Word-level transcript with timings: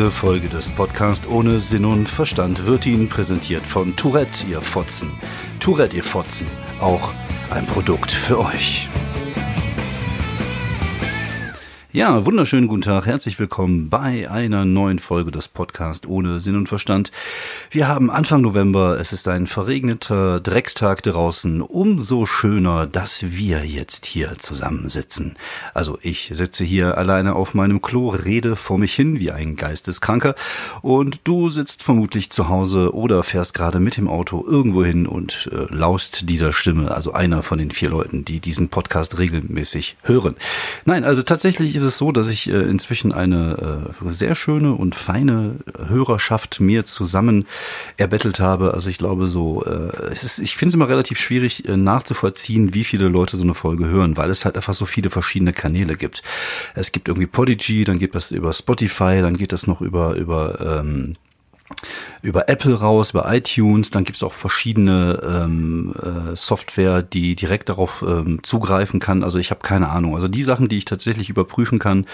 Diese 0.00 0.10
Folge 0.10 0.48
des 0.48 0.70
Podcasts 0.70 1.26
ohne 1.26 1.60
Sinn 1.60 1.84
und 1.84 2.08
Verstand 2.08 2.64
wird 2.64 2.86
Ihnen 2.86 3.10
präsentiert 3.10 3.66
von 3.66 3.94
Tourette, 3.96 4.46
ihr 4.46 4.62
Fotzen. 4.62 5.10
Tourette, 5.58 5.94
ihr 5.94 6.02
Fotzen. 6.02 6.46
Auch 6.80 7.12
ein 7.50 7.66
Produkt 7.66 8.10
für 8.10 8.38
euch. 8.38 8.88
Ja, 11.92 12.24
wunderschönen 12.24 12.68
guten 12.68 12.82
Tag, 12.82 13.06
herzlich 13.06 13.40
willkommen 13.40 13.90
bei 13.90 14.30
einer 14.30 14.64
neuen 14.64 15.00
Folge 15.00 15.32
des 15.32 15.48
Podcasts 15.48 16.06
ohne 16.06 16.38
Sinn 16.38 16.54
und 16.54 16.68
Verstand. 16.68 17.10
Wir 17.72 17.88
haben 17.88 18.12
Anfang 18.12 18.42
November, 18.42 19.00
es 19.00 19.12
ist 19.12 19.26
ein 19.26 19.48
verregneter 19.48 20.38
Dreckstag 20.38 21.02
draußen, 21.02 21.60
umso 21.60 22.26
schöner, 22.26 22.86
dass 22.86 23.24
wir 23.32 23.66
jetzt 23.66 24.06
hier 24.06 24.38
zusammensitzen. 24.38 25.34
Also 25.74 25.98
ich 26.00 26.30
sitze 26.32 26.62
hier 26.62 26.96
alleine 26.96 27.34
auf 27.34 27.54
meinem 27.54 27.82
Klo, 27.82 28.10
rede 28.10 28.54
vor 28.54 28.78
mich 28.78 28.94
hin 28.94 29.18
wie 29.18 29.32
ein 29.32 29.56
Geisteskranker 29.56 30.36
und 30.82 31.22
du 31.24 31.48
sitzt 31.48 31.82
vermutlich 31.82 32.30
zu 32.30 32.48
Hause 32.48 32.94
oder 32.94 33.24
fährst 33.24 33.52
gerade 33.52 33.80
mit 33.80 33.96
dem 33.96 34.06
Auto 34.06 34.44
irgendwo 34.46 34.84
hin 34.84 35.08
und 35.08 35.50
äh, 35.52 35.66
laust 35.74 36.28
dieser 36.30 36.52
Stimme, 36.52 36.92
also 36.92 37.14
einer 37.14 37.42
von 37.42 37.58
den 37.58 37.72
vier 37.72 37.88
Leuten, 37.88 38.24
die 38.24 38.38
diesen 38.38 38.68
Podcast 38.68 39.18
regelmäßig 39.18 39.96
hören. 40.04 40.36
Nein, 40.84 41.02
also 41.02 41.22
tatsächlich 41.22 41.79
ist 41.80 41.86
es 41.86 41.98
so, 41.98 42.12
dass 42.12 42.28
ich 42.28 42.48
äh, 42.48 42.52
inzwischen 42.52 43.12
eine 43.12 43.90
äh, 44.00 44.12
sehr 44.12 44.34
schöne 44.34 44.74
und 44.74 44.94
feine 44.94 45.56
Hörerschaft 45.88 46.60
mir 46.60 46.84
zusammen 46.84 47.46
erbettelt 47.96 48.40
habe. 48.40 48.74
Also 48.74 48.90
ich 48.90 48.98
glaube 48.98 49.26
so, 49.26 49.64
äh, 49.64 50.10
es 50.10 50.24
ist, 50.24 50.38
ich 50.38 50.56
finde 50.56 50.70
es 50.70 50.74
immer 50.74 50.88
relativ 50.88 51.18
schwierig 51.18 51.68
äh, 51.68 51.76
nachzuvollziehen, 51.76 52.74
wie 52.74 52.84
viele 52.84 53.08
Leute 53.08 53.36
so 53.36 53.42
eine 53.44 53.54
Folge 53.54 53.86
hören, 53.86 54.16
weil 54.16 54.30
es 54.30 54.44
halt 54.44 54.56
einfach 54.56 54.74
so 54.74 54.86
viele 54.86 55.10
verschiedene 55.10 55.52
Kanäle 55.52 55.96
gibt. 55.96 56.22
Es 56.74 56.92
gibt 56.92 57.08
irgendwie 57.08 57.26
Podigy, 57.26 57.84
dann 57.84 57.98
geht 57.98 58.14
das 58.14 58.32
über 58.32 58.52
Spotify, 58.52 59.20
dann 59.20 59.36
geht 59.36 59.52
das 59.52 59.66
noch 59.66 59.80
über 59.80 60.14
über 60.14 60.80
ähm, 60.80 61.14
über 62.22 62.48
Apple 62.48 62.74
raus, 62.74 63.10
über 63.10 63.32
iTunes, 63.32 63.90
dann 63.90 64.04
gibt 64.04 64.16
es 64.16 64.22
auch 64.22 64.32
verschiedene 64.32 65.20
ähm, 65.24 65.94
äh, 65.94 66.36
Software, 66.36 67.02
die 67.02 67.34
direkt 67.34 67.68
darauf 67.68 68.04
ähm, 68.06 68.40
zugreifen 68.42 69.00
kann. 69.00 69.24
Also 69.24 69.38
ich 69.38 69.50
habe 69.50 69.60
keine 69.62 69.88
Ahnung. 69.88 70.14
Also 70.14 70.28
die 70.28 70.42
Sachen, 70.42 70.68
die 70.68 70.78
ich 70.78 70.84
tatsächlich 70.84 71.30
überprüfen 71.30 71.78
kann, 71.78 72.06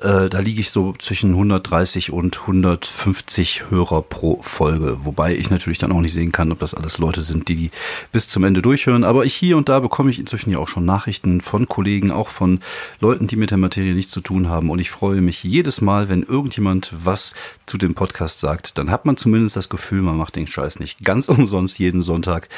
äh, 0.00 0.28
da 0.28 0.40
liege 0.40 0.60
ich 0.60 0.70
so 0.70 0.94
zwischen 0.98 1.30
130 1.30 2.12
und 2.12 2.40
150 2.40 3.70
Hörer 3.70 4.02
pro 4.02 4.42
Folge. 4.42 4.98
Wobei 5.04 5.36
ich 5.36 5.48
natürlich 5.48 5.78
dann 5.78 5.92
auch 5.92 6.00
nicht 6.00 6.12
sehen 6.12 6.32
kann, 6.32 6.52
ob 6.52 6.58
das 6.58 6.74
alles 6.74 6.98
Leute 6.98 7.22
sind, 7.22 7.48
die 7.48 7.54
die 7.54 7.70
bis 8.12 8.28
zum 8.28 8.44
Ende 8.44 8.62
durchhören. 8.62 9.04
Aber 9.04 9.24
ich 9.24 9.34
hier 9.34 9.56
und 9.56 9.68
da 9.68 9.80
bekomme 9.80 10.10
ich 10.10 10.18
inzwischen 10.18 10.50
ja 10.50 10.58
auch 10.58 10.68
schon 10.68 10.84
Nachrichten 10.84 11.40
von 11.40 11.68
Kollegen, 11.68 12.10
auch 12.10 12.28
von 12.28 12.60
Leuten, 13.00 13.26
die 13.26 13.36
mit 13.36 13.50
der 13.50 13.58
Materie 13.58 13.94
nichts 13.94 14.12
zu 14.12 14.20
tun 14.20 14.48
haben. 14.48 14.70
Und 14.70 14.80
ich 14.80 14.90
freue 14.90 15.20
mich 15.20 15.44
jedes 15.44 15.80
Mal, 15.80 16.08
wenn 16.08 16.22
irgendjemand 16.22 16.92
was 17.02 17.34
zu 17.64 17.78
dem 17.78 17.94
Podcast 17.94 18.40
sagt. 18.40 18.76
Dann 18.78 18.85
hat 18.90 19.04
man 19.04 19.16
zumindest 19.16 19.56
das 19.56 19.68
Gefühl, 19.68 20.02
man 20.02 20.16
macht 20.16 20.36
den 20.36 20.46
Scheiß 20.46 20.78
nicht 20.80 21.04
ganz 21.04 21.28
umsonst 21.28 21.78
jeden 21.78 22.02
Sonntag. 22.02 22.48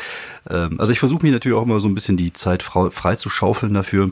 Ähm, 0.49 0.81
also 0.81 0.93
ich 0.93 0.99
versuche 0.99 1.23
mich 1.23 1.33
natürlich 1.33 1.57
auch 1.57 1.63
immer 1.63 1.81
so 1.81 1.89
ein 1.89 1.95
bisschen 1.95 2.17
die 2.17 2.33
Zeit 2.33 2.63
frei 2.63 3.17
zu 3.17 3.29
schaufeln 3.29 3.75
dafür. 3.75 4.11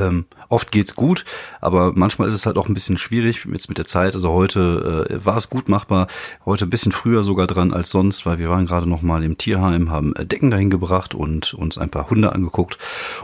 Ähm, 0.00 0.26
oft 0.48 0.72
geht's 0.72 0.94
gut, 0.94 1.24
aber 1.60 1.92
manchmal 1.94 2.28
ist 2.28 2.34
es 2.34 2.46
halt 2.46 2.56
auch 2.56 2.68
ein 2.68 2.74
bisschen 2.74 2.96
schwierig 2.96 3.46
jetzt 3.50 3.68
mit 3.68 3.78
der 3.78 3.86
Zeit. 3.86 4.14
Also 4.14 4.32
heute 4.32 5.08
äh, 5.10 5.24
war 5.24 5.36
es 5.36 5.50
gut 5.50 5.68
machbar, 5.68 6.08
heute 6.44 6.66
ein 6.66 6.70
bisschen 6.70 6.92
früher 6.92 7.22
sogar 7.22 7.46
dran 7.46 7.72
als 7.72 7.90
sonst, 7.90 8.26
weil 8.26 8.38
wir 8.38 8.48
waren 8.48 8.66
gerade 8.66 8.88
noch 8.88 9.02
mal 9.02 9.24
im 9.24 9.38
Tierheim, 9.38 9.90
haben 9.90 10.14
äh, 10.16 10.24
Decken 10.24 10.50
dahin 10.50 10.70
gebracht 10.70 11.14
und 11.14 11.54
uns 11.54 11.78
ein 11.78 11.90
paar 11.90 12.10
Hunde 12.10 12.32
angeguckt 12.32 12.78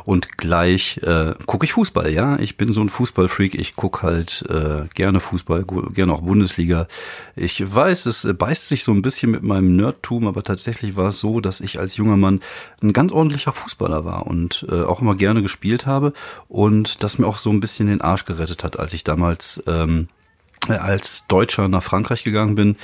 und 0.04 0.36
gleich 0.36 0.98
äh, 1.02 1.34
gucke 1.46 1.64
ich 1.64 1.72
Fußball. 1.72 2.12
Ja, 2.12 2.38
ich 2.38 2.56
bin 2.56 2.72
so 2.72 2.80
ein 2.80 2.88
Fußballfreak. 2.88 3.54
Ich 3.54 3.76
guck 3.76 4.02
halt 4.02 4.44
äh, 4.48 4.88
gerne 4.94 5.20
Fußball, 5.20 5.64
gerne 5.64 6.12
auch 6.12 6.22
Bundesliga. 6.22 6.86
Ich 7.36 7.62
weiß, 7.74 8.06
es 8.06 8.28
beißt 8.36 8.69
sich 8.69 8.84
so 8.84 8.92
ein 8.92 9.02
bisschen 9.02 9.30
mit 9.30 9.42
meinem 9.42 9.76
Nerdtum, 9.76 10.26
aber 10.26 10.42
tatsächlich 10.42 10.96
war 10.96 11.08
es 11.08 11.20
so, 11.20 11.40
dass 11.40 11.60
ich 11.60 11.78
als 11.78 11.96
junger 11.96 12.16
Mann 12.16 12.40
ein 12.82 12.92
ganz 12.92 13.12
ordentlicher 13.12 13.52
Fußballer 13.52 14.04
war 14.04 14.26
und 14.26 14.66
äh, 14.70 14.82
auch 14.82 15.00
immer 15.00 15.14
gerne 15.14 15.42
gespielt 15.42 15.86
habe 15.86 16.12
und 16.48 17.03
das 17.03 17.19
mir 17.19 17.26
auch 17.26 17.36
so 17.36 17.50
ein 17.50 17.60
bisschen 17.60 17.88
den 17.88 18.00
Arsch 18.00 18.25
gerettet 18.25 18.64
hat, 18.64 18.78
als 18.78 18.92
ich 18.92 19.04
damals 19.04 19.62
ähm, 19.66 20.08
als 20.68 21.26
Deutscher 21.26 21.68
nach 21.68 21.82
Frankreich 21.82 22.24
gegangen 22.24 22.54
bin 22.54 22.76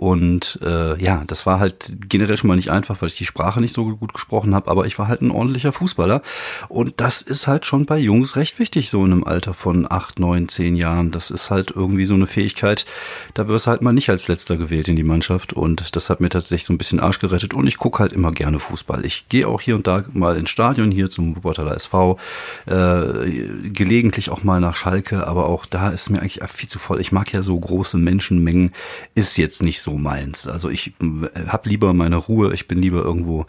und 0.00 0.58
äh, 0.62 0.98
ja, 0.98 1.24
das 1.26 1.44
war 1.44 1.60
halt 1.60 1.92
generell 2.08 2.38
schon 2.38 2.48
mal 2.48 2.56
nicht 2.56 2.70
einfach, 2.70 3.02
weil 3.02 3.10
ich 3.10 3.18
die 3.18 3.26
Sprache 3.26 3.60
nicht 3.60 3.74
so 3.74 3.84
gut 3.84 4.14
gesprochen 4.14 4.54
habe, 4.54 4.70
aber 4.70 4.86
ich 4.86 4.98
war 4.98 5.08
halt 5.08 5.20
ein 5.20 5.30
ordentlicher 5.30 5.72
Fußballer. 5.72 6.22
Und 6.70 7.02
das 7.02 7.20
ist 7.20 7.46
halt 7.46 7.66
schon 7.66 7.84
bei 7.84 7.98
Jungs 7.98 8.34
recht 8.34 8.58
wichtig, 8.58 8.88
so 8.88 9.04
in 9.04 9.12
einem 9.12 9.24
Alter 9.24 9.52
von 9.52 9.86
acht, 9.92 10.18
neun, 10.18 10.48
zehn 10.48 10.74
Jahren. 10.74 11.10
Das 11.10 11.30
ist 11.30 11.50
halt 11.50 11.70
irgendwie 11.76 12.06
so 12.06 12.14
eine 12.14 12.26
Fähigkeit, 12.26 12.86
da 13.34 13.46
wirst 13.46 13.66
du 13.66 13.72
halt 13.72 13.82
mal 13.82 13.92
nicht 13.92 14.08
als 14.08 14.26
letzter 14.26 14.56
gewählt 14.56 14.88
in 14.88 14.96
die 14.96 15.02
Mannschaft. 15.02 15.52
Und 15.52 15.94
das 15.94 16.08
hat 16.08 16.22
mir 16.22 16.30
tatsächlich 16.30 16.66
so 16.66 16.72
ein 16.72 16.78
bisschen 16.78 17.00
Arsch 17.00 17.18
gerettet. 17.18 17.52
Und 17.52 17.66
ich 17.66 17.76
gucke 17.76 17.98
halt 17.98 18.14
immer 18.14 18.32
gerne 18.32 18.58
Fußball. 18.58 19.04
Ich 19.04 19.28
gehe 19.28 19.46
auch 19.46 19.60
hier 19.60 19.76
und 19.76 19.86
da 19.86 20.04
mal 20.14 20.38
ins 20.38 20.48
Stadion, 20.48 20.90
hier 20.90 21.10
zum 21.10 21.36
Wuppertaler 21.36 21.74
SV, 21.74 22.18
äh, 22.64 23.68
gelegentlich 23.68 24.30
auch 24.30 24.44
mal 24.44 24.60
nach 24.60 24.76
Schalke, 24.76 25.26
aber 25.26 25.44
auch 25.44 25.66
da 25.66 25.90
ist 25.90 26.08
mir 26.08 26.20
eigentlich 26.20 26.40
viel 26.50 26.70
zu 26.70 26.78
voll. 26.78 27.02
Ich 27.02 27.12
mag 27.20 27.34
ja 27.34 27.42
so 27.42 27.58
große 27.60 27.98
Menschenmengen, 27.98 28.72
ist 29.14 29.36
jetzt 29.36 29.62
nicht 29.62 29.82
so 29.82 29.98
meins. 29.98 30.48
Also 30.48 30.70
ich 30.70 30.94
äh, 31.02 31.48
habe 31.48 31.68
lieber 31.68 31.92
meine 31.92 32.16
Ruhe, 32.16 32.54
ich 32.54 32.66
bin 32.66 32.80
lieber 32.80 33.02
irgendwo 33.02 33.44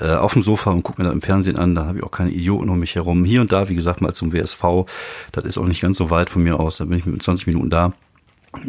äh, 0.00 0.14
auf 0.14 0.32
dem 0.32 0.40
Sofa 0.40 0.70
und 0.70 0.82
gucke 0.82 1.02
mir 1.02 1.08
das 1.08 1.12
im 1.12 1.20
Fernsehen 1.20 1.56
an, 1.56 1.74
da 1.74 1.84
habe 1.84 1.98
ich 1.98 2.04
auch 2.04 2.10
keine 2.10 2.30
Idioten 2.30 2.70
um 2.70 2.78
mich 2.78 2.94
herum. 2.94 3.26
Hier 3.26 3.42
und 3.42 3.52
da, 3.52 3.68
wie 3.68 3.74
gesagt, 3.74 4.00
mal 4.00 4.14
zum 4.14 4.32
WSV, 4.32 4.86
das 5.32 5.44
ist 5.44 5.58
auch 5.58 5.66
nicht 5.66 5.82
ganz 5.82 5.98
so 5.98 6.08
weit 6.08 6.30
von 6.30 6.42
mir 6.42 6.58
aus, 6.58 6.78
da 6.78 6.86
bin 6.86 6.98
ich 6.98 7.04
mit 7.04 7.22
20 7.22 7.46
Minuten 7.48 7.68
da. 7.68 7.92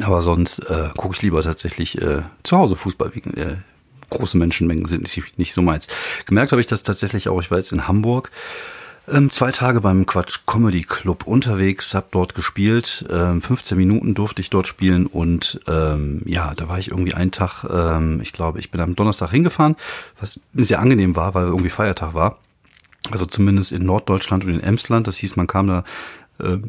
Aber 0.02 0.22
sonst 0.22 0.60
äh, 0.70 0.90
gucke 0.98 1.16
ich 1.16 1.22
lieber 1.22 1.42
tatsächlich 1.42 2.02
äh, 2.02 2.24
zu 2.44 2.58
Hause 2.58 2.76
Fußball 2.76 3.16
wegen 3.16 3.34
äh, 3.36 3.56
große 4.10 4.38
Menschenmengen 4.38 4.86
sind 4.86 5.04
nicht, 5.04 5.40
nicht 5.40 5.54
so 5.54 5.62
meins. 5.62 5.88
Gemerkt 6.26 6.52
habe 6.52 6.60
ich 6.60 6.68
das 6.68 6.84
tatsächlich 6.84 7.30
auch, 7.30 7.40
ich 7.40 7.50
war 7.50 7.60
jetzt 7.60 7.72
in 7.72 7.88
Hamburg 7.88 8.30
ähm, 9.12 9.30
zwei 9.30 9.52
Tage 9.52 9.82
beim 9.82 10.06
Quatsch 10.06 10.40
Comedy 10.46 10.84
Club 10.84 11.28
unterwegs, 11.28 11.94
hab 11.94 12.12
dort 12.12 12.36
gespielt. 12.36 13.06
Ähm, 13.10 13.42
15 13.42 13.78
Minuten 13.78 14.14
durfte 14.14 14.42
ich 14.42 14.50
dort 14.50 14.68
spielen 14.68 15.08
und 15.08 15.60
ähm, 15.68 16.22
ja, 16.26 16.54
da 16.56 16.70
war 16.70 16.80
ich 16.80 16.90
irgendwie 16.92 17.14
einen 17.14 17.32
Tag, 17.32 17.66
ähm, 17.70 18.22
ich 18.22 18.32
glaube, 18.32 18.60
ich 18.60 18.72
bin 18.72 18.80
am 18.80 18.96
Donnerstag 18.96 19.32
hingefahren, 19.32 19.76
was 20.20 20.40
sehr 20.54 20.80
angenehm 20.80 21.16
war, 21.16 21.34
weil 21.34 21.48
irgendwie 21.48 21.70
Feiertag 21.70 22.14
war. 22.14 22.40
Also 23.12 23.26
zumindest 23.26 23.74
in 23.74 23.86
Norddeutschland 23.86 24.46
und 24.46 24.52
in 24.54 24.64
Emsland. 24.64 25.08
Das 25.08 25.18
hieß, 25.18 25.36
man 25.36 25.48
kam 25.48 25.68
da 25.68 25.84
äh, 26.40 26.60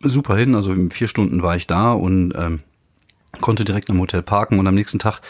super 0.00 0.36
hin. 0.36 0.56
Also 0.56 0.72
in 0.72 0.90
vier 0.90 1.06
Stunden 1.06 1.42
war 1.42 1.54
ich 1.54 1.68
da 1.68 1.92
und 1.92 2.32
ähm, 2.34 2.60
konnte 3.40 3.64
direkt 3.64 3.88
im 3.88 4.00
Hotel 4.00 4.22
parken 4.22 4.58
und 4.58 4.66
am 4.66 4.74
nächsten 4.74 4.98
Tag 4.98 5.20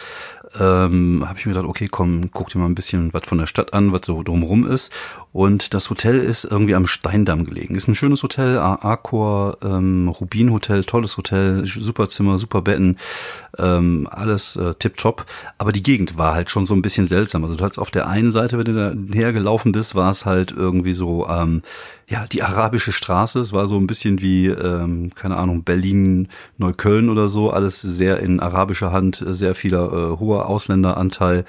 ähm, 0.59 1.25
habe 1.27 1.39
ich 1.39 1.47
mir 1.47 1.53
gedacht, 1.53 1.69
okay, 1.69 1.89
komm, 1.91 2.31
guck 2.33 2.50
dir 2.50 2.59
mal 2.59 2.66
ein 2.66 2.75
bisschen 2.75 3.12
was 3.12 3.25
von 3.25 3.39
der 3.39 3.47
Stadt 3.47 3.75
an, 3.75 3.93
was 3.93 4.03
so 4.06 4.22
drumherum 4.22 4.66
ist. 4.66 4.93
Und 5.37 5.75
das 5.75 5.91
Hotel 5.91 6.21
ist 6.21 6.47
irgendwie 6.47 6.75
am 6.75 6.87
Steindamm 6.87 7.45
gelegen. 7.45 7.75
Ist 7.75 7.89
ein 7.89 7.95
schönes 7.95 8.23
Hotel, 8.23 8.57
Arcor 8.57 9.59
ähm, 9.63 10.09
Rubin 10.09 10.51
Hotel, 10.51 10.83
tolles 10.83 11.19
Hotel, 11.19 11.67
super 11.67 12.09
Zimmer, 12.09 12.39
super 12.39 12.63
Betten, 12.63 12.97
ähm, 13.59 14.09
alles 14.11 14.57
äh, 14.57 14.73
tipptopp. 14.73 15.27
Aber 15.59 15.73
die 15.73 15.83
Gegend 15.83 16.17
war 16.17 16.33
halt 16.33 16.49
schon 16.49 16.65
so 16.65 16.73
ein 16.73 16.81
bisschen 16.81 17.07
seltsam. 17.07 17.45
Also 17.45 17.55
du 17.55 17.65
hattest 17.65 17.79
auf 17.79 17.91
der 17.91 18.09
einen 18.09 18.33
Seite, 18.33 18.57
wenn 18.57 18.65
du 18.65 18.73
da 18.73 19.15
hergelaufen 19.15 19.73
bist, 19.73 19.95
war 19.95 20.11
es 20.11 20.25
halt 20.25 20.53
irgendwie 20.53 20.95
so, 20.95 21.29
ähm, 21.29 21.61
ja, 22.09 22.25
die 22.27 22.43
arabische 22.43 22.93
Straße. 22.93 23.41
Es 23.41 23.53
war 23.53 23.67
so 23.67 23.77
ein 23.77 23.89
bisschen 23.89 24.21
wie, 24.21 24.47
ähm, 24.47 25.11
keine 25.15 25.37
Ahnung, 25.37 25.65
Berlin, 25.65 26.28
Neukölln 26.57 27.09
oder 27.10 27.28
so. 27.28 27.51
Alles 27.51 27.81
sehr 27.81 28.21
in 28.21 28.39
arabischer 28.39 28.93
Hand, 28.93 29.25
sehr 29.27 29.55
vieler 29.57 29.93
äh, 29.93 30.19
hoher 30.19 30.47
Ausländeranteil. 30.47 31.45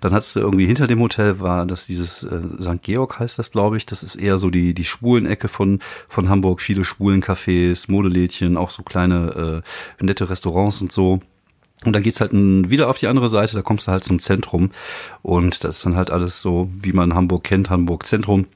Dann 0.00 0.12
hattest 0.12 0.36
du 0.36 0.40
irgendwie 0.40 0.66
hinter 0.66 0.86
dem 0.86 1.00
Hotel 1.00 1.40
war 1.40 1.64
das 1.64 1.86
dieses 1.86 2.24
äh, 2.24 2.40
St. 2.60 2.82
Georg 2.82 3.18
heißt 3.18 3.31
das, 3.38 3.50
glaube 3.50 3.76
ich. 3.76 3.86
Das 3.86 4.02
ist 4.02 4.16
eher 4.16 4.38
so 4.38 4.50
die 4.50 4.74
die 4.74 4.84
Schwulenecke 4.84 5.48
von 5.48 5.80
von 6.08 6.28
Hamburg. 6.28 6.60
Viele 6.60 6.82
Schwulencafés, 6.82 7.90
Modelädchen, 7.90 8.56
auch 8.56 8.70
so 8.70 8.82
kleine 8.82 9.62
äh, 10.00 10.04
nette 10.04 10.28
Restaurants 10.30 10.80
und 10.80 10.92
so. 10.92 11.20
Und 11.84 11.94
dann 11.94 12.02
geht's 12.02 12.20
halt 12.20 12.30
wieder 12.32 12.88
auf 12.88 12.98
die 12.98 13.08
andere 13.08 13.28
Seite, 13.28 13.56
da 13.56 13.62
kommst 13.62 13.88
du 13.88 13.92
halt 13.92 14.04
zum 14.04 14.20
Zentrum. 14.20 14.70
Und 15.22 15.64
das 15.64 15.76
ist 15.76 15.86
dann 15.86 15.96
halt 15.96 16.10
alles 16.10 16.40
so, 16.40 16.70
wie 16.80 16.92
man 16.92 17.14
Hamburg 17.14 17.44
kennt, 17.44 17.70
Hamburg 17.70 18.06
Zentrum. 18.06 18.46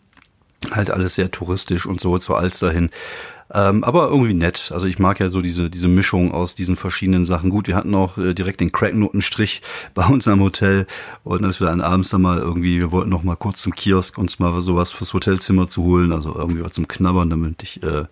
Halt 0.70 0.90
alles 0.90 1.16
sehr 1.16 1.30
touristisch 1.30 1.86
und 1.86 2.00
so 2.00 2.18
zur 2.18 2.38
Alster 2.38 2.70
hin. 2.70 2.90
Ähm, 3.52 3.84
aber 3.84 4.08
irgendwie 4.08 4.34
nett. 4.34 4.70
Also 4.74 4.86
ich 4.86 4.98
mag 4.98 5.20
ja 5.20 5.28
so 5.28 5.40
diese, 5.40 5.70
diese 5.70 5.88
Mischung 5.88 6.32
aus 6.32 6.54
diesen 6.54 6.76
verschiedenen 6.76 7.24
Sachen. 7.24 7.50
Gut, 7.50 7.68
wir 7.68 7.76
hatten 7.76 7.94
auch 7.94 8.18
äh, 8.18 8.34
direkt 8.34 8.60
den 8.60 8.72
Cracknotenstrich 8.72 9.62
bei 9.94 10.06
uns 10.06 10.26
am 10.28 10.40
Hotel 10.40 10.86
und 11.24 11.42
dass 11.42 11.60
wir 11.60 11.68
dann 11.68 11.80
abends 11.80 12.10
dann 12.10 12.22
mal 12.22 12.38
irgendwie, 12.38 12.78
wir 12.78 12.90
wollten 12.90 13.10
noch 13.10 13.22
mal 13.22 13.36
kurz 13.36 13.62
zum 13.62 13.74
Kiosk 13.74 14.18
uns 14.18 14.38
mal 14.38 14.60
sowas 14.60 14.90
fürs 14.90 15.14
Hotelzimmer 15.14 15.68
zu 15.68 15.84
holen, 15.84 16.12
also 16.12 16.34
irgendwie 16.34 16.62
was 16.62 16.72
zum 16.72 16.88
Knabbern, 16.88 17.30
damit 17.30 17.62
ich 17.62 17.82
äh, 17.82 18.04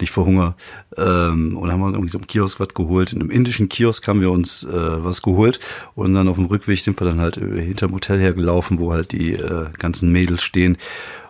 nicht 0.00 0.12
verhungere. 0.12 0.54
Ähm, 0.96 1.56
und 1.56 1.72
haben 1.72 1.80
wir 1.80 1.88
irgendwie 1.88 2.10
so 2.10 2.18
im 2.18 2.26
Kiosk 2.26 2.60
was 2.60 2.74
geholt. 2.74 3.12
In 3.12 3.20
einem 3.20 3.30
indischen 3.30 3.68
Kiosk 3.68 4.06
haben 4.06 4.20
wir 4.20 4.30
uns 4.30 4.64
äh, 4.64 5.04
was 5.04 5.22
geholt 5.22 5.60
und 5.94 6.14
dann 6.14 6.28
auf 6.28 6.36
dem 6.36 6.46
Rückweg 6.46 6.80
sind 6.80 7.00
wir 7.00 7.06
dann 7.06 7.20
halt 7.20 7.36
hinterm 7.36 7.92
Hotel 7.92 8.20
hergelaufen, 8.20 8.78
wo 8.78 8.92
halt 8.92 9.12
die 9.12 9.32
äh, 9.32 9.66
ganzen 9.78 10.12
Mädels 10.12 10.42
stehen 10.42 10.76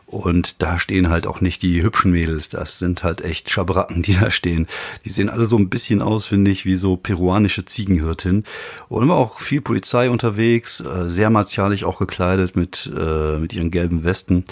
Und 0.09 0.63
da 0.63 0.79
stehen 0.79 1.11
halt 1.11 1.27
auch 1.27 1.43
nicht 1.43 1.61
die 1.63 1.83
hübschen 1.83 2.13
Mädels, 2.13 2.49
das 2.49 2.79
sind 2.79 3.03
halt 3.03 3.21
echt 3.21 3.51
Schabracken, 3.51 4.03
die 4.03 4.15
da 4.21 4.31
stehen. 4.31 4.67
Die 5.05 5.11
sehen 5.11 5.29
alle 5.29 5.45
so 5.45 5.59
ein 5.59 5.69
bisschen 5.69 6.01
aus, 6.01 6.25
finde 6.25 6.51
ich, 6.51 6.65
wie 6.65 6.77
so 6.77 6.97
peruanische 6.97 7.67
Ziegenhirtin. 7.67 8.45
Und 8.89 9.03
immer 9.03 9.17
auch 9.17 9.41
viel 9.41 9.61
Polizei 9.61 10.09
unterwegs, 10.09 10.81
äh, 10.81 11.11
sehr 11.11 11.29
martialisch 11.29 11.85
auch 11.85 11.99
gekleidet 11.99 12.57
mit, 12.57 12.91
äh, 12.97 13.37
mit 13.37 13.53
ihren 13.53 13.71
gelben 13.71 14.03
Westen. 14.03 14.45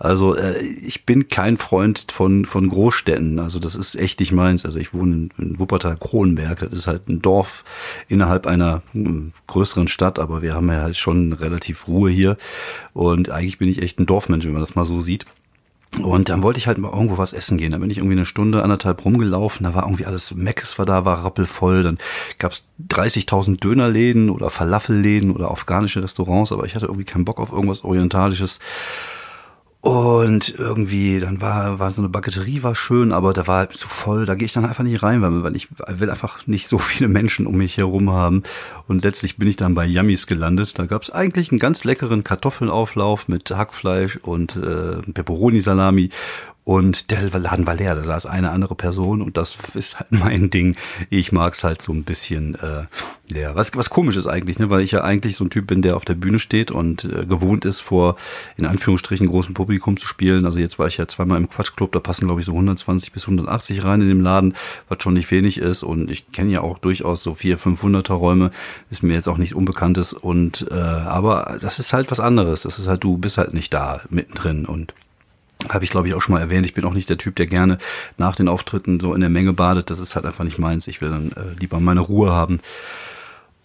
Also 0.00 0.34
äh, 0.34 0.58
ich 0.62 1.04
bin 1.04 1.28
kein 1.28 1.58
Freund 1.58 2.06
von, 2.10 2.46
von 2.46 2.70
Großstädten. 2.70 3.38
Also 3.38 3.58
das 3.58 3.76
ist 3.76 3.96
echt 3.96 4.18
nicht 4.18 4.32
meins. 4.32 4.64
Also 4.64 4.78
ich 4.80 4.94
wohne 4.94 5.14
in, 5.14 5.30
in 5.36 5.58
Wuppertal-Kronenberg. 5.58 6.60
Das 6.60 6.72
ist 6.72 6.86
halt 6.86 7.08
ein 7.10 7.20
Dorf 7.20 7.64
innerhalb 8.08 8.46
einer 8.46 8.82
hm, 8.92 9.32
größeren 9.46 9.88
Stadt, 9.88 10.18
aber 10.18 10.40
wir 10.40 10.54
haben 10.54 10.68
ja 10.68 10.80
halt 10.80 10.96
schon 10.96 11.34
relativ 11.34 11.86
Ruhe 11.86 12.10
hier. 12.10 12.38
Und 12.94 13.28
eigentlich 13.28 13.58
bin 13.58 13.68
ich 13.68 13.82
echt 13.82 14.00
ein 14.00 14.06
Dorfmensch, 14.06 14.46
wenn 14.46 14.54
man 14.54 14.62
das 14.62 14.74
mal 14.74 14.86
so 14.86 15.02
sieht. 15.02 15.26
Und 16.02 16.30
dann 16.30 16.42
wollte 16.42 16.58
ich 16.58 16.66
halt 16.66 16.78
mal 16.78 16.92
irgendwo 16.92 17.18
was 17.18 17.34
essen 17.34 17.58
gehen. 17.58 17.72
Da 17.72 17.78
bin 17.78 17.90
ich 17.90 17.98
irgendwie 17.98 18.16
eine 18.16 18.24
Stunde, 18.24 18.62
anderthalb 18.62 19.04
rumgelaufen. 19.04 19.64
Da 19.64 19.74
war 19.74 19.82
irgendwie 19.82 20.06
alles, 20.06 20.34
Meckes 20.34 20.78
war 20.78 20.86
da, 20.86 21.04
war 21.04 21.24
rappelvoll. 21.24 21.82
Dann 21.82 21.98
gab's 22.38 22.64
30.000 22.88 23.60
Dönerläden 23.60 24.30
oder 24.30 24.48
Falafelläden 24.48 25.30
oder 25.30 25.50
afghanische 25.50 26.02
Restaurants. 26.02 26.52
Aber 26.52 26.64
ich 26.64 26.74
hatte 26.74 26.86
irgendwie 26.86 27.04
keinen 27.04 27.26
Bock 27.26 27.38
auf 27.38 27.52
irgendwas 27.52 27.84
Orientalisches. 27.84 28.60
Und 29.82 30.56
irgendwie, 30.58 31.20
dann 31.20 31.40
war, 31.40 31.78
war 31.78 31.90
so 31.90 32.02
eine 32.02 32.10
Baguetterie 32.10 32.62
war 32.62 32.74
schön, 32.74 33.12
aber 33.12 33.32
da 33.32 33.46
war 33.46 33.58
halt 33.58 33.72
zu 33.72 33.88
voll, 33.88 34.26
da 34.26 34.34
gehe 34.34 34.44
ich 34.44 34.52
dann 34.52 34.66
einfach 34.66 34.84
nicht 34.84 35.02
rein, 35.02 35.22
weil, 35.22 35.56
ich 35.56 35.68
will 35.88 36.10
einfach 36.10 36.46
nicht 36.46 36.68
so 36.68 36.78
viele 36.78 37.08
Menschen 37.08 37.46
um 37.46 37.56
mich 37.56 37.78
herum 37.78 38.10
haben. 38.10 38.42
Und 38.88 39.04
letztlich 39.04 39.38
bin 39.38 39.48
ich 39.48 39.56
dann 39.56 39.74
bei 39.74 39.86
Yummies 39.86 40.26
gelandet. 40.26 40.78
Da 40.78 40.84
gab 40.84 41.02
es 41.02 41.10
eigentlich 41.10 41.50
einen 41.50 41.60
ganz 41.60 41.84
leckeren 41.84 42.24
Kartoffelauflauf 42.24 43.26
mit 43.28 43.50
Hackfleisch 43.50 44.18
und 44.18 44.56
äh, 44.56 44.96
Peperoni-Salami 45.14 46.10
und 46.70 47.10
der 47.10 47.36
Laden 47.36 47.66
war 47.66 47.74
leer, 47.74 47.96
da 47.96 48.04
saß 48.04 48.26
eine 48.26 48.52
andere 48.52 48.76
Person 48.76 49.22
und 49.22 49.36
das 49.36 49.56
ist 49.74 49.98
halt 49.98 50.12
mein 50.12 50.50
Ding. 50.50 50.76
Ich 51.08 51.32
mag's 51.32 51.64
halt 51.64 51.82
so 51.82 51.92
ein 51.92 52.04
bisschen 52.04 52.54
äh, 52.54 52.84
leer. 53.28 53.56
Was, 53.56 53.74
was 53.74 53.90
komisch 53.90 54.16
ist 54.16 54.28
eigentlich, 54.28 54.60
ne? 54.60 54.70
weil 54.70 54.82
ich 54.82 54.92
ja 54.92 55.02
eigentlich 55.02 55.34
so 55.34 55.42
ein 55.42 55.50
Typ 55.50 55.66
bin, 55.66 55.82
der 55.82 55.96
auf 55.96 56.04
der 56.04 56.14
Bühne 56.14 56.38
steht 56.38 56.70
und 56.70 57.02
äh, 57.02 57.26
gewohnt 57.26 57.64
ist, 57.64 57.80
vor 57.80 58.14
in 58.56 58.66
Anführungsstrichen 58.66 59.26
großem 59.26 59.52
Publikum 59.52 59.96
zu 59.96 60.06
spielen. 60.06 60.46
Also 60.46 60.60
jetzt 60.60 60.78
war 60.78 60.86
ich 60.86 60.96
ja 60.96 61.08
zweimal 61.08 61.38
im 61.38 61.48
Quatschclub, 61.48 61.90
da 61.90 61.98
passen 61.98 62.26
glaube 62.26 62.40
ich 62.40 62.46
so 62.46 62.52
120 62.52 63.10
bis 63.10 63.24
180 63.24 63.82
rein 63.82 64.02
in 64.02 64.08
dem 64.08 64.20
Laden, 64.20 64.54
was 64.88 65.02
schon 65.02 65.14
nicht 65.14 65.32
wenig 65.32 65.58
ist. 65.58 65.82
Und 65.82 66.08
ich 66.08 66.30
kenne 66.30 66.52
ja 66.52 66.60
auch 66.60 66.78
durchaus 66.78 67.24
so 67.24 67.34
400, 67.34 67.80
500er 68.06 68.12
Räume, 68.12 68.52
ist 68.90 69.02
mir 69.02 69.14
jetzt 69.14 69.28
auch 69.28 69.38
nicht 69.38 69.56
unbekanntes. 69.56 70.12
Und 70.12 70.68
äh, 70.70 70.74
aber 70.74 71.58
das 71.60 71.80
ist 71.80 71.92
halt 71.92 72.12
was 72.12 72.20
anderes. 72.20 72.62
Das 72.62 72.78
ist 72.78 72.86
halt, 72.86 73.02
du 73.02 73.18
bist 73.18 73.38
halt 73.38 73.54
nicht 73.54 73.74
da 73.74 74.02
mittendrin 74.08 74.66
und 74.66 74.94
habe 75.68 75.84
ich, 75.84 75.90
glaube 75.90 76.08
ich, 76.08 76.14
auch 76.14 76.20
schon 76.20 76.34
mal 76.34 76.40
erwähnt. 76.40 76.66
Ich 76.66 76.74
bin 76.74 76.84
auch 76.84 76.94
nicht 76.94 77.10
der 77.10 77.18
Typ, 77.18 77.36
der 77.36 77.46
gerne 77.46 77.78
nach 78.16 78.34
den 78.34 78.48
Auftritten 78.48 79.00
so 79.00 79.14
in 79.14 79.20
der 79.20 79.30
Menge 79.30 79.52
badet. 79.52 79.90
Das 79.90 80.00
ist 80.00 80.16
halt 80.16 80.26
einfach 80.26 80.44
nicht 80.44 80.58
meins. 80.58 80.86
Ich 80.86 81.00
will 81.00 81.10
dann 81.10 81.32
äh, 81.32 81.58
lieber 81.58 81.80
meine 81.80 82.00
Ruhe 82.00 82.32
haben 82.32 82.60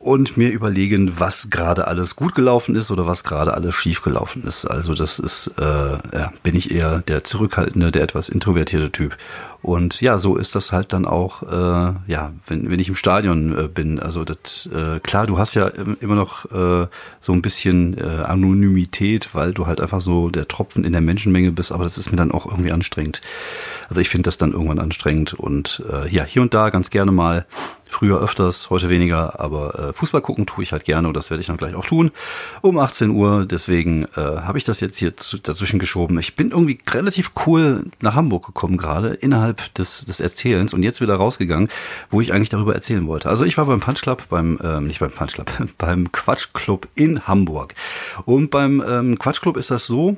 und 0.06 0.38
mir 0.38 0.51
überlegen, 0.51 1.19
was 1.19 1.50
gerade 1.50 1.88
alles 1.88 2.15
gut 2.15 2.36
gelaufen 2.36 2.75
ist 2.75 2.92
oder 2.92 3.07
was 3.07 3.24
gerade 3.24 3.56
alles 3.56 3.74
schief 3.74 4.03
gelaufen 4.03 4.44
ist. 4.44 4.65
Also 4.65 4.94
das 4.94 5.18
ist, 5.18 5.47
äh, 5.57 5.63
ja, 5.63 6.31
bin 6.44 6.56
ich 6.56 6.69
eher 6.69 7.00
der 7.00 7.24
zurückhaltende, 7.24 7.92
der 7.92 8.03
etwas 8.03 8.30
introvertierte 8.30 8.91
Typ. 8.91 9.18
Und 9.65 10.00
ja, 10.00 10.19
so 10.19 10.35
ist 10.35 10.53
das 10.53 10.71
halt 10.71 10.94
dann 10.94 11.06
auch, 11.06 11.41
äh, 11.41 11.94
ja, 12.06 12.33
wenn, 12.45 12.69
wenn 12.69 12.79
ich 12.79 12.88
im 12.88 12.95
Stadion 12.95 13.57
äh, 13.57 13.67
bin. 13.67 14.00
Also 14.00 14.23
das, 14.23 14.69
äh, 14.71 15.00
klar, 15.00 15.25
du 15.25 15.39
hast 15.39 15.56
ja 15.56 15.69
immer 15.69 16.13
noch 16.13 16.45
äh, 16.51 16.88
so 17.19 17.33
ein 17.33 17.41
bisschen 17.41 17.97
äh, 17.97 18.03
Anonymität, 18.03 19.29
weil 19.33 19.56
du 19.56 19.65
halt 19.65 19.81
einfach 19.81 20.01
so 20.01 20.29
der 20.29 20.47
Tropfen 20.47 20.83
in 20.83 20.91
der 20.91 21.01
Menschenmenge 21.01 21.51
bist, 21.51 21.71
aber 21.71 21.83
das 21.83 21.97
ist 21.97 22.12
mir 22.12 22.17
dann 22.17 22.31
auch 22.31 22.45
irgendwie 22.45 22.71
anstrengend. 22.71 23.21
Also 23.89 24.01
ich 24.01 24.09
finde 24.09 24.27
das 24.27 24.38
dann 24.38 24.51
irgendwann 24.51 24.77
anstrengend 24.77 25.33
und 25.33 25.83
äh, 25.91 26.07
ja, 26.09 26.25
hier 26.25 26.44
und 26.44 26.53
da 26.53 26.69
ganz 26.69 26.91
gerne 26.91 27.12
mal 27.12 27.47
Früher 27.88 28.19
öfters, 28.19 28.69
heute 28.69 28.89
weniger, 28.89 29.39
aber 29.39 29.79
äh, 29.79 29.94
Fußball 29.94 30.21
gucken 30.21 30.45
tue 30.45 30.63
ich 30.63 30.71
halt 30.71 30.85
gerne 30.85 31.07
und 31.07 31.13
das 31.13 31.29
werde 31.29 31.41
ich 31.41 31.47
dann 31.47 31.56
gleich 31.56 31.75
auch 31.75 31.85
tun. 31.85 32.12
Um 32.62 32.77
18 32.77 33.12
Uhr, 33.12 33.45
deswegen 33.45 34.06
äh, 34.15 34.21
habe 34.21 34.57
ich 34.57 34.63
das 34.63 34.79
jetzt 34.79 34.97
hier 34.97 35.15
zu, 35.15 35.38
dazwischen 35.38 35.79
geschoben. 35.79 36.19
Ich 36.19 36.35
bin 36.35 36.51
irgendwie 36.51 36.79
relativ 36.89 37.31
cool 37.45 37.85
nach 38.01 38.15
Hamburg 38.15 38.47
gekommen 38.47 38.77
gerade, 38.77 39.13
innerhalb 39.13 39.55
des, 39.78 40.06
des 40.06 40.19
Erzählens 40.19 40.74
und 40.74 40.84
jetzt 40.84 41.02
wieder 41.02 41.16
rausgegangen, 41.16 41.69
wo 42.10 42.22
ich 42.22 42.34
eigentlich 42.34 42.50
darüber 42.50 42.74
erzählen 42.74 43.07
wollte. 43.07 43.30
Also 43.30 43.46
ich 43.46 43.57
war 43.57 43.66
beim 43.66 43.80
Punch 43.80 44.02
Club, 44.02 44.24
beim, 44.30 44.60
ähm, 44.63 44.88
nicht 44.88 45.00
beim 45.00 45.12
Punch 45.12 45.34
Club, 45.34 45.52
beim 45.78 46.12
Quatsch 46.12 46.54
Club 46.54 46.88
in 46.96 47.28
Hamburg. 47.28 47.74
Und 48.25 48.52
beim 48.52 48.84
ähm, 48.88 49.19
Quatsch 49.19 49.42
Club 49.42 49.57
ist 49.57 49.72
das 49.72 49.88
so, 49.88 50.18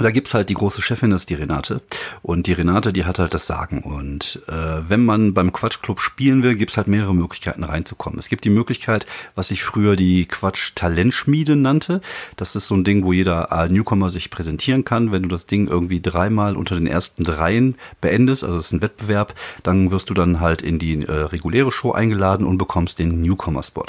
da 0.00 0.10
gibt's 0.10 0.34
halt 0.34 0.48
die 0.48 0.54
große 0.54 0.82
Chefin, 0.82 1.10
das 1.10 1.22
ist 1.22 1.30
die 1.30 1.34
Renate. 1.34 1.80
Und 2.22 2.46
die 2.46 2.52
Renate, 2.52 2.92
die 2.92 3.04
hat 3.04 3.18
halt 3.18 3.34
das 3.34 3.46
Sagen. 3.46 3.82
Und 3.82 4.42
äh, 4.48 4.88
wenn 4.88 5.04
man 5.04 5.34
beim 5.34 5.52
Quatschclub 5.52 6.00
spielen 6.00 6.42
will, 6.42 6.56
gibt's 6.56 6.76
halt 6.76 6.88
mehrere 6.88 7.14
Möglichkeiten 7.14 7.64
reinzukommen. 7.64 8.18
Es 8.18 8.28
gibt 8.28 8.44
die 8.44 8.50
Möglichkeit, 8.50 9.06
was 9.34 9.50
ich 9.50 9.62
früher 9.62 9.96
die 9.96 10.26
Quatsch-Talentschmiede 10.26 11.56
nannte. 11.56 12.00
Das 12.36 12.56
ist 12.56 12.66
so 12.66 12.74
ein 12.74 12.84
Ding, 12.84 13.04
wo 13.04 13.12
jeder 13.12 13.68
Newcomer 13.70 14.10
sich 14.10 14.30
präsentieren 14.30 14.84
kann. 14.84 15.12
Wenn 15.12 15.22
du 15.22 15.28
das 15.28 15.46
Ding 15.46 15.68
irgendwie 15.68 16.00
dreimal 16.00 16.56
unter 16.56 16.74
den 16.74 16.86
ersten 16.86 17.24
dreien 17.24 17.76
beendest, 18.00 18.44
also 18.44 18.56
es 18.56 18.66
ist 18.66 18.72
ein 18.72 18.82
Wettbewerb, 18.82 19.34
dann 19.62 19.90
wirst 19.90 20.10
du 20.10 20.14
dann 20.14 20.40
halt 20.40 20.62
in 20.62 20.78
die 20.78 21.04
äh, 21.04 21.12
reguläre 21.12 21.70
Show 21.70 21.92
eingeladen 21.92 22.46
und 22.46 22.58
bekommst 22.58 22.98
den 22.98 23.22
Newcomer-Spot. 23.22 23.86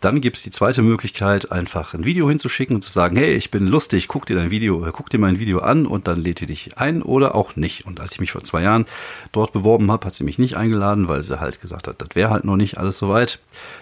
Dann 0.00 0.20
gibt's 0.20 0.42
die 0.42 0.50
zweite 0.50 0.82
Möglichkeit, 0.82 1.52
einfach 1.52 1.94
ein 1.94 2.04
Video 2.04 2.28
hinzuschicken 2.28 2.76
und 2.76 2.82
zu 2.82 2.90
sagen, 2.90 3.16
hey, 3.16 3.34
ich 3.34 3.50
bin 3.50 3.66
lustig, 3.66 4.08
guck 4.08 4.26
dir 4.26 4.36
dein 4.36 4.50
Video, 4.50 4.86
guck 4.92 5.10
dir 5.10 5.18
mein 5.18 5.31
Video 5.38 5.60
an 5.60 5.86
und 5.86 6.08
dann 6.08 6.20
lädt 6.20 6.40
ihr 6.40 6.46
dich 6.46 6.78
ein 6.78 7.02
oder 7.02 7.34
auch 7.34 7.56
nicht. 7.56 7.86
Und 7.86 8.00
als 8.00 8.12
ich 8.12 8.20
mich 8.20 8.32
vor 8.32 8.42
zwei 8.42 8.62
Jahren 8.62 8.86
dort 9.32 9.52
beworben 9.52 9.90
habe, 9.90 10.06
hat 10.06 10.14
sie 10.14 10.24
mich 10.24 10.38
nicht 10.38 10.56
eingeladen, 10.56 11.08
weil 11.08 11.22
sie 11.22 11.40
halt 11.40 11.60
gesagt 11.60 11.88
hat, 11.88 12.00
das 12.00 12.10
wäre 12.14 12.30
halt 12.30 12.44
noch 12.44 12.56
nicht 12.56 12.78
alles 12.78 12.98
soweit. 12.98 13.38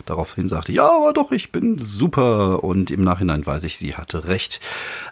Daraufhin 0.07 0.49
sagte 0.49 0.73
ich, 0.73 0.77
ja, 0.77 0.89
aber 0.89 1.13
doch, 1.13 1.33
ich 1.33 1.53
bin 1.53 1.79
super. 1.79 2.65
Und 2.65 2.91
im 2.91 3.03
Nachhinein 3.03 3.45
weiß 3.45 3.65
ich, 3.65 3.79
sie 3.79 3.95
hatte 3.95 4.27
recht. 4.27 4.61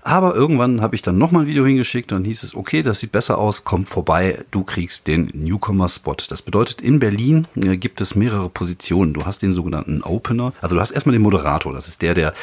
Aber 0.03 0.35
irgendwann 0.35 0.81
habe 0.81 0.95
ich 0.95 1.03
dann 1.03 1.19
nochmal 1.19 1.45
ein 1.45 1.49
Video 1.49 1.65
hingeschickt 1.65 2.13
und 2.13 2.25
hieß 2.25 2.43
es, 2.43 2.55
okay, 2.55 2.83
das 2.83 3.01
sieht 3.01 3.13
besser 3.13 3.39
aus, 3.39 3.65
komm 3.65 3.85
vorbei, 3.87 4.45
du 4.51 4.65
kriegst 4.65 5.07
den 5.07 5.31
Newcomer-Spot. 5.35 6.17
Das 6.29 6.43
bedeutet, 6.43 6.81
in 6.81 6.99
Berlin 6.99 7.47
äh, 7.57 7.77
gibt 7.77 8.01
es 8.01 8.15
mehrere 8.15 8.49
Positionen. 8.49 9.15
Du 9.15 9.27
hast 9.27 9.43
den 9.43 9.53
sogenannten 9.53 10.03
Opener, 10.03 10.53
also 10.61 10.75
du 10.75 10.81
hast 10.81 10.91
erstmal 10.91 11.13
den 11.13 11.23
Moderator, 11.23 11.73
das 11.73 11.89
ist 11.89 12.03
der, 12.03 12.15
der 12.15 12.35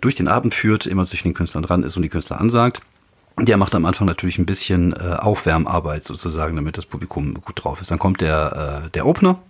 durch 0.00 0.14
den 0.14 0.28
Abend 0.28 0.54
führt, 0.54 0.86
immer 0.86 1.04
zwischen 1.04 1.28
den 1.28 1.34
Künstlern 1.34 1.62
dran 1.62 1.82
ist 1.82 1.96
und 1.96 2.02
die 2.02 2.08
Künstler 2.08 2.40
ansagt. 2.40 2.82
Der 3.38 3.56
macht 3.56 3.74
am 3.74 3.84
Anfang 3.84 4.06
natürlich 4.06 4.38
ein 4.38 4.46
bisschen 4.46 4.92
äh, 4.92 5.16
Aufwärmarbeit 5.18 6.04
sozusagen, 6.04 6.54
damit 6.54 6.78
das 6.78 6.86
Publikum 6.86 7.34
gut 7.34 7.64
drauf 7.64 7.80
ist. 7.80 7.90
Dann 7.90 7.98
kommt 7.98 8.20
der, 8.20 8.84
äh, 8.86 8.90
der 8.90 9.06
Opener. 9.06 9.40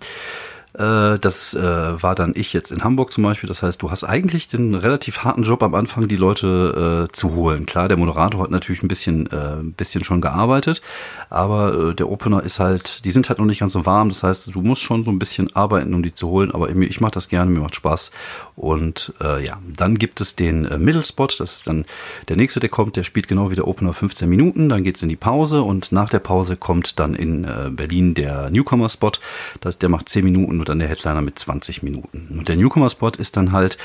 Äh, 0.74 1.20
das 1.20 1.54
äh, 1.54 1.62
war 2.02 2.14
dann 2.14 2.32
ich 2.34 2.52
jetzt 2.52 2.72
in 2.72 2.82
Hamburg 2.82 3.12
zum 3.12 3.22
Beispiel. 3.22 3.46
Das 3.46 3.62
heißt, 3.62 3.80
du 3.80 3.90
hast 3.90 4.04
eigentlich 4.04 4.48
den 4.48 4.74
relativ 4.74 5.18
harten 5.18 5.44
Job 5.44 5.62
am 5.62 5.74
Anfang, 5.74 6.08
die 6.08 6.16
Leute 6.16 7.06
äh, 7.08 7.12
zu 7.12 7.34
holen. 7.34 7.64
Klar, 7.66 7.88
der 7.88 7.96
Moderator 7.96 8.42
hat 8.42 8.50
natürlich 8.50 8.82
ein 8.82 8.88
bisschen, 8.88 9.28
ein 9.30 9.72
bisschen 9.72 10.04
schon 10.04 10.20
gearbeitet, 10.20 10.82
aber 11.30 11.94
der 11.94 12.08
Opener 12.08 12.42
ist 12.42 12.60
halt, 12.60 13.04
die 13.04 13.10
sind 13.10 13.28
halt 13.28 13.38
noch 13.38 13.46
nicht 13.46 13.60
ganz 13.60 13.72
so 13.72 13.86
warm. 13.86 14.08
Das 14.08 14.22
heißt, 14.22 14.54
du 14.54 14.60
musst 14.60 14.82
schon 14.82 15.04
so 15.04 15.10
ein 15.10 15.18
bisschen 15.18 15.54
arbeiten, 15.54 15.94
um 15.94 16.02
die 16.02 16.12
zu 16.12 16.28
holen. 16.28 16.50
Aber 16.50 16.68
ich, 16.68 17.00
mache 17.00 17.12
das 17.12 17.28
gerne, 17.28 17.50
mir 17.50 17.60
macht 17.60 17.76
Spaß. 17.76 18.10
Und 18.56 19.12
ja, 19.20 19.58
dann 19.76 19.96
gibt 19.96 20.20
es 20.20 20.36
den 20.36 20.64
äh, 20.64 20.78
Mittelspot. 20.78 21.40
Das 21.40 21.56
ist 21.56 21.66
dann 21.66 21.84
der 22.28 22.36
nächste, 22.36 22.60
der 22.60 22.68
kommt. 22.68 22.96
Der 22.96 23.04
spielt 23.04 23.28
genau 23.28 23.50
wie 23.50 23.56
der 23.56 23.68
Opener 23.68 23.92
15 23.92 24.28
Minuten. 24.28 24.68
Dann 24.68 24.82
geht's 24.82 25.02
in 25.02 25.08
die 25.08 25.16
Pause 25.16 25.62
und 25.62 25.92
nach 25.92 26.10
der 26.10 26.20
Pause 26.20 26.56
kommt 26.56 26.98
dann 26.98 27.14
in 27.14 27.46
Berlin 27.70 28.14
der 28.14 28.50
Newcomer-Spot. 28.50 29.12
Das, 29.60 29.78
der 29.78 29.88
macht 29.88 30.08
10 30.08 30.24
Minuten 30.24 30.63
und 30.64 30.70
dann 30.70 30.78
der 30.78 30.88
Headliner 30.88 31.20
mit 31.20 31.38
20 31.38 31.82
Minuten. 31.82 32.38
Und 32.38 32.48
der 32.48 32.56
Newcomer-Spot 32.56 33.10
ist 33.18 33.36
dann 33.36 33.52
halt, 33.52 33.76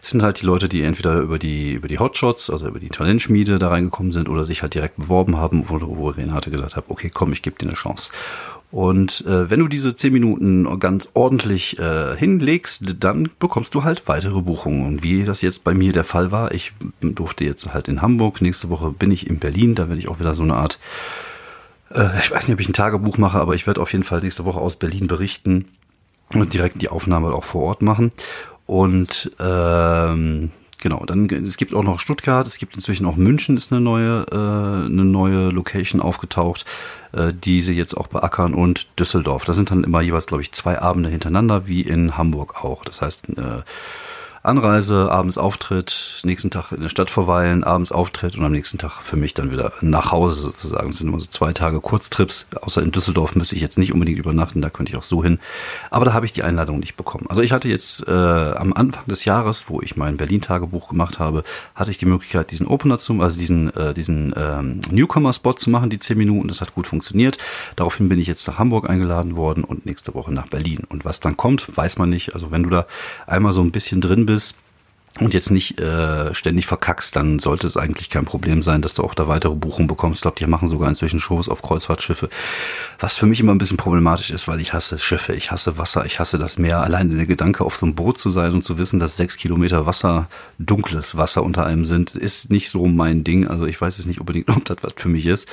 sind 0.00 0.20
halt 0.20 0.40
die 0.40 0.46
Leute, 0.46 0.68
die 0.68 0.82
entweder 0.82 1.20
über 1.20 1.38
die, 1.38 1.74
über 1.74 1.86
die 1.86 2.00
Hotshots, 2.00 2.50
also 2.50 2.66
über 2.66 2.80
die 2.80 2.88
Talentschmiede 2.88 3.60
da 3.60 3.68
reingekommen 3.68 4.10
sind 4.10 4.28
oder 4.28 4.42
sich 4.42 4.62
halt 4.62 4.74
direkt 4.74 4.96
beworben 4.96 5.36
haben, 5.36 5.68
wo, 5.68 5.80
wo 5.80 6.08
Renate 6.08 6.50
gesagt 6.50 6.74
hat, 6.74 6.86
okay, 6.88 7.08
komm, 7.08 7.32
ich 7.32 7.42
gebe 7.42 7.56
dir 7.56 7.68
eine 7.68 7.76
Chance. 7.76 8.10
Und 8.72 9.24
äh, 9.28 9.48
wenn 9.48 9.60
du 9.60 9.68
diese 9.68 9.94
10 9.94 10.12
Minuten 10.12 10.80
ganz 10.80 11.08
ordentlich 11.14 11.78
äh, 11.78 12.16
hinlegst, 12.16 12.96
dann 12.98 13.30
bekommst 13.38 13.76
du 13.76 13.84
halt 13.84 14.02
weitere 14.06 14.42
Buchungen. 14.42 14.84
Und 14.84 15.04
wie 15.04 15.22
das 15.22 15.40
jetzt 15.40 15.62
bei 15.62 15.72
mir 15.72 15.92
der 15.92 16.02
Fall 16.02 16.32
war, 16.32 16.50
ich 16.50 16.72
durfte 17.00 17.44
jetzt 17.44 17.72
halt 17.72 17.86
in 17.86 18.02
Hamburg, 18.02 18.42
nächste 18.42 18.70
Woche 18.70 18.90
bin 18.90 19.12
ich 19.12 19.30
in 19.30 19.38
Berlin, 19.38 19.76
da 19.76 19.86
werde 19.88 20.00
ich 20.00 20.08
auch 20.08 20.18
wieder 20.18 20.34
so 20.34 20.42
eine 20.42 20.56
Art 20.56 20.80
äh, 21.94 22.08
ich 22.18 22.30
weiß 22.32 22.48
nicht, 22.48 22.54
ob 22.54 22.60
ich 22.60 22.68
ein 22.68 22.72
Tagebuch 22.72 23.18
mache, 23.18 23.38
aber 23.38 23.54
ich 23.54 23.68
werde 23.68 23.80
auf 23.80 23.92
jeden 23.92 24.04
Fall 24.04 24.20
nächste 24.20 24.44
Woche 24.44 24.58
aus 24.58 24.74
Berlin 24.74 25.06
berichten 25.06 25.66
und 26.40 26.54
direkt 26.54 26.80
die 26.82 26.88
Aufnahme 26.88 27.32
auch 27.32 27.44
vor 27.44 27.62
Ort 27.62 27.82
machen. 27.82 28.12
Und 28.66 29.30
ähm, 29.38 30.50
genau, 30.80 31.04
dann 31.04 31.28
es 31.28 31.56
gibt 31.56 31.74
auch 31.74 31.82
noch 31.82 32.00
Stuttgart, 32.00 32.46
es 32.46 32.58
gibt 32.58 32.74
inzwischen 32.74 33.06
auch 33.06 33.16
München 33.16 33.56
ist 33.56 33.72
eine 33.72 33.80
neue 33.80 34.26
äh, 34.30 34.86
eine 34.86 35.04
neue 35.04 35.50
Location 35.50 36.00
aufgetaucht, 36.00 36.64
äh, 37.12 37.32
die 37.32 37.60
sie 37.60 37.74
jetzt 37.74 37.94
auch 37.94 38.06
beackern 38.06 38.54
und 38.54 38.88
Düsseldorf. 38.98 39.44
Das 39.44 39.56
sind 39.56 39.70
dann 39.70 39.84
immer 39.84 40.00
jeweils 40.00 40.26
glaube 40.26 40.42
ich 40.42 40.52
zwei 40.52 40.80
Abende 40.80 41.10
hintereinander 41.10 41.66
wie 41.66 41.82
in 41.82 42.16
Hamburg 42.16 42.64
auch. 42.64 42.84
Das 42.84 43.02
heißt 43.02 43.28
äh, 43.36 43.62
Anreise, 44.44 45.10
abends 45.10 45.38
Auftritt, 45.38 46.20
nächsten 46.22 46.50
Tag 46.50 46.70
in 46.70 46.82
der 46.82 46.90
Stadt 46.90 47.08
verweilen, 47.08 47.64
abends 47.64 47.90
Auftritt 47.90 48.36
und 48.36 48.44
am 48.44 48.52
nächsten 48.52 48.76
Tag 48.76 49.00
für 49.02 49.16
mich 49.16 49.32
dann 49.32 49.50
wieder 49.50 49.72
nach 49.80 50.12
Hause 50.12 50.38
sozusagen. 50.38 50.88
Das 50.88 50.98
sind 50.98 51.08
immer 51.08 51.18
so 51.18 51.24
zwei 51.24 51.54
Tage 51.54 51.80
Kurztrips. 51.80 52.44
Außer 52.60 52.82
in 52.82 52.92
Düsseldorf 52.92 53.34
müsste 53.36 53.54
ich 53.54 53.62
jetzt 53.62 53.78
nicht 53.78 53.94
unbedingt 53.94 54.18
übernachten, 54.18 54.60
da 54.60 54.68
könnte 54.68 54.92
ich 54.92 54.98
auch 54.98 55.02
so 55.02 55.24
hin. 55.24 55.38
Aber 55.90 56.04
da 56.04 56.12
habe 56.12 56.26
ich 56.26 56.34
die 56.34 56.42
Einladung 56.42 56.78
nicht 56.78 56.94
bekommen. 56.94 57.24
Also 57.30 57.40
ich 57.40 57.52
hatte 57.52 57.70
jetzt 57.70 58.06
äh, 58.06 58.12
am 58.12 58.74
Anfang 58.74 59.06
des 59.06 59.24
Jahres, 59.24 59.64
wo 59.68 59.80
ich 59.80 59.96
mein 59.96 60.18
Berlin-Tagebuch 60.18 60.88
gemacht 60.88 61.18
habe, 61.18 61.42
hatte 61.74 61.90
ich 61.90 61.96
die 61.96 62.04
Möglichkeit, 62.04 62.50
diesen 62.50 62.66
Opener 62.66 62.98
zu, 62.98 63.18
also 63.22 63.38
diesen, 63.38 63.74
äh, 63.74 63.94
diesen 63.94 64.34
ähm, 64.36 64.80
Newcomer-Spot 64.90 65.54
zu 65.54 65.70
machen, 65.70 65.88
die 65.88 65.98
zehn 65.98 66.18
Minuten. 66.18 66.48
Das 66.48 66.60
hat 66.60 66.74
gut 66.74 66.86
funktioniert. 66.86 67.38
Daraufhin 67.76 68.10
bin 68.10 68.18
ich 68.18 68.26
jetzt 68.26 68.46
nach 68.46 68.58
Hamburg 68.58 68.90
eingeladen 68.90 69.36
worden 69.36 69.64
und 69.64 69.86
nächste 69.86 70.12
Woche 70.12 70.34
nach 70.34 70.48
Berlin. 70.48 70.80
Und 70.86 71.06
was 71.06 71.20
dann 71.20 71.38
kommt, 71.38 71.74
weiß 71.74 71.96
man 71.96 72.10
nicht. 72.10 72.34
Also 72.34 72.50
wenn 72.50 72.64
du 72.64 72.68
da 72.68 72.86
einmal 73.26 73.54
so 73.54 73.62
ein 73.62 73.70
bisschen 73.70 74.02
drin 74.02 74.26
bist, 74.26 74.33
und 75.20 75.32
jetzt 75.32 75.52
nicht 75.52 75.78
äh, 75.78 76.34
ständig 76.34 76.66
verkackst, 76.66 77.14
dann 77.14 77.38
sollte 77.38 77.68
es 77.68 77.76
eigentlich 77.76 78.10
kein 78.10 78.24
Problem 78.24 78.62
sein, 78.62 78.82
dass 78.82 78.94
du 78.94 79.04
auch 79.04 79.14
da 79.14 79.28
weitere 79.28 79.54
Buchungen 79.54 79.86
bekommst. 79.86 80.18
Ich 80.18 80.22
glaube, 80.22 80.38
die 80.38 80.46
machen 80.46 80.66
sogar 80.66 80.88
inzwischen 80.88 81.20
Shows 81.20 81.48
auf 81.48 81.62
Kreuzfahrtschiffe. 81.62 82.28
Was 82.98 83.16
für 83.16 83.26
mich 83.26 83.38
immer 83.38 83.54
ein 83.54 83.58
bisschen 83.58 83.76
problematisch 83.76 84.32
ist, 84.32 84.48
weil 84.48 84.60
ich 84.60 84.72
hasse 84.72 84.98
Schiffe, 84.98 85.32
ich 85.34 85.52
hasse 85.52 85.78
Wasser, 85.78 86.04
ich 86.04 86.18
hasse 86.18 86.36
das 86.36 86.58
Meer. 86.58 86.80
Allein 86.80 87.16
der 87.16 87.26
Gedanke, 87.26 87.64
auf 87.64 87.76
so 87.76 87.86
einem 87.86 87.94
Boot 87.94 88.18
zu 88.18 88.30
sein 88.30 88.54
und 88.54 88.64
zu 88.64 88.76
wissen, 88.76 88.98
dass 88.98 89.16
sechs 89.16 89.36
Kilometer 89.36 89.86
Wasser, 89.86 90.26
dunkles 90.58 91.16
Wasser 91.16 91.44
unter 91.44 91.64
einem 91.64 91.86
sind, 91.86 92.16
ist 92.16 92.50
nicht 92.50 92.70
so 92.70 92.86
mein 92.86 93.22
Ding. 93.22 93.46
Also 93.46 93.66
ich 93.66 93.80
weiß 93.80 94.00
es 94.00 94.06
nicht 94.06 94.18
unbedingt, 94.18 94.48
ob 94.56 94.64
das 94.64 94.78
was 94.80 94.94
für 94.96 95.08
mich 95.08 95.26
ist. 95.26 95.48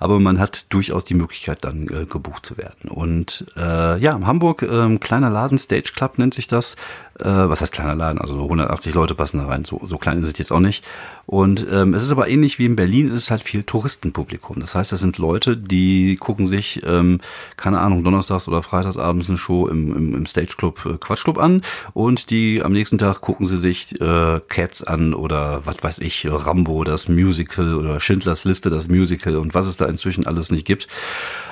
Aber 0.00 0.18
man 0.18 0.40
hat 0.40 0.72
durchaus 0.72 1.04
die 1.04 1.14
Möglichkeit, 1.14 1.64
dann 1.64 1.86
äh, 1.86 2.06
gebucht 2.06 2.44
zu 2.44 2.58
werden. 2.58 2.90
Und 2.90 3.46
äh, 3.56 4.00
ja, 4.00 4.18
Hamburg, 4.20 4.62
äh, 4.62 4.98
kleiner 4.98 5.30
Laden, 5.30 5.58
Stage 5.58 5.92
Club 5.94 6.18
nennt 6.18 6.34
sich 6.34 6.48
das 6.48 6.74
äh, 7.20 7.24
was 7.24 7.60
heißt 7.60 7.72
kleiner 7.72 7.94
Laden, 7.94 8.20
also 8.20 8.42
180 8.42 8.94
Leute 8.94 9.14
passen 9.14 9.38
da 9.38 9.46
rein, 9.46 9.64
so, 9.64 9.80
so 9.84 9.98
klein 9.98 10.22
ist 10.22 10.28
es 10.28 10.38
jetzt 10.38 10.52
auch 10.52 10.60
nicht. 10.60 10.84
Und 11.26 11.66
ähm, 11.70 11.94
es 11.94 12.02
ist 12.02 12.10
aber 12.10 12.28
ähnlich 12.28 12.58
wie 12.58 12.66
in 12.66 12.76
Berlin, 12.76 13.08
es 13.08 13.14
ist 13.14 13.30
halt 13.30 13.42
viel 13.42 13.62
Touristenpublikum. 13.62 14.60
Das 14.60 14.74
heißt, 14.74 14.92
das 14.92 15.00
sind 15.00 15.18
Leute, 15.18 15.56
die 15.56 16.16
gucken 16.16 16.46
sich, 16.46 16.82
ähm, 16.84 17.20
keine 17.56 17.80
Ahnung, 17.80 18.04
donnerstags 18.04 18.48
oder 18.48 18.62
freitagsabends 18.62 19.28
eine 19.28 19.38
Show 19.38 19.66
im, 19.66 19.96
im, 19.96 20.14
im 20.14 20.26
Stage 20.26 20.54
Club 20.56 20.84
äh, 20.86 20.98
Quatschclub 20.98 21.38
an 21.38 21.62
und 21.94 22.30
die 22.30 22.62
am 22.62 22.72
nächsten 22.72 22.98
Tag 22.98 23.20
gucken 23.20 23.46
sie 23.46 23.58
sich 23.58 24.00
äh, 24.00 24.40
Cats 24.48 24.84
an 24.84 25.14
oder 25.14 25.62
was 25.64 25.82
weiß 25.82 25.98
ich, 26.00 26.26
Rambo, 26.30 26.84
das 26.84 27.08
Musical 27.08 27.74
oder 27.74 27.98
Schindlers 28.00 28.44
Liste, 28.44 28.70
das 28.70 28.88
Musical 28.88 29.36
und 29.36 29.54
was 29.54 29.66
es 29.66 29.76
da 29.76 29.86
inzwischen 29.86 30.26
alles 30.26 30.50
nicht 30.50 30.66
gibt. 30.66 30.86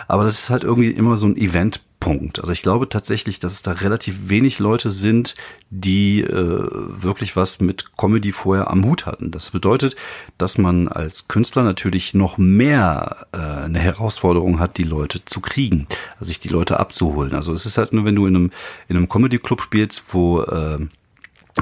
Aber 0.07 0.25
das 0.25 0.39
ist 0.39 0.51
halt 0.51 0.65
irgendwie 0.65 0.91
immer 0.91 1.17
so 1.17 1.27
ein 1.27 1.37
Event 1.37 1.81
Punkt. 2.05 2.39
Also 2.39 2.53
ich 2.53 2.61
glaube 2.61 2.87
tatsächlich, 2.91 3.39
dass 3.39 3.53
es 3.53 3.63
da 3.63 3.73
relativ 3.73 4.29
wenig 4.29 4.59
Leute 4.59 4.91
sind, 4.91 5.37
die 5.71 6.21
äh, 6.21 6.29
wirklich 6.31 7.35
was 7.35 7.61
mit 7.61 7.97
Comedy 7.97 8.31
vorher 8.33 8.71
am 8.71 8.85
Hut 8.85 9.07
hatten. 9.07 9.31
Das 9.31 9.53
bedeutet, 9.53 9.97
dass 10.37 10.59
man 10.59 10.87
als 10.89 11.29
Künstler 11.29 11.63
natürlich 11.63 12.13
noch 12.13 12.37
mehr 12.37 13.27
äh, 13.33 13.39
eine 13.39 13.79
Herausforderung 13.79 14.59
hat, 14.59 14.77
die 14.77 14.83
Leute 14.83 15.25
zu 15.25 15.41
kriegen, 15.41 15.87
also 16.19 16.27
sich 16.27 16.41
die 16.41 16.51
Leute 16.51 16.79
abzuholen. 16.79 17.33
Also 17.33 17.55
es 17.55 17.65
ist 17.65 17.79
halt 17.79 17.95
nur, 17.95 18.05
wenn 18.05 18.17
du 18.17 18.27
in 18.27 18.37
einem, 18.37 18.51
in 18.87 18.99
einem 18.99 19.09
Comedy-Club 19.09 19.63
spielst, 19.63 20.05
wo 20.11 20.43
äh, 20.43 20.81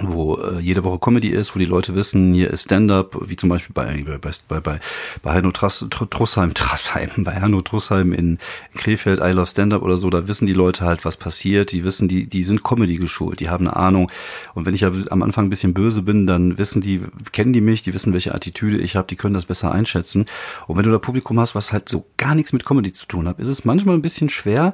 wo 0.01 0.37
äh, 0.39 0.59
jede 0.59 0.85
Woche 0.85 0.99
Comedy 0.99 1.29
ist, 1.29 1.55
wo 1.55 1.59
die 1.59 1.67
Leute 1.67 1.95
wissen, 1.95 2.33
hier 2.33 2.51
ist 2.51 2.63
Stand-up, 2.63 3.19
wie 3.29 3.37
zum 3.37 3.51
Beispiel 3.51 3.75
bei 3.75 4.03
bei 4.03 4.31
bei 4.49 4.61
bei, 4.61 4.81
bei 5.23 5.33
Herno 5.33 5.51
Trass, 5.51 5.85
Trussheim, 5.91 6.55
Trassheim, 6.55 7.11
bei 7.19 7.33
Herno 7.33 7.61
Trussheim 7.61 8.13
in, 8.13 8.39
in 8.73 8.81
Krefeld, 8.81 9.21
I 9.21 9.33
Love 9.33 9.47
Stand-up 9.47 9.83
oder 9.83 9.99
so, 9.99 10.09
da 10.09 10.27
wissen 10.27 10.47
die 10.47 10.55
Leute 10.55 10.87
halt, 10.87 11.05
was 11.05 11.19
passiert, 11.19 11.73
die 11.73 11.85
wissen, 11.85 12.09
die 12.09 12.27
die 12.27 12.43
sind 12.43 12.65
Comedy 12.65 12.97
geschult, 12.97 13.41
die 13.41 13.51
haben 13.51 13.67
eine 13.67 13.77
Ahnung. 13.77 14.11
Und 14.55 14.65
wenn 14.65 14.75
ich 14.75 14.81
ja 14.81 14.91
am 15.11 15.23
Anfang 15.23 15.47
ein 15.47 15.51
bisschen 15.51 15.75
böse 15.75 16.01
bin, 16.01 16.27
dann 16.27 16.57
wissen 16.57 16.81
die, 16.81 17.03
kennen 17.33 17.53
die 17.53 17.61
mich, 17.61 17.83
die 17.83 17.93
wissen, 17.93 18.15
welche 18.15 18.35
Attitüde 18.35 18.79
ich 18.79 18.97
habe, 18.97 19.09
die 19.09 19.17
können 19.17 19.35
das 19.35 19.45
besser 19.45 19.73
einschätzen. 19.73 20.25
Und 20.69 20.79
wenn 20.79 20.85
du 20.85 20.91
da 20.91 20.99
Publikum 20.99 21.39
hast, 21.39 21.55
was 21.55 21.71
halt 21.71 21.91
so 21.91 22.07
gar 22.17 22.35
nichts 22.35 22.55
mit 22.55 22.65
Comedy 22.65 22.93
zu 22.93 23.07
tun 23.07 23.29
hat, 23.29 23.39
ist 23.39 23.49
es 23.49 23.67
manchmal 23.67 23.97
ein 23.97 24.03
bisschen 24.03 24.31
schwer, 24.31 24.73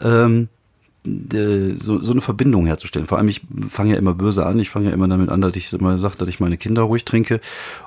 ähm, 0.00 0.48
so, 1.04 2.00
so 2.00 2.12
eine 2.12 2.20
Verbindung 2.20 2.66
herzustellen. 2.66 3.08
Vor 3.08 3.18
allem, 3.18 3.26
ich 3.26 3.40
fange 3.68 3.92
ja 3.92 3.98
immer 3.98 4.14
böse 4.14 4.46
an. 4.46 4.60
Ich 4.60 4.70
fange 4.70 4.86
ja 4.86 4.92
immer 4.92 5.08
damit 5.08 5.30
an, 5.30 5.40
dass 5.40 5.56
ich 5.56 5.72
immer 5.72 5.98
sage, 5.98 6.16
dass 6.16 6.28
ich 6.28 6.38
meine 6.38 6.56
Kinder 6.56 6.82
ruhig 6.82 7.04
trinke 7.04 7.40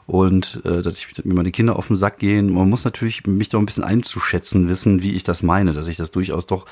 und 0.05 0.61
äh, 0.65 0.81
dass 0.81 0.97
ich 0.97 1.23
mir 1.23 1.33
meine 1.33 1.51
Kinder 1.51 1.77
auf 1.77 1.87
den 1.87 1.95
Sack 1.95 2.19
gehen. 2.19 2.51
Man 2.51 2.69
muss 2.69 2.83
natürlich 2.83 3.25
mich 3.25 3.49
doch 3.49 3.59
ein 3.59 3.65
bisschen 3.65 3.85
einzuschätzen 3.85 4.67
wissen, 4.67 5.01
wie 5.01 5.13
ich 5.13 5.23
das 5.23 5.43
meine, 5.43 5.71
dass 5.71 5.87
ich 5.87 5.95
das 5.95 6.11
durchaus 6.11 6.45
doch 6.45 6.65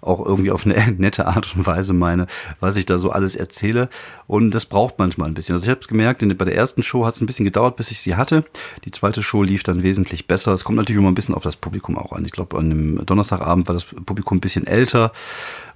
auch 0.00 0.24
irgendwie 0.24 0.50
auf 0.50 0.64
eine 0.64 0.92
nette 0.98 1.26
Art 1.26 1.54
und 1.54 1.66
Weise 1.66 1.92
meine, 1.92 2.26
was 2.60 2.76
ich 2.76 2.86
da 2.86 2.96
so 2.96 3.10
alles 3.10 3.36
erzähle. 3.36 3.90
Und 4.26 4.52
das 4.52 4.64
braucht 4.64 4.98
manchmal 4.98 5.28
ein 5.28 5.34
bisschen. 5.34 5.54
Also 5.54 5.64
ich 5.64 5.70
habe 5.70 5.80
es 5.80 5.88
gemerkt, 5.88 6.26
bei 6.38 6.44
der 6.46 6.54
ersten 6.54 6.82
Show 6.82 7.04
hat 7.04 7.14
es 7.14 7.20
ein 7.20 7.26
bisschen 7.26 7.44
gedauert, 7.44 7.76
bis 7.76 7.90
ich 7.90 8.00
sie 8.00 8.16
hatte. 8.16 8.44
Die 8.86 8.90
zweite 8.90 9.22
Show 9.22 9.42
lief 9.42 9.64
dann 9.64 9.82
wesentlich 9.82 10.26
besser. 10.26 10.54
Es 10.54 10.64
kommt 10.64 10.76
natürlich 10.76 10.98
immer 10.98 11.10
ein 11.10 11.14
bisschen 11.14 11.34
auf 11.34 11.42
das 11.42 11.56
Publikum 11.56 11.98
auch 11.98 12.12
an. 12.12 12.24
Ich 12.24 12.32
glaube, 12.32 12.56
an 12.56 12.70
dem 12.70 13.04
Donnerstagabend 13.04 13.68
war 13.68 13.74
das 13.74 13.84
Publikum 13.84 14.38
ein 14.38 14.40
bisschen 14.40 14.66
älter 14.66 15.12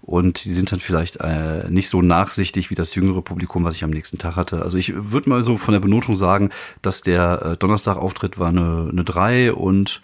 und 0.07 0.45
die 0.45 0.53
sind 0.53 0.71
dann 0.71 0.81
vielleicht 0.81 1.17
äh, 1.17 1.69
nicht 1.71 1.89
so 1.89 2.03
nachsichtig 2.03 2.71
wie 2.71 2.75
das 2.75 2.95
jüngere 2.95 3.23
Publikum, 3.23 3.65
was 3.65 3.75
ich 3.75 3.85
am 3.85 3.91
nächsten 3.91 4.19
Tag 4.19 4.37
hatte. 4.37 4.63
Also 4.63 4.77
ich 4.77 4.93
würde 4.95 5.31
mal 5.31 5.43
so 5.43 5.57
von 5.57 5.73
der 5.73 5.81
Benotung 5.81 6.15
sagen, 6.15 6.51
dass 6.83 7.03
der 7.03 7.43
äh, 7.43 7.57
Donnerstag-Auftritt 7.57 8.39
war 8.39 8.49
eine, 8.49 8.89
eine 8.93 9.03
3 9.03 9.55
und 9.55 10.03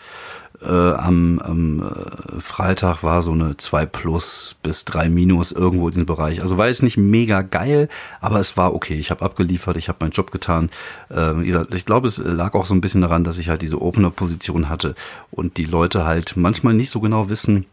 äh, 0.62 0.66
am, 0.66 1.38
am 1.38 1.80
äh, 1.80 2.40
Freitag 2.40 3.02
war 3.02 3.20
so 3.20 3.32
eine 3.32 3.58
2 3.58 3.86
plus 3.86 4.56
bis 4.62 4.86
3 4.86 5.10
minus 5.10 5.52
irgendwo 5.52 5.88
in 5.88 5.92
diesem 5.92 6.06
Bereich. 6.06 6.40
Also 6.40 6.56
war 6.56 6.68
es 6.68 6.82
nicht 6.82 6.96
mega 6.96 7.42
geil, 7.42 7.88
aber 8.22 8.40
es 8.40 8.56
war 8.56 8.74
okay. 8.74 8.94
Ich 8.94 9.10
habe 9.10 9.24
abgeliefert, 9.24 9.76
ich 9.76 9.88
habe 9.88 9.98
meinen 10.00 10.12
Job 10.12 10.30
getan. 10.30 10.70
Äh, 11.10 11.42
ich 11.42 11.84
glaube, 11.84 12.08
es 12.08 12.16
lag 12.18 12.54
auch 12.54 12.66
so 12.66 12.74
ein 12.74 12.80
bisschen 12.80 13.02
daran, 13.02 13.24
dass 13.24 13.38
ich 13.38 13.50
halt 13.50 13.60
diese 13.60 13.80
Opener-Position 13.80 14.70
hatte 14.70 14.94
und 15.30 15.58
die 15.58 15.64
Leute 15.64 16.04
halt 16.06 16.36
manchmal 16.36 16.72
nicht 16.72 16.90
so 16.90 17.00
genau 17.00 17.28
wissen, 17.28 17.66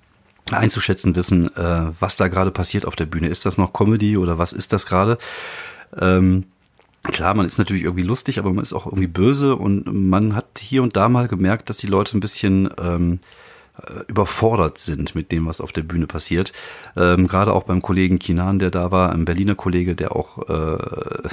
einzuschätzen 0.54 1.16
wissen, 1.16 1.56
äh, 1.56 1.92
was 2.00 2.16
da 2.16 2.28
gerade 2.28 2.52
passiert 2.52 2.86
auf 2.86 2.96
der 2.96 3.06
Bühne. 3.06 3.28
Ist 3.28 3.46
das 3.46 3.58
noch 3.58 3.74
Comedy 3.74 4.18
oder 4.18 4.38
was 4.38 4.54
ist 4.54 4.74
das 4.74 4.86
gerade? 4.86 5.18
Ähm, 6.00 6.46
klar, 7.04 7.34
man 7.34 7.46
ist 7.46 7.58
natürlich 7.58 7.84
irgendwie 7.84 8.04
lustig, 8.04 8.40
aber 8.40 8.52
man 8.52 8.64
ist 8.64 8.74
auch 8.74 8.86
irgendwie 8.86 9.08
böse 9.08 9.56
und 9.56 9.86
man 9.92 10.36
hat 10.36 10.60
hier 10.60 10.84
und 10.84 10.96
da 10.96 11.10
mal 11.10 11.28
gemerkt, 11.28 11.70
dass 11.70 11.78
die 11.78 11.88
Leute 11.88 12.18
ein 12.18 12.22
bisschen 12.22 12.70
ähm, 12.80 13.20
äh, 13.82 14.04
überfordert 14.08 14.80
sind 14.80 15.14
mit 15.14 15.32
dem, 15.32 15.46
was 15.46 15.62
auf 15.62 15.72
der 15.72 15.84
Bühne 15.84 16.08
passiert. 16.08 16.52
Ähm, 16.96 17.28
Gerade 17.28 17.54
auch 17.54 17.64
beim 17.64 17.82
Kollegen 17.82 18.18
Kinan, 18.18 18.58
der 18.58 18.72
da 18.72 18.92
war, 18.92 19.12
ein 19.12 19.26
Berliner 19.26 19.56
Kollege, 19.56 19.96
der 19.96 20.16
auch 20.16 20.50
äh, 20.50 21.30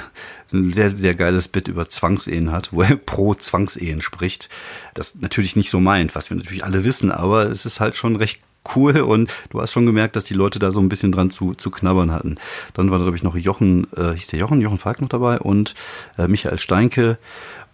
ein 0.53 0.71
sehr, 0.71 0.95
sehr 0.95 1.15
geiles 1.15 1.47
Bit 1.47 1.67
über 1.67 1.89
Zwangsehen 1.89 2.51
hat, 2.51 2.71
wo 2.71 2.83
er 2.83 2.95
pro 3.05 3.33
Zwangsehen 3.33 4.01
spricht. 4.01 4.49
Das 4.93 5.15
natürlich 5.15 5.55
nicht 5.55 5.69
so 5.69 5.79
meint, 5.79 6.13
was 6.13 6.29
wir 6.29 6.37
natürlich 6.37 6.63
alle 6.63 6.83
wissen, 6.83 7.11
aber 7.11 7.49
es 7.49 7.65
ist 7.65 7.79
halt 7.79 7.95
schon 7.95 8.15
recht 8.15 8.39
cool 8.75 9.01
und 9.01 9.31
du 9.49 9.61
hast 9.61 9.71
schon 9.71 9.85
gemerkt, 9.85 10.15
dass 10.15 10.23
die 10.23 10.33
Leute 10.33 10.59
da 10.59 10.71
so 10.71 10.79
ein 10.79 10.89
bisschen 10.89 11.11
dran 11.11 11.29
zu, 11.29 11.53
zu 11.53 11.71
knabbern 11.71 12.11
hatten. 12.11 12.37
Dann 12.73 12.91
war 12.91 12.97
da, 12.97 13.03
glaube 13.03 13.17
ich, 13.17 13.23
noch 13.23 13.35
Jochen, 13.35 13.87
äh, 13.95 14.13
hieß 14.13 14.27
der 14.27 14.39
Jochen, 14.39 14.61
Jochen 14.61 14.77
Falk 14.77 15.01
noch 15.01 15.09
dabei 15.09 15.39
und 15.39 15.75
äh, 16.17 16.27
Michael 16.27 16.59
Steinke 16.59 17.17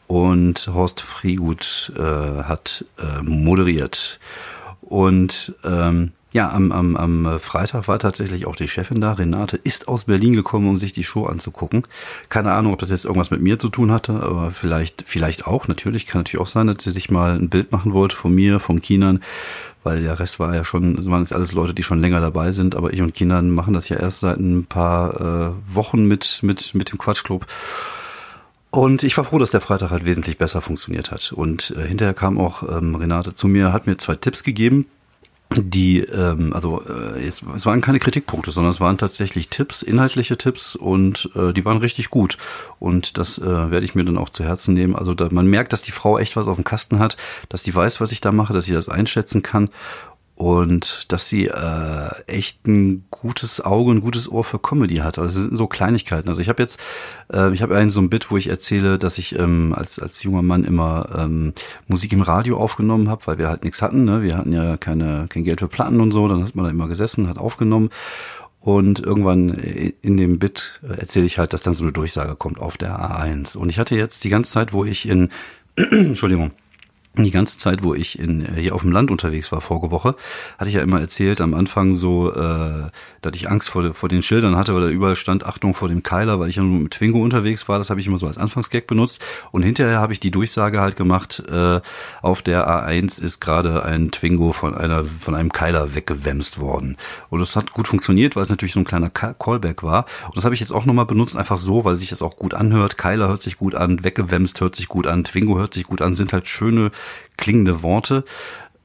und 0.07 0.67
Horst 0.74 1.01
Friegut 1.01 1.93
äh, 1.98 2.01
hat 2.01 2.86
äh, 3.00 3.21
moderiert. 3.21 4.19
Und 4.81 5.55
ähm, 5.63 6.12
ja, 6.33 6.50
am, 6.50 6.71
am, 6.71 6.95
am 6.95 7.39
Freitag 7.39 7.88
war 7.89 8.00
tatsächlich 8.00 8.45
auch 8.45 8.55
die 8.55 8.67
Chefin 8.67 9.01
da. 9.01 9.13
Renate 9.13 9.57
ist 9.57 9.89
aus 9.89 10.05
Berlin 10.05 10.33
gekommen, 10.33 10.69
um 10.69 10.79
sich 10.79 10.93
die 10.93 11.03
Show 11.03 11.25
anzugucken. 11.25 11.83
Keine 12.29 12.53
Ahnung, 12.53 12.74
ob 12.74 12.79
das 12.79 12.89
jetzt 12.89 13.03
irgendwas 13.03 13.31
mit 13.31 13.41
mir 13.41 13.60
zu 13.60 13.69
tun 13.69 13.91
hatte, 13.91 14.13
aber 14.13 14.51
vielleicht, 14.51 15.03
vielleicht 15.05 15.45
auch. 15.45 15.67
Natürlich 15.67 16.05
kann 16.05 16.21
natürlich 16.21 16.41
auch 16.41 16.48
sein, 16.48 16.67
dass 16.67 16.83
sie 16.83 16.91
sich 16.91 17.12
mal 17.12 17.38
ein 17.38 17.50
Bild 17.50 17.74
machen 17.74 17.93
wollte 17.93 18.15
von 18.15 18.33
mir, 18.33 18.62
vom 18.62 18.81
Kinan 18.81 19.21
weil 19.83 20.01
der 20.01 20.19
Rest 20.19 20.39
war 20.39 20.55
ja 20.55 20.63
schon, 20.63 21.05
waren 21.09 21.21
jetzt 21.21 21.33
alles 21.33 21.51
Leute, 21.51 21.73
die 21.73 21.83
schon 21.83 22.01
länger 22.01 22.19
dabei 22.19 22.51
sind, 22.51 22.75
aber 22.75 22.93
ich 22.93 23.01
und 23.01 23.13
Kindern 23.13 23.50
machen 23.50 23.73
das 23.73 23.89
ja 23.89 23.97
erst 23.97 24.21
seit 24.21 24.39
ein 24.39 24.65
paar 24.65 25.21
äh, 25.21 25.75
Wochen 25.75 26.05
mit, 26.05 26.39
mit, 26.43 26.73
mit 26.75 26.91
dem 26.91 26.97
Quatschclub. 26.97 27.45
Und 28.69 29.03
ich 29.03 29.17
war 29.17 29.25
froh, 29.25 29.38
dass 29.38 29.51
der 29.51 29.59
Freitag 29.59 29.91
halt 29.91 30.05
wesentlich 30.05 30.38
besser 30.38 30.61
funktioniert 30.61 31.11
hat. 31.11 31.33
Und 31.33 31.75
äh, 31.77 31.85
hinterher 31.85 32.13
kam 32.13 32.39
auch 32.39 32.63
ähm, 32.63 32.95
Renate 32.95 33.35
zu 33.35 33.47
mir, 33.47 33.73
hat 33.73 33.85
mir 33.85 33.97
zwei 33.97 34.15
Tipps 34.15 34.43
gegeben, 34.43 34.85
die, 35.55 36.00
ähm, 36.00 36.53
also 36.53 36.81
äh, 36.88 37.25
es, 37.25 37.41
es 37.55 37.65
waren 37.65 37.81
keine 37.81 38.00
Kritikpunkte, 38.00 38.51
sondern 38.51 38.72
es 38.72 38.79
waren 38.79 38.98
tatsächlich 38.98 39.50
Tipps, 39.50 39.81
inhaltliche 39.81 40.38
Tipps 40.38 40.75
und 40.75 41.29
äh, 41.36 41.53
die 41.53 41.65
waren 41.65 41.77
richtig 41.77 42.10
gut. 42.10 42.38
Und 42.79 43.17
das 43.17 43.38
äh, 43.38 43.72
werde 43.72 43.86
ich 43.86 43.96
mir 43.96 44.03
dann 44.03 44.17
auch 44.17 44.29
zu 44.29 44.43
Herzen 44.43 44.74
nehmen. 44.74 44.96
Also 44.96 45.13
da, 45.13 45.29
man 45.31 45.48
merkt, 45.48 45.74
dass 45.74 45.81
die 45.81 45.91
Frau 45.91 46.17
echt 46.17 46.36
was 46.36 46.48
auf 46.48 46.55
dem 46.55 46.63
Kasten 46.63 47.00
hat, 47.00 47.17
dass 47.50 47.63
die 47.63 47.75
weiß, 47.75 48.01
was 48.01 48.12
ich 48.12 48.22
da 48.22 48.31
mache, 48.31 48.53
dass 48.53 48.65
sie 48.65 48.74
das 48.74 48.89
einschätzen 48.89 49.41
kann 49.41 49.70
und 50.41 51.12
dass 51.12 51.29
sie 51.29 51.45
äh, 51.45 52.10
echt 52.25 52.65
ein 52.65 53.05
gutes 53.12 53.62
Auge, 53.62 53.91
ein 53.91 54.01
gutes 54.01 54.27
Ohr 54.27 54.43
für 54.43 54.57
Comedy 54.57 54.95
hat. 54.95 55.19
Also 55.19 55.39
es 55.39 55.45
sind 55.45 55.55
so 55.55 55.67
Kleinigkeiten. 55.67 56.29
Also 56.29 56.41
ich 56.41 56.50
habe 56.50 56.63
jetzt, 56.63 56.79
äh, 57.31 57.53
ich 57.53 57.62
habe 57.62 57.75
einen 57.75 57.91
so 57.91 58.01
ein 58.01 58.10
Bit, 58.10 58.31
wo 58.31 58.38
ich 58.38 58.48
erzähle, 58.48 58.98
dass 58.98 59.19
ich 59.19 59.38
ähm, 59.38 59.75
als 59.77 60.00
als 60.00 60.24
junger 60.24 60.41
Mann 60.41 60.63
immer 60.63 61.10
ähm, 61.15 61.53
Musik 61.88 62.12
im 62.12 62.24
Radio 62.24 62.57
aufgenommen 62.57 63.07
habe, 63.07 63.27
weil 63.27 63.38
wir 63.38 63.50
halt 63.50 63.63
nichts 63.63 63.83
hatten. 63.83 64.03
Ne? 64.03 64.24
Wir 64.24 64.36
hatten 64.36 64.51
ja 64.51 64.77
keine 64.77 65.27
kein 65.29 65.43
Geld 65.43 65.60
für 65.60 65.67
Platten 65.67 66.01
und 66.01 66.12
so. 66.12 66.27
Dann 66.27 66.43
hat 66.43 66.55
man 66.55 66.65
da 66.65 66.71
immer 66.71 66.88
gesessen, 66.88 67.27
hat 67.27 67.38
aufgenommen 67.38 67.91
Und 68.62 69.00
irgendwann 69.00 69.50
in 69.50 70.17
dem 70.17 70.39
Bit 70.39 70.81
erzähle 70.81 71.27
ich 71.27 71.38
halt, 71.38 71.53
dass 71.53 71.62
dann 71.62 71.75
so 71.75 71.83
eine 71.83 71.91
Durchsage 71.91 72.36
kommt 72.36 72.60
auf 72.60 72.77
der 72.77 73.00
A1. 73.00 73.55
Und 73.57 73.69
ich 73.69 73.77
hatte 73.77 73.95
jetzt 73.95 74.24
die 74.24 74.29
ganze 74.29 74.51
Zeit, 74.51 74.74
wo 74.74 74.86
ich 74.86 75.07
in, 75.07 75.29
Entschuldigung, 75.75 76.51
die 77.15 77.32
ganze 77.32 77.58
Zeit, 77.58 77.84
wo 77.84 77.94
ich 77.94 78.18
in, 78.18 78.46
äh, 78.46 78.62
hier 78.62 78.74
auf 78.74 78.82
dem 78.82 78.91
Land 78.91 79.12
unterwegs 79.12 79.51
war, 79.51 79.60
vorige 79.60 79.91
Woche, 79.91 80.15
hatte 80.58 80.70
ich 80.70 80.75
ja 80.75 80.82
immer 80.82 81.01
erzählt, 81.01 81.41
am 81.41 81.53
Anfang 81.53 81.96
so, 81.96 82.34
äh, 82.34 82.89
dass 83.22 83.36
ich 83.36 83.50
Angst 83.50 83.70
vor, 83.70 83.94
vor 83.94 84.08
den 84.08 84.22
Schildern 84.22 84.56
hatte, 84.56 84.74
weil 84.74 84.82
da 84.82 84.88
überall 84.88 85.18
stand 85.18 85.46
Achtung 85.46 85.74
vor 85.74 85.89
dem 85.89 86.03
Keiler, 86.03 86.39
weil 86.39 86.48
ich 86.48 86.56
ja 86.56 86.63
nur 86.63 86.80
mit 86.80 86.94
Twingo 86.94 87.22
unterwegs 87.22 87.68
war. 87.68 87.77
Das 87.77 87.89
habe 87.89 88.00
ich 88.00 88.08
immer 88.08 88.18
so 88.18 88.27
als 88.27 88.38
Anfangsgag 88.38 88.88
benutzt. 88.88 89.24
Und 89.51 89.63
hinterher 89.63 90.00
habe 90.00 90.13
ich 90.13 90.22
die 90.22 90.32
Durchsage 90.32 90.80
halt 90.80 90.96
gemacht, 90.96 91.44
äh, 91.50 91.82
auf 92.22 92.41
der 92.41 92.68
A1 92.70 93.22
ist 93.22 93.41
gerade 93.41 93.84
ein 93.84 94.12
Twingo 94.12 94.53
von 94.53 94.74
einer 94.74 95.03
von 95.03 95.36
einem 95.36 95.51
Keiler 95.51 95.94
weggewämst 95.94 96.60
worden. 96.60 96.98
Und 97.30 97.39
das 97.39 97.58
hat 97.58 97.74
gut 97.74 97.89
funktioniert, 97.89 98.38
weil 98.38 98.44
es 98.44 98.50
natürlich 98.50 98.74
so 98.74 98.80
ein 98.80 98.86
kleiner 98.86 99.10
Callback 99.10 99.84
war. 99.84 100.06
Und 100.27 100.38
das 100.38 100.46
habe 100.46 100.56
ich 100.56 100.62
jetzt 100.62 100.72
auch 100.72 100.86
nochmal 100.86 101.06
benutzt, 101.06 101.36
einfach 101.36 101.58
so, 101.58 101.84
weil 101.84 101.98
sich 101.98 102.10
das 102.10 102.22
auch 102.22 102.38
gut 102.38 102.53
anhört. 102.53 102.98
Keiler 102.98 103.27
hört 103.27 103.41
sich 103.41 103.58
gut 103.58 103.75
an, 103.75 104.03
weggewämst 104.06 104.62
hört 104.62 104.75
sich 104.75 104.88
gut 104.88 105.08
an, 105.08 105.25
Twingo 105.25 105.58
hört 105.58 105.74
sich 105.74 105.84
gut 105.84 106.01
an, 106.01 106.15
sind 106.15 106.32
halt 106.32 106.48
schöne 106.48 106.91
klingende 107.38 107.84
Worte. 107.84 108.24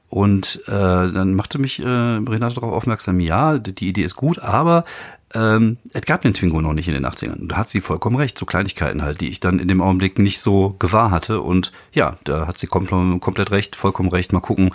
Und 0.09 0.63
äh, 0.67 0.71
dann 0.71 1.33
machte 1.33 1.59
mich 1.59 1.79
äh, 1.79 1.85
Renate 1.85 2.55
darauf 2.55 2.71
aufmerksam, 2.71 3.19
ja, 3.19 3.57
die 3.57 3.89
Idee 3.89 4.03
ist 4.03 4.15
gut, 4.15 4.39
aber 4.39 4.85
ähm, 5.33 5.77
es 5.91 6.03
gab 6.03 6.21
den 6.21 6.33
Twingo 6.33 6.61
noch 6.61 6.73
nicht 6.73 6.87
in 6.87 6.93
den 6.93 7.05
80ern. 7.05 7.47
Da 7.47 7.57
hat 7.57 7.69
sie 7.69 7.81
vollkommen 7.81 8.15
recht, 8.15 8.37
so 8.37 8.45
Kleinigkeiten 8.45 9.01
halt, 9.01 9.19
die 9.19 9.27
ich 9.27 9.41
dann 9.41 9.59
in 9.59 9.67
dem 9.67 9.81
Augenblick 9.81 10.19
nicht 10.19 10.39
so 10.39 10.75
gewahr 10.79 11.11
hatte. 11.11 11.41
Und 11.41 11.73
ja, 11.91 12.17
da 12.23 12.47
hat 12.47 12.57
sie 12.57 12.67
komplett, 12.67 13.19
komplett 13.19 13.51
recht, 13.51 13.75
vollkommen 13.75 14.09
recht. 14.09 14.31
Mal 14.31 14.39
gucken, 14.39 14.71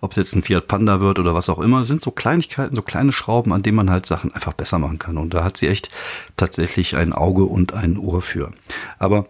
ob 0.00 0.12
es 0.12 0.16
jetzt 0.16 0.36
ein 0.36 0.42
Fiat 0.42 0.68
Panda 0.68 1.00
wird 1.00 1.18
oder 1.18 1.34
was 1.34 1.48
auch 1.48 1.58
immer. 1.58 1.80
Das 1.80 1.88
sind 1.88 2.02
so 2.02 2.12
Kleinigkeiten, 2.12 2.76
so 2.76 2.82
kleine 2.82 3.10
Schrauben, 3.10 3.52
an 3.52 3.62
denen 3.62 3.76
man 3.76 3.90
halt 3.90 4.06
Sachen 4.06 4.32
einfach 4.32 4.52
besser 4.52 4.78
machen 4.78 5.00
kann. 5.00 5.18
Und 5.18 5.34
da 5.34 5.42
hat 5.42 5.56
sie 5.56 5.66
echt 5.66 5.90
tatsächlich 6.36 6.94
ein 6.94 7.12
Auge 7.12 7.44
und 7.44 7.74
ein 7.74 7.98
Ohr 7.98 8.22
für. 8.22 8.52
Aber 9.00 9.26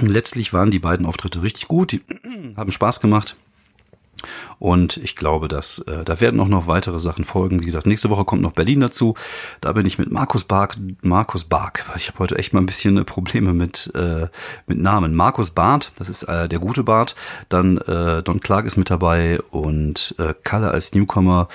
letztlich 0.00 0.52
waren 0.52 0.70
die 0.70 0.78
beiden 0.78 1.06
Auftritte 1.06 1.42
richtig 1.42 1.68
gut, 1.68 1.92
die 1.92 2.02
haben 2.56 2.70
Spaß 2.70 3.00
gemacht. 3.00 3.36
Und 4.58 4.98
ich 4.98 5.16
glaube, 5.16 5.48
dass 5.48 5.80
äh, 5.80 6.04
da 6.04 6.20
werden 6.20 6.40
auch 6.40 6.48
noch 6.48 6.66
weitere 6.66 6.98
Sachen 7.00 7.24
folgen. 7.24 7.60
Wie 7.60 7.64
gesagt, 7.64 7.86
nächste 7.86 8.10
Woche 8.10 8.24
kommt 8.24 8.42
noch 8.42 8.52
Berlin 8.52 8.80
dazu. 8.80 9.14
Da 9.60 9.72
bin 9.72 9.86
ich 9.86 9.98
mit 9.98 10.10
Markus 10.10 10.44
Bark, 10.44 10.76
Markus 11.02 11.44
Bark. 11.44 11.84
Ich 11.96 12.08
habe 12.08 12.20
heute 12.20 12.38
echt 12.38 12.52
mal 12.52 12.60
ein 12.60 12.66
bisschen 12.66 12.96
äh, 12.98 13.04
Probleme 13.04 13.52
mit 13.52 13.90
äh, 13.94 14.28
mit 14.66 14.78
Namen. 14.78 15.14
Markus 15.14 15.50
Barth, 15.50 15.92
das 15.98 16.08
ist 16.08 16.22
äh, 16.24 16.48
der 16.48 16.58
gute 16.58 16.84
Bart. 16.84 17.16
Dann 17.48 17.78
äh, 17.78 18.22
Don 18.22 18.40
Clark 18.40 18.66
ist 18.66 18.76
mit 18.76 18.90
dabei 18.90 19.40
und 19.50 20.14
äh, 20.18 20.34
Kalle 20.44 20.70
als 20.70 20.94
Newcomer 20.94 21.48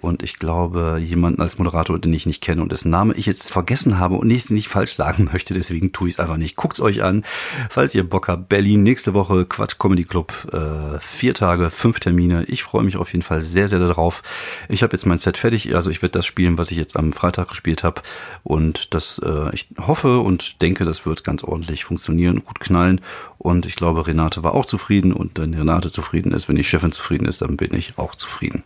und 0.00 0.22
ich 0.22 0.36
glaube 0.36 1.00
jemanden 1.02 1.42
als 1.42 1.58
Moderator, 1.58 1.98
den 1.98 2.12
ich 2.12 2.26
nicht 2.26 2.40
kenne 2.40 2.62
und 2.62 2.72
dessen 2.72 2.90
Name 2.90 3.14
ich 3.14 3.26
jetzt 3.26 3.50
vergessen 3.50 3.98
habe 3.98 4.16
und 4.16 4.26
nicht, 4.26 4.50
nicht 4.50 4.68
falsch 4.68 4.94
sagen 4.94 5.28
möchte, 5.32 5.54
deswegen 5.54 5.92
tue 5.92 6.08
ich 6.08 6.14
es 6.14 6.20
einfach 6.20 6.36
nicht. 6.36 6.56
Guckt's 6.56 6.80
euch 6.80 7.02
an, 7.02 7.24
falls 7.68 7.94
ihr 7.94 8.08
Bock 8.08 8.28
habt. 8.28 8.48
Berlin 8.48 8.82
nächste 8.82 9.14
Woche 9.14 9.44
Quatsch 9.44 9.78
Comedy 9.78 10.04
Club, 10.04 10.32
äh, 10.52 10.98
vier 11.00 11.34
Tage, 11.34 11.70
fünf 11.70 12.00
Termine. 12.00 12.44
Ich 12.44 12.62
freue 12.62 12.84
mich 12.84 12.96
auf 12.96 13.12
jeden 13.12 13.22
Fall 13.22 13.42
sehr, 13.42 13.68
sehr 13.68 13.78
darauf. 13.78 14.22
Ich 14.68 14.82
habe 14.82 14.92
jetzt 14.92 15.06
mein 15.06 15.18
Set 15.18 15.36
fertig, 15.36 15.74
also 15.74 15.90
ich 15.90 16.02
werde 16.02 16.12
das 16.12 16.26
spielen, 16.26 16.58
was 16.58 16.70
ich 16.70 16.76
jetzt 16.76 16.96
am 16.96 17.12
Freitag 17.12 17.48
gespielt 17.48 17.84
habe 17.84 18.02
und 18.42 18.94
das 18.94 19.20
äh, 19.24 19.50
ich 19.52 19.68
hoffe 19.78 20.20
und 20.20 20.62
denke, 20.62 20.84
das 20.84 21.06
wird 21.06 21.24
ganz 21.24 21.44
ordentlich 21.44 21.84
funktionieren, 21.84 22.44
gut 22.44 22.60
knallen 22.60 23.00
und 23.42 23.64
ich 23.64 23.74
glaube, 23.74 24.06
Renate 24.06 24.42
war 24.42 24.52
auch 24.52 24.66
zufrieden 24.66 25.14
und 25.14 25.38
wenn 25.38 25.54
Renate 25.54 25.90
zufrieden 25.90 26.32
ist, 26.32 26.46
wenn 26.46 26.56
die 26.56 26.64
Chefin 26.64 26.92
zufrieden 26.92 27.24
ist, 27.24 27.40
dann 27.40 27.56
bin 27.56 27.72
ich 27.72 27.96
auch 27.96 28.14
zufrieden. 28.14 28.64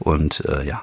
Und 0.00 0.44
äh, 0.44 0.66
ja, 0.66 0.82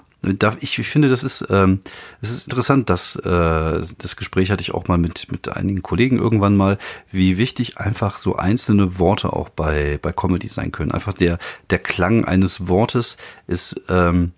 ich 0.61 0.75
finde, 0.77 1.09
das 1.09 1.23
ist, 1.23 1.45
ähm, 1.51 1.81
es 2.21 2.31
ist 2.31 2.47
interessant, 2.47 2.89
dass 2.89 3.17
äh, 3.17 3.21
das 3.21 4.15
Gespräch 4.15 4.49
hatte 4.49 4.63
ich 4.63 4.73
auch 4.73 4.87
mal 4.87 4.97
mit 4.97 5.31
mit 5.31 5.47
einigen 5.47 5.83
Kollegen 5.83 6.17
irgendwann 6.17 6.57
mal, 6.57 6.79
wie 7.11 7.37
wichtig 7.37 7.77
einfach 7.77 8.17
so 8.17 8.35
einzelne 8.35 8.97
Worte 8.97 9.31
auch 9.31 9.49
bei 9.49 9.99
bei 10.01 10.11
Comedy 10.11 10.47
sein 10.47 10.71
können. 10.71 10.91
Einfach 10.91 11.13
der 11.13 11.37
der 11.69 11.77
Klang 11.77 12.25
eines 12.25 12.67
Wortes 12.67 13.17
ist 13.45 13.79
ähm, 13.89 14.31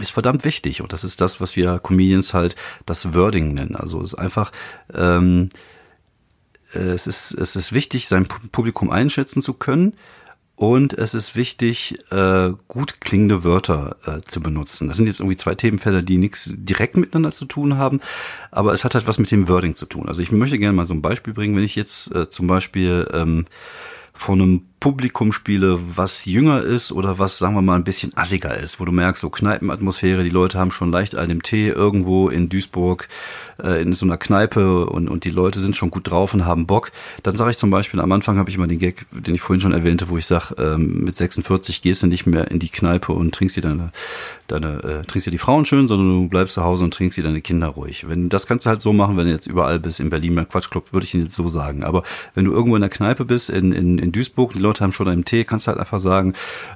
ist 0.00 0.12
verdammt 0.12 0.44
wichtig 0.44 0.80
und 0.80 0.92
das 0.92 1.02
ist 1.02 1.20
das, 1.20 1.40
was 1.40 1.56
wir 1.56 1.80
Comedians 1.80 2.34
halt 2.34 2.54
das 2.86 3.14
Wording 3.14 3.52
nennen. 3.52 3.74
Also 3.74 4.00
es 4.00 4.12
ist 4.12 4.18
einfach 4.18 4.52
ähm, 4.94 5.48
es 6.78 7.06
ist 7.06 7.32
es 7.32 7.56
ist 7.56 7.72
wichtig, 7.72 8.08
sein 8.08 8.26
Publikum 8.50 8.90
einschätzen 8.90 9.42
zu 9.42 9.54
können 9.54 9.94
und 10.54 10.94
es 10.94 11.14
ist 11.14 11.34
wichtig, 11.34 11.98
äh, 12.10 12.52
gut 12.68 13.00
klingende 13.00 13.42
Wörter 13.42 13.96
äh, 14.06 14.20
zu 14.20 14.40
benutzen. 14.40 14.86
Das 14.86 14.96
sind 14.96 15.06
jetzt 15.06 15.18
irgendwie 15.18 15.36
zwei 15.36 15.54
Themenfelder, 15.54 16.02
die 16.02 16.18
nichts 16.18 16.52
direkt 16.54 16.96
miteinander 16.96 17.32
zu 17.32 17.46
tun 17.46 17.78
haben, 17.78 18.00
aber 18.50 18.72
es 18.72 18.84
hat 18.84 18.94
halt 18.94 19.08
was 19.08 19.18
mit 19.18 19.30
dem 19.30 19.48
Wording 19.48 19.74
zu 19.74 19.86
tun. 19.86 20.08
Also 20.08 20.22
ich 20.22 20.30
möchte 20.30 20.58
gerne 20.58 20.76
mal 20.76 20.86
so 20.86 20.94
ein 20.94 21.02
Beispiel 21.02 21.34
bringen, 21.34 21.56
wenn 21.56 21.64
ich 21.64 21.74
jetzt 21.74 22.14
äh, 22.14 22.28
zum 22.28 22.46
Beispiel 22.46 23.08
ähm, 23.12 23.46
von 24.12 24.40
einem 24.40 24.66
Publikum 24.82 25.30
spiele, 25.30 25.78
was 25.94 26.24
jünger 26.24 26.60
ist 26.60 26.90
oder 26.90 27.20
was, 27.20 27.38
sagen 27.38 27.54
wir 27.54 27.62
mal, 27.62 27.76
ein 27.76 27.84
bisschen 27.84 28.16
assiger 28.16 28.58
ist, 28.58 28.80
wo 28.80 28.84
du 28.84 28.90
merkst, 28.90 29.20
so 29.20 29.30
Kneipenatmosphäre, 29.30 30.24
die 30.24 30.28
Leute 30.28 30.58
haben 30.58 30.72
schon 30.72 30.90
leicht 30.90 31.14
einen 31.14 31.40
Tee 31.40 31.68
irgendwo 31.68 32.28
in 32.28 32.48
Duisburg 32.48 33.06
äh, 33.62 33.80
in 33.80 33.92
so 33.92 34.04
einer 34.04 34.16
Kneipe 34.16 34.86
und, 34.86 35.08
und 35.08 35.24
die 35.24 35.30
Leute 35.30 35.60
sind 35.60 35.76
schon 35.76 35.90
gut 35.90 36.10
drauf 36.10 36.34
und 36.34 36.46
haben 36.46 36.66
Bock. 36.66 36.90
Dann 37.22 37.36
sage 37.36 37.52
ich 37.52 37.58
zum 37.58 37.70
Beispiel, 37.70 38.00
am 38.00 38.10
Anfang 38.10 38.38
habe 38.38 38.50
ich 38.50 38.56
immer 38.56 38.66
den 38.66 38.80
Gag, 38.80 39.06
den 39.12 39.36
ich 39.36 39.40
vorhin 39.40 39.60
schon 39.60 39.72
erwähnte, 39.72 40.08
wo 40.08 40.16
ich 40.18 40.26
sage, 40.26 40.56
ähm, 40.58 41.04
mit 41.04 41.14
46 41.14 41.82
gehst 41.82 42.02
du 42.02 42.08
nicht 42.08 42.26
mehr 42.26 42.50
in 42.50 42.58
die 42.58 42.68
Kneipe 42.68 43.12
und 43.12 43.32
trinkst 43.34 43.56
dir 43.56 43.60
deine, 43.60 43.92
deine 44.48 44.82
äh, 44.82 45.06
trinkst 45.06 45.28
dir 45.28 45.30
die 45.30 45.38
Frauen 45.38 45.64
schön, 45.64 45.86
sondern 45.86 46.22
du 46.22 46.28
bleibst 46.28 46.54
zu 46.54 46.64
Hause 46.64 46.84
und 46.84 46.92
trinkst 46.92 47.16
dir 47.16 47.24
deine 47.24 47.40
Kinder 47.40 47.68
ruhig. 47.68 48.08
Wenn 48.08 48.28
das 48.28 48.48
kannst 48.48 48.66
du 48.66 48.70
halt 48.70 48.82
so 48.82 48.92
machen, 48.92 49.16
wenn 49.16 49.26
du 49.26 49.32
jetzt 49.32 49.46
überall 49.46 49.78
bist 49.78 50.00
in 50.00 50.10
Berlin 50.10 50.34
beim 50.34 50.48
Quatschclub, 50.48 50.92
würde 50.92 51.04
ich 51.04 51.14
ihn 51.14 51.22
jetzt 51.22 51.36
so 51.36 51.46
sagen. 51.46 51.84
Aber 51.84 52.02
wenn 52.34 52.44
du 52.44 52.52
irgendwo 52.52 52.74
in 52.74 52.82
der 52.82 52.90
Kneipe 52.90 53.24
bist 53.24 53.48
in, 53.48 53.72
in, 53.72 53.98
in 53.98 54.10
Duisburg, 54.10 54.52
die 54.52 54.58
Leute 54.58 54.71
Leute 54.72 54.84
haben 54.84 54.92
schon 54.92 55.08
einen 55.08 55.24
Tee, 55.24 55.44
kannst 55.44 55.68
halt 55.68 55.78
einfach 55.78 56.00
sagen, 56.00 56.32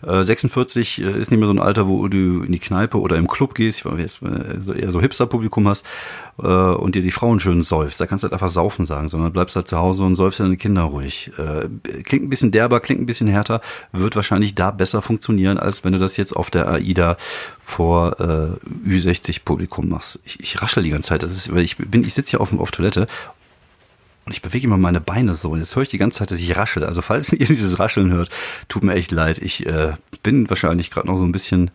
äh, 0.07 0.23
46 0.23 1.01
äh, 1.01 1.19
ist 1.19 1.31
nicht 1.31 1.41
mehr 1.41 1.47
so 1.47 1.55
ein 1.55 1.59
Alter, 1.59 1.89
wo 1.89 2.07
du 2.09 2.43
in 2.43 2.53
die 2.53 2.59
Kneipe 2.59 3.01
oder 3.01 3.17
im 3.17 3.27
Club 3.27 3.55
gehst, 3.55 3.85
weil 3.85 3.97
du 3.97 4.03
jetzt 4.03 4.21
äh, 4.23 4.81
eher 4.81 4.93
so 4.93 5.01
Hipster-Publikum 5.01 5.67
hast 5.67 5.85
äh, 6.39 6.47
und 6.47 6.95
dir 6.95 7.03
die 7.03 7.11
Frauen 7.11 7.41
schön 7.41 7.63
säufst. 7.63 8.01
Da 8.01 8.07
kannst 8.07 8.23
du 8.23 8.27
halt 8.27 8.35
einfach 8.35 8.51
saufen 8.51 8.85
sagen, 8.85 9.09
sondern 9.09 9.33
bleibst 9.33 9.57
halt 9.57 9.69
zu 9.69 9.79
Hause 9.79 10.05
und 10.05 10.15
säufst 10.15 10.41
deine 10.41 10.59
Kinder 10.59 10.83
ruhig. 10.83 11.33
Äh, 11.39 11.69
klingt 12.03 12.27
ein 12.27 12.29
bisschen 12.29 12.53
derber, 12.53 12.81
klingt 12.81 13.01
ein 13.01 13.07
bisschen 13.07 13.29
härter, 13.29 13.63
wird 13.93 14.15
wahrscheinlich 14.15 14.55
da 14.55 14.71
besser 14.71 15.01
funktionieren, 15.01 15.59
als 15.59 15.83
wenn 15.83 15.93
du 15.93 15.99
das 15.99 16.19
jetzt 16.19 16.37
auf 16.37 16.51
der 16.51 16.69
AIDA 16.69 17.17
vor 17.65 18.21
äh, 18.21 18.89
Ü60-Publikum 18.89 19.89
machst. 19.89 20.21
Ich, 20.25 20.39
ich 20.41 20.63
raschel 20.63 20.83
die 20.83 20.91
ganze 20.91 21.09
Zeit. 21.09 21.23
Das 21.23 21.33
ist, 21.33 21.53
weil 21.53 21.65
ich 21.65 21.77
bin, 21.79 22.05
ich 22.05 22.15
sitze 22.15 22.31
hier 22.31 22.41
auf, 22.41 22.53
auf 22.59 22.71
Toilette 22.71 23.09
und 24.27 24.33
ich 24.33 24.43
bewege 24.43 24.67
immer 24.67 24.77
meine 24.77 25.01
Beine 25.01 25.35
so. 25.35 25.51
Und 25.51 25.61
jetzt 25.61 25.75
höre 25.77 25.85
ich 25.85 25.89
die 25.89 25.99
ganze 25.99 26.19
Zeit, 26.19 26.33
dass 26.33 26.39
ich 26.39 26.57
raschel. 26.57 26.85
Also 26.85 27.01
falls 27.01 27.33
ihr 27.33 27.47
dieses 27.47 27.79
Rascheln 27.79 28.11
hört, 28.11 28.29
tut 28.69 28.83
mir 28.83 28.95
echt 28.95 29.13
leid. 29.13 29.39
Ich 29.39 29.65
äh, 29.67 29.93
bin 30.23 30.51
wahrscheinlich 30.51 30.91
gerade 30.91 31.07
noch 31.07 31.17
so 31.17 31.25
ein 31.25 31.33
bisschen 31.33 31.71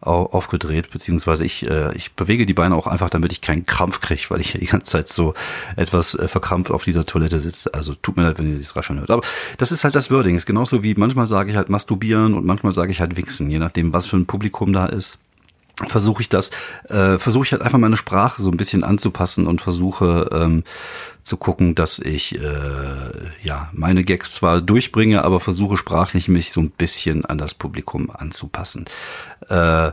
aufgedreht, 0.00 0.90
beziehungsweise 0.90 1.44
ich, 1.44 1.68
äh, 1.68 1.92
ich 1.96 2.12
bewege 2.12 2.46
die 2.46 2.54
Beine 2.54 2.76
auch 2.76 2.86
einfach, 2.86 3.10
damit 3.10 3.32
ich 3.32 3.40
keinen 3.40 3.66
Krampf 3.66 4.00
kriege, 4.00 4.22
weil 4.28 4.40
ich 4.40 4.54
ja 4.54 4.60
die 4.60 4.66
ganze 4.66 4.92
Zeit 4.92 5.08
so 5.08 5.34
etwas 5.74 6.14
äh, 6.14 6.28
verkrampft 6.28 6.70
auf 6.70 6.84
dieser 6.84 7.04
Toilette 7.04 7.40
sitze. 7.40 7.74
Also 7.74 7.96
tut 7.96 8.16
mir 8.16 8.22
leid, 8.22 8.38
wenn 8.38 8.46
ihr 8.46 8.56
dieses 8.56 8.76
Rascheln 8.76 9.00
hört. 9.00 9.10
Aber 9.10 9.22
das 9.56 9.72
ist 9.72 9.82
halt 9.82 9.96
das 9.96 10.08
Wording. 10.12 10.36
Ist 10.36 10.46
genauso 10.46 10.84
wie 10.84 10.94
manchmal 10.94 11.26
sage 11.26 11.50
ich 11.50 11.56
halt 11.56 11.68
masturbieren 11.68 12.34
und 12.34 12.46
manchmal 12.46 12.72
sage 12.72 12.92
ich 12.92 13.00
halt 13.00 13.16
wichsen, 13.16 13.50
je 13.50 13.58
nachdem, 13.58 13.92
was 13.92 14.06
für 14.06 14.16
ein 14.16 14.26
Publikum 14.26 14.72
da 14.72 14.86
ist 14.86 15.18
versuche 15.86 16.22
ich 16.22 16.28
das, 16.28 16.50
äh, 16.88 17.18
versuche 17.18 17.44
ich 17.44 17.52
halt 17.52 17.62
einfach 17.62 17.78
meine 17.78 17.96
Sprache 17.96 18.42
so 18.42 18.50
ein 18.50 18.56
bisschen 18.56 18.82
anzupassen 18.82 19.46
und 19.46 19.60
versuche 19.60 20.28
ähm, 20.32 20.64
zu 21.22 21.36
gucken, 21.36 21.74
dass 21.74 21.98
ich 21.98 22.40
äh, 22.40 23.10
ja 23.42 23.70
meine 23.72 24.02
Gags 24.02 24.34
zwar 24.34 24.60
durchbringe, 24.60 25.24
aber 25.24 25.40
versuche 25.40 25.76
sprachlich 25.76 26.28
mich 26.28 26.52
so 26.52 26.60
ein 26.60 26.70
bisschen 26.70 27.24
an 27.24 27.38
das 27.38 27.54
Publikum 27.54 28.10
anzupassen. 28.10 28.86
Äh, 29.48 29.92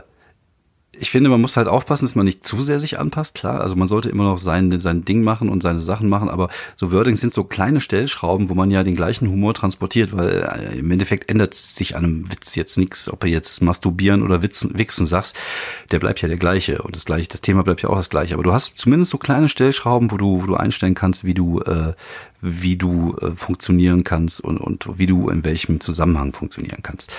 ich 0.98 1.10
finde, 1.10 1.30
man 1.30 1.40
muss 1.40 1.56
halt 1.56 1.68
aufpassen, 1.68 2.06
dass 2.06 2.14
man 2.14 2.24
nicht 2.24 2.44
zu 2.44 2.60
sehr 2.60 2.80
sich 2.80 2.98
anpasst. 2.98 3.34
Klar, 3.34 3.60
also 3.60 3.76
man 3.76 3.88
sollte 3.88 4.08
immer 4.08 4.24
noch 4.24 4.38
sein, 4.38 4.76
sein 4.78 5.04
Ding 5.04 5.22
machen 5.22 5.48
und 5.48 5.62
seine 5.62 5.80
Sachen 5.80 6.08
machen, 6.08 6.28
aber 6.28 6.48
so 6.74 6.92
Wordings 6.92 7.20
sind 7.20 7.34
so 7.34 7.44
kleine 7.44 7.80
Stellschrauben, 7.80 8.48
wo 8.48 8.54
man 8.54 8.70
ja 8.70 8.82
den 8.82 8.96
gleichen 8.96 9.28
Humor 9.28 9.54
transportiert, 9.54 10.16
weil 10.16 10.42
äh, 10.42 10.78
im 10.78 10.90
Endeffekt 10.90 11.28
ändert 11.28 11.54
sich 11.54 11.96
einem 11.96 12.30
Witz 12.30 12.54
jetzt 12.54 12.78
nichts, 12.78 13.08
ob 13.08 13.24
er 13.24 13.30
jetzt 13.30 13.62
masturbieren 13.62 14.22
oder 14.22 14.42
witzen, 14.42 14.78
wichsen 14.78 15.06
sagst, 15.06 15.36
der 15.90 15.98
bleibt 15.98 16.22
ja 16.22 16.28
der 16.28 16.38
gleiche 16.38 16.82
und 16.82 16.96
das 16.96 17.04
gleiche, 17.04 17.28
das 17.28 17.40
Thema 17.40 17.62
bleibt 17.62 17.82
ja 17.82 17.90
auch 17.90 17.96
das 17.96 18.10
gleiche. 18.10 18.34
Aber 18.34 18.42
du 18.42 18.52
hast 18.52 18.78
zumindest 18.78 19.10
so 19.10 19.18
kleine 19.18 19.48
Stellschrauben, 19.48 20.10
wo 20.10 20.16
du, 20.16 20.42
wo 20.42 20.46
du 20.46 20.54
einstellen 20.56 20.94
kannst, 20.94 21.24
wie 21.24 21.34
du, 21.34 21.60
äh, 21.60 21.94
wie 22.40 22.76
du 22.76 23.16
äh, 23.20 23.32
funktionieren 23.32 24.04
kannst 24.04 24.40
und, 24.40 24.58
und 24.58 24.98
wie 24.98 25.06
du 25.06 25.28
in 25.28 25.44
welchem 25.44 25.80
Zusammenhang 25.80 26.32
funktionieren 26.32 26.82
kannst. 26.82 27.12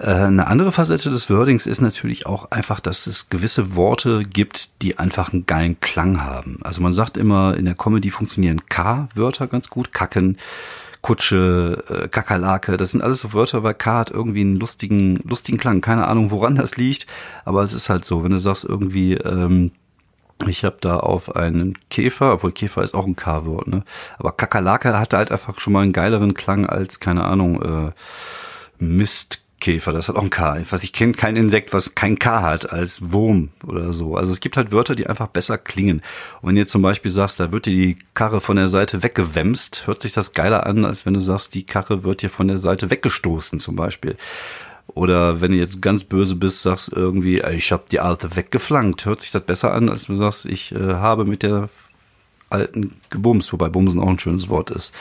Äh, 0.00 0.06
eine 0.06 0.46
andere 0.46 0.72
Facette 0.72 1.10
des 1.10 1.28
Wordings 1.28 1.66
ist 1.66 1.80
natürlich 1.80 2.26
auch 2.26 2.50
einfach, 2.50 2.80
dass 2.80 3.06
es 3.06 3.28
gewisse 3.28 3.76
Worte 3.76 4.22
gibt, 4.22 4.82
die 4.82 4.98
einfach 4.98 5.32
einen 5.32 5.46
geilen 5.46 5.78
Klang 5.80 6.22
haben. 6.22 6.58
Also 6.62 6.80
man 6.80 6.92
sagt 6.92 7.16
immer, 7.16 7.56
in 7.56 7.66
der 7.66 7.74
Comedy 7.74 8.10
funktionieren 8.10 8.66
K-Wörter 8.68 9.46
ganz 9.46 9.68
gut, 9.68 9.92
Kacken, 9.92 10.38
Kutsche, 11.02 11.84
äh, 11.88 12.08
Kakerlake, 12.08 12.76
das 12.76 12.92
sind 12.92 13.02
alles 13.02 13.20
so 13.20 13.32
Wörter, 13.32 13.62
weil 13.62 13.74
K 13.74 13.98
hat 13.98 14.10
irgendwie 14.10 14.40
einen 14.42 14.56
lustigen, 14.56 15.16
lustigen 15.24 15.58
Klang. 15.58 15.80
Keine 15.80 16.06
Ahnung, 16.08 16.30
woran 16.30 16.54
das 16.56 16.76
liegt, 16.76 17.06
aber 17.44 17.62
es 17.62 17.72
ist 17.74 17.88
halt 17.90 18.04
so, 18.04 18.22
wenn 18.24 18.32
du 18.32 18.38
sagst 18.38 18.64
irgendwie, 18.64 19.14
ähm, 19.14 19.72
Ich 20.46 20.64
habe 20.64 20.78
da 20.80 20.98
auf 20.98 21.36
einen 21.36 21.76
Käfer, 21.90 22.32
obwohl 22.34 22.52
Käfer 22.52 22.82
ist 22.82 22.94
auch 22.94 23.06
ein 23.06 23.16
K-Wort, 23.16 23.68
ne? 23.68 23.84
Aber 24.18 24.32
Kakerlake 24.32 24.98
hatte 24.98 25.18
halt 25.18 25.30
einfach 25.32 25.60
schon 25.60 25.74
mal 25.74 25.82
einen 25.82 25.92
geileren 25.92 26.34
Klang 26.34 26.66
als, 26.66 26.98
keine 27.00 27.24
Ahnung, 27.24 27.60
äh, 27.62 27.92
Mistkäfer, 29.60 29.92
das 29.92 30.08
hat 30.08 30.16
auch 30.16 30.22
ein 30.22 30.30
K. 30.30 30.62
Was 30.70 30.82
ich 30.82 30.92
kenne, 30.92 31.12
kein 31.12 31.36
Insekt, 31.36 31.72
was 31.72 31.94
kein 31.94 32.18
K 32.18 32.40
hat, 32.42 32.72
als 32.72 33.12
Wurm 33.12 33.50
oder 33.66 33.92
so. 33.92 34.16
Also 34.16 34.32
es 34.32 34.40
gibt 34.40 34.56
halt 34.56 34.72
Wörter, 34.72 34.94
die 34.94 35.06
einfach 35.06 35.28
besser 35.28 35.58
klingen. 35.58 36.02
Und 36.40 36.48
wenn 36.48 36.56
jetzt 36.56 36.72
zum 36.72 36.82
Beispiel 36.82 37.10
sagst, 37.10 37.38
da 37.38 37.52
wird 37.52 37.66
dir 37.66 37.72
die 37.72 37.98
Karre 38.14 38.40
von 38.40 38.56
der 38.56 38.68
Seite 38.68 39.02
weggewämst, 39.02 39.86
hört 39.86 40.02
sich 40.02 40.12
das 40.12 40.32
geiler 40.32 40.66
an, 40.66 40.84
als 40.84 41.04
wenn 41.04 41.14
du 41.14 41.20
sagst, 41.20 41.54
die 41.54 41.64
Karre 41.64 42.04
wird 42.04 42.22
dir 42.22 42.30
von 42.30 42.48
der 42.48 42.58
Seite 42.58 42.90
weggestoßen 42.90 43.60
zum 43.60 43.76
Beispiel. 43.76 44.16
Oder 44.86 45.40
wenn 45.40 45.52
du 45.52 45.58
jetzt 45.58 45.82
ganz 45.82 46.04
böse 46.04 46.34
bist, 46.36 46.62
sagst 46.62 46.90
irgendwie, 46.92 47.40
ich 47.40 47.70
habe 47.70 47.84
die 47.90 48.00
Alte 48.00 48.34
weggeflankt. 48.34 49.04
Hört 49.04 49.20
sich 49.20 49.30
das 49.30 49.44
besser 49.44 49.72
an, 49.72 49.88
als 49.88 50.08
wenn 50.08 50.16
du 50.16 50.22
sagst, 50.22 50.46
ich 50.46 50.72
äh, 50.72 50.94
habe 50.94 51.24
mit 51.26 51.42
der 51.42 51.68
Alten 52.48 52.96
gebumst, 53.10 53.52
wobei 53.52 53.68
Bumsen 53.68 54.00
auch 54.00 54.08
ein 54.08 54.18
schönes 54.18 54.48
Wort 54.48 54.70
ist 54.72 54.92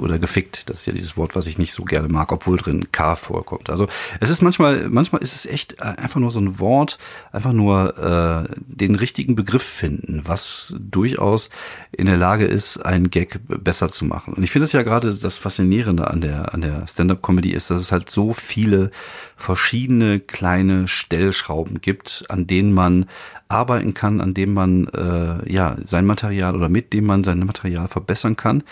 oder 0.00 0.18
gefickt. 0.18 0.68
Das 0.68 0.80
ist 0.80 0.86
ja 0.86 0.92
dieses 0.92 1.16
Wort, 1.16 1.36
was 1.36 1.46
ich 1.46 1.58
nicht 1.58 1.72
so 1.72 1.84
gerne 1.84 2.08
mag, 2.08 2.32
obwohl 2.32 2.56
drin 2.56 2.92
K 2.92 3.16
vorkommt. 3.16 3.70
Also 3.70 3.88
es 4.20 4.30
ist 4.30 4.42
manchmal, 4.42 4.88
manchmal 4.88 5.22
ist 5.22 5.34
es 5.34 5.46
echt 5.46 5.80
äh, 5.80 5.84
einfach 5.84 6.20
nur 6.20 6.30
so 6.30 6.40
ein 6.40 6.58
Wort, 6.58 6.98
einfach 7.32 7.52
nur 7.52 7.98
äh, 7.98 8.54
den 8.66 8.94
richtigen 8.94 9.34
Begriff 9.34 9.62
finden, 9.62 10.22
was 10.24 10.74
durchaus 10.78 11.50
in 11.92 12.06
der 12.06 12.16
Lage 12.16 12.46
ist, 12.46 12.78
einen 12.78 13.10
Gag 13.10 13.40
besser 13.46 13.90
zu 13.90 14.04
machen. 14.04 14.34
Und 14.34 14.42
ich 14.42 14.50
finde 14.50 14.64
es 14.64 14.72
ja 14.72 14.82
gerade 14.82 15.14
das 15.14 15.36
Faszinierende 15.36 16.10
an 16.10 16.20
der 16.20 16.52
an 16.54 16.60
der 16.60 16.86
Stand-up-Comedy 16.86 17.52
ist, 17.52 17.70
dass 17.70 17.80
es 17.80 17.92
halt 17.92 18.10
so 18.10 18.32
viele 18.32 18.90
verschiedene 19.36 20.20
kleine 20.20 20.88
Stellschrauben 20.88 21.80
gibt, 21.80 22.24
an 22.28 22.46
denen 22.46 22.72
man 22.72 23.06
arbeiten 23.48 23.94
kann, 23.94 24.20
an 24.20 24.34
dem 24.34 24.54
man 24.54 24.86
äh, 24.88 25.52
ja 25.52 25.76
sein 25.84 26.06
Material 26.06 26.54
oder 26.54 26.68
mit 26.68 26.92
dem 26.92 27.06
man 27.06 27.24
sein 27.24 27.40
Material 27.40 27.88
verbessern 27.88 28.36
kann. 28.36 28.62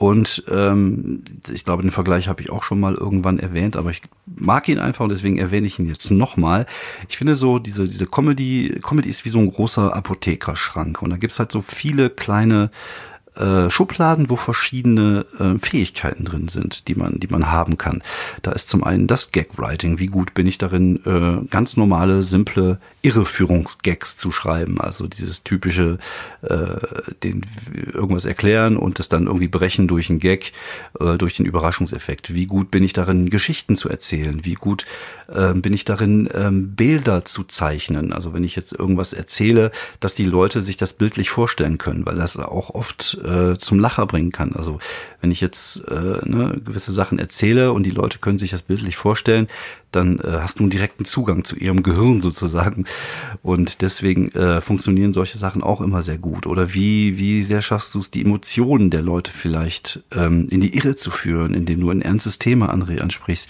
Und 0.00 0.44
ähm, 0.48 1.24
ich 1.52 1.66
glaube, 1.66 1.82
den 1.82 1.90
Vergleich 1.90 2.26
habe 2.26 2.40
ich 2.40 2.48
auch 2.48 2.62
schon 2.62 2.80
mal 2.80 2.94
irgendwann 2.94 3.38
erwähnt, 3.38 3.76
aber 3.76 3.90
ich 3.90 4.00
mag 4.24 4.66
ihn 4.66 4.78
einfach 4.78 5.04
und 5.04 5.10
deswegen 5.10 5.36
erwähne 5.36 5.66
ich 5.66 5.78
ihn 5.78 5.86
jetzt 5.86 6.10
nochmal. 6.10 6.64
Ich 7.10 7.18
finde 7.18 7.34
so, 7.34 7.58
diese, 7.58 7.84
diese 7.84 8.06
Comedy, 8.06 8.80
Comedy 8.82 9.10
ist 9.10 9.26
wie 9.26 9.28
so 9.28 9.38
ein 9.38 9.52
großer 9.52 9.94
Apothekerschrank 9.94 11.02
und 11.02 11.10
da 11.10 11.18
gibt's 11.18 11.38
halt 11.38 11.52
so 11.52 11.60
viele 11.60 12.08
kleine 12.08 12.70
äh, 13.36 13.70
Schubladen, 13.70 14.28
wo 14.28 14.36
verschiedene 14.36 15.24
äh, 15.38 15.58
Fähigkeiten 15.64 16.24
drin 16.24 16.48
sind, 16.48 16.88
die 16.88 16.94
man, 16.94 17.20
die 17.20 17.28
man 17.28 17.50
haben 17.50 17.78
kann. 17.78 18.02
Da 18.42 18.52
ist 18.52 18.68
zum 18.68 18.82
einen 18.82 19.06
das 19.06 19.30
Gag-Writing. 19.32 19.98
Wie 19.98 20.06
gut 20.06 20.34
bin 20.34 20.46
ich 20.46 20.58
darin, 20.58 21.00
äh, 21.06 21.46
ganz 21.48 21.76
normale, 21.76 22.22
simple 22.22 22.78
Irreführungsgags 23.02 24.16
zu 24.16 24.32
schreiben? 24.32 24.80
Also 24.80 25.06
dieses 25.06 25.44
typische, 25.44 25.98
äh, 26.42 26.76
den 27.22 27.46
irgendwas 27.92 28.24
erklären 28.24 28.76
und 28.76 28.98
das 28.98 29.08
dann 29.08 29.26
irgendwie 29.26 29.48
brechen 29.48 29.86
durch 29.86 30.10
einen 30.10 30.18
Gag, 30.18 30.52
äh, 30.98 31.16
durch 31.16 31.36
den 31.36 31.46
Überraschungseffekt. 31.46 32.34
Wie 32.34 32.46
gut 32.46 32.70
bin 32.70 32.82
ich 32.82 32.92
darin, 32.92 33.30
Geschichten 33.30 33.76
zu 33.76 33.88
erzählen? 33.88 34.44
Wie 34.44 34.54
gut 34.54 34.86
äh, 35.28 35.54
bin 35.54 35.72
ich 35.72 35.84
darin, 35.84 36.28
ähm, 36.34 36.74
Bilder 36.74 37.24
zu 37.24 37.44
zeichnen? 37.44 38.12
Also 38.12 38.34
wenn 38.34 38.44
ich 38.44 38.56
jetzt 38.56 38.72
irgendwas 38.72 39.12
erzähle, 39.12 39.70
dass 40.00 40.14
die 40.16 40.24
Leute 40.24 40.60
sich 40.60 40.76
das 40.76 40.94
bildlich 40.94 41.30
vorstellen 41.30 41.78
können, 41.78 42.04
weil 42.06 42.16
das 42.16 42.36
auch 42.36 42.70
oft 42.70 43.19
äh, 43.24 43.56
zum 43.58 43.78
Lacher 43.78 44.06
bringen 44.06 44.32
kann. 44.32 44.52
Also 44.52 44.78
wenn 45.20 45.30
ich 45.30 45.40
jetzt 45.40 45.82
äh, 45.88 46.18
ne, 46.24 46.60
gewisse 46.64 46.92
Sachen 46.92 47.18
erzähle 47.18 47.72
und 47.72 47.84
die 47.84 47.90
Leute 47.90 48.18
können 48.18 48.38
sich 48.38 48.50
das 48.50 48.62
bildlich 48.62 48.96
vorstellen, 48.96 49.48
dann 49.92 50.18
äh, 50.20 50.38
hast 50.40 50.58
du 50.58 50.64
einen 50.64 50.70
direkten 50.70 51.04
Zugang 51.04 51.44
zu 51.44 51.56
ihrem 51.56 51.82
Gehirn 51.82 52.20
sozusagen. 52.22 52.84
Und 53.42 53.82
deswegen 53.82 54.30
äh, 54.32 54.60
funktionieren 54.60 55.12
solche 55.12 55.38
Sachen 55.38 55.62
auch 55.62 55.80
immer 55.80 56.02
sehr 56.02 56.18
gut. 56.18 56.46
Oder 56.46 56.74
wie, 56.74 57.18
wie 57.18 57.44
sehr 57.44 57.62
schaffst 57.62 57.94
du 57.94 57.98
es, 58.00 58.10
die 58.10 58.22
Emotionen 58.22 58.90
der 58.90 59.02
Leute 59.02 59.30
vielleicht 59.32 60.02
ähm, 60.12 60.48
in 60.50 60.60
die 60.60 60.76
Irre 60.76 60.96
zu 60.96 61.10
führen, 61.10 61.54
indem 61.54 61.80
du 61.80 61.90
ein 61.90 62.02
ernstes 62.02 62.38
Thema 62.38 62.70
ansprichst. 62.70 63.48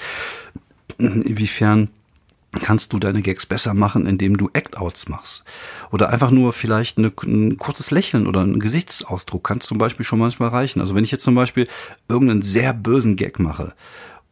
Inwiefern 0.99 1.89
kannst 2.59 2.93
du 2.93 2.99
deine 2.99 3.23
Gags 3.23 3.47
besser 3.47 3.75
machen, 3.75 4.07
indem 4.07 4.37
du 4.37 4.51
Act-Outs 4.53 5.09
machst. 5.09 5.45
Oder 5.93 6.09
einfach 6.11 6.31
nur 6.31 6.53
vielleicht 6.53 6.99
eine, 6.99 7.13
ein 7.23 7.59
kurzes 7.59 7.91
Lächeln 7.93 8.27
oder 8.27 8.43
ein 8.43 8.59
Gesichtsausdruck 8.59 9.45
kann 9.45 9.61
zum 9.61 9.79
Beispiel 9.79 10.05
schon 10.05 10.19
manchmal 10.19 10.49
reichen. 10.49 10.81
Also 10.81 10.95
wenn 10.95 11.05
ich 11.05 11.13
jetzt 11.13 11.25
zum 11.25 11.37
Beispiel 11.37 11.69
irgendeinen 12.09 12.43
sehr 12.43 12.73
bösen 12.73 13.15
Gag 13.15 13.39
mache 13.39 13.75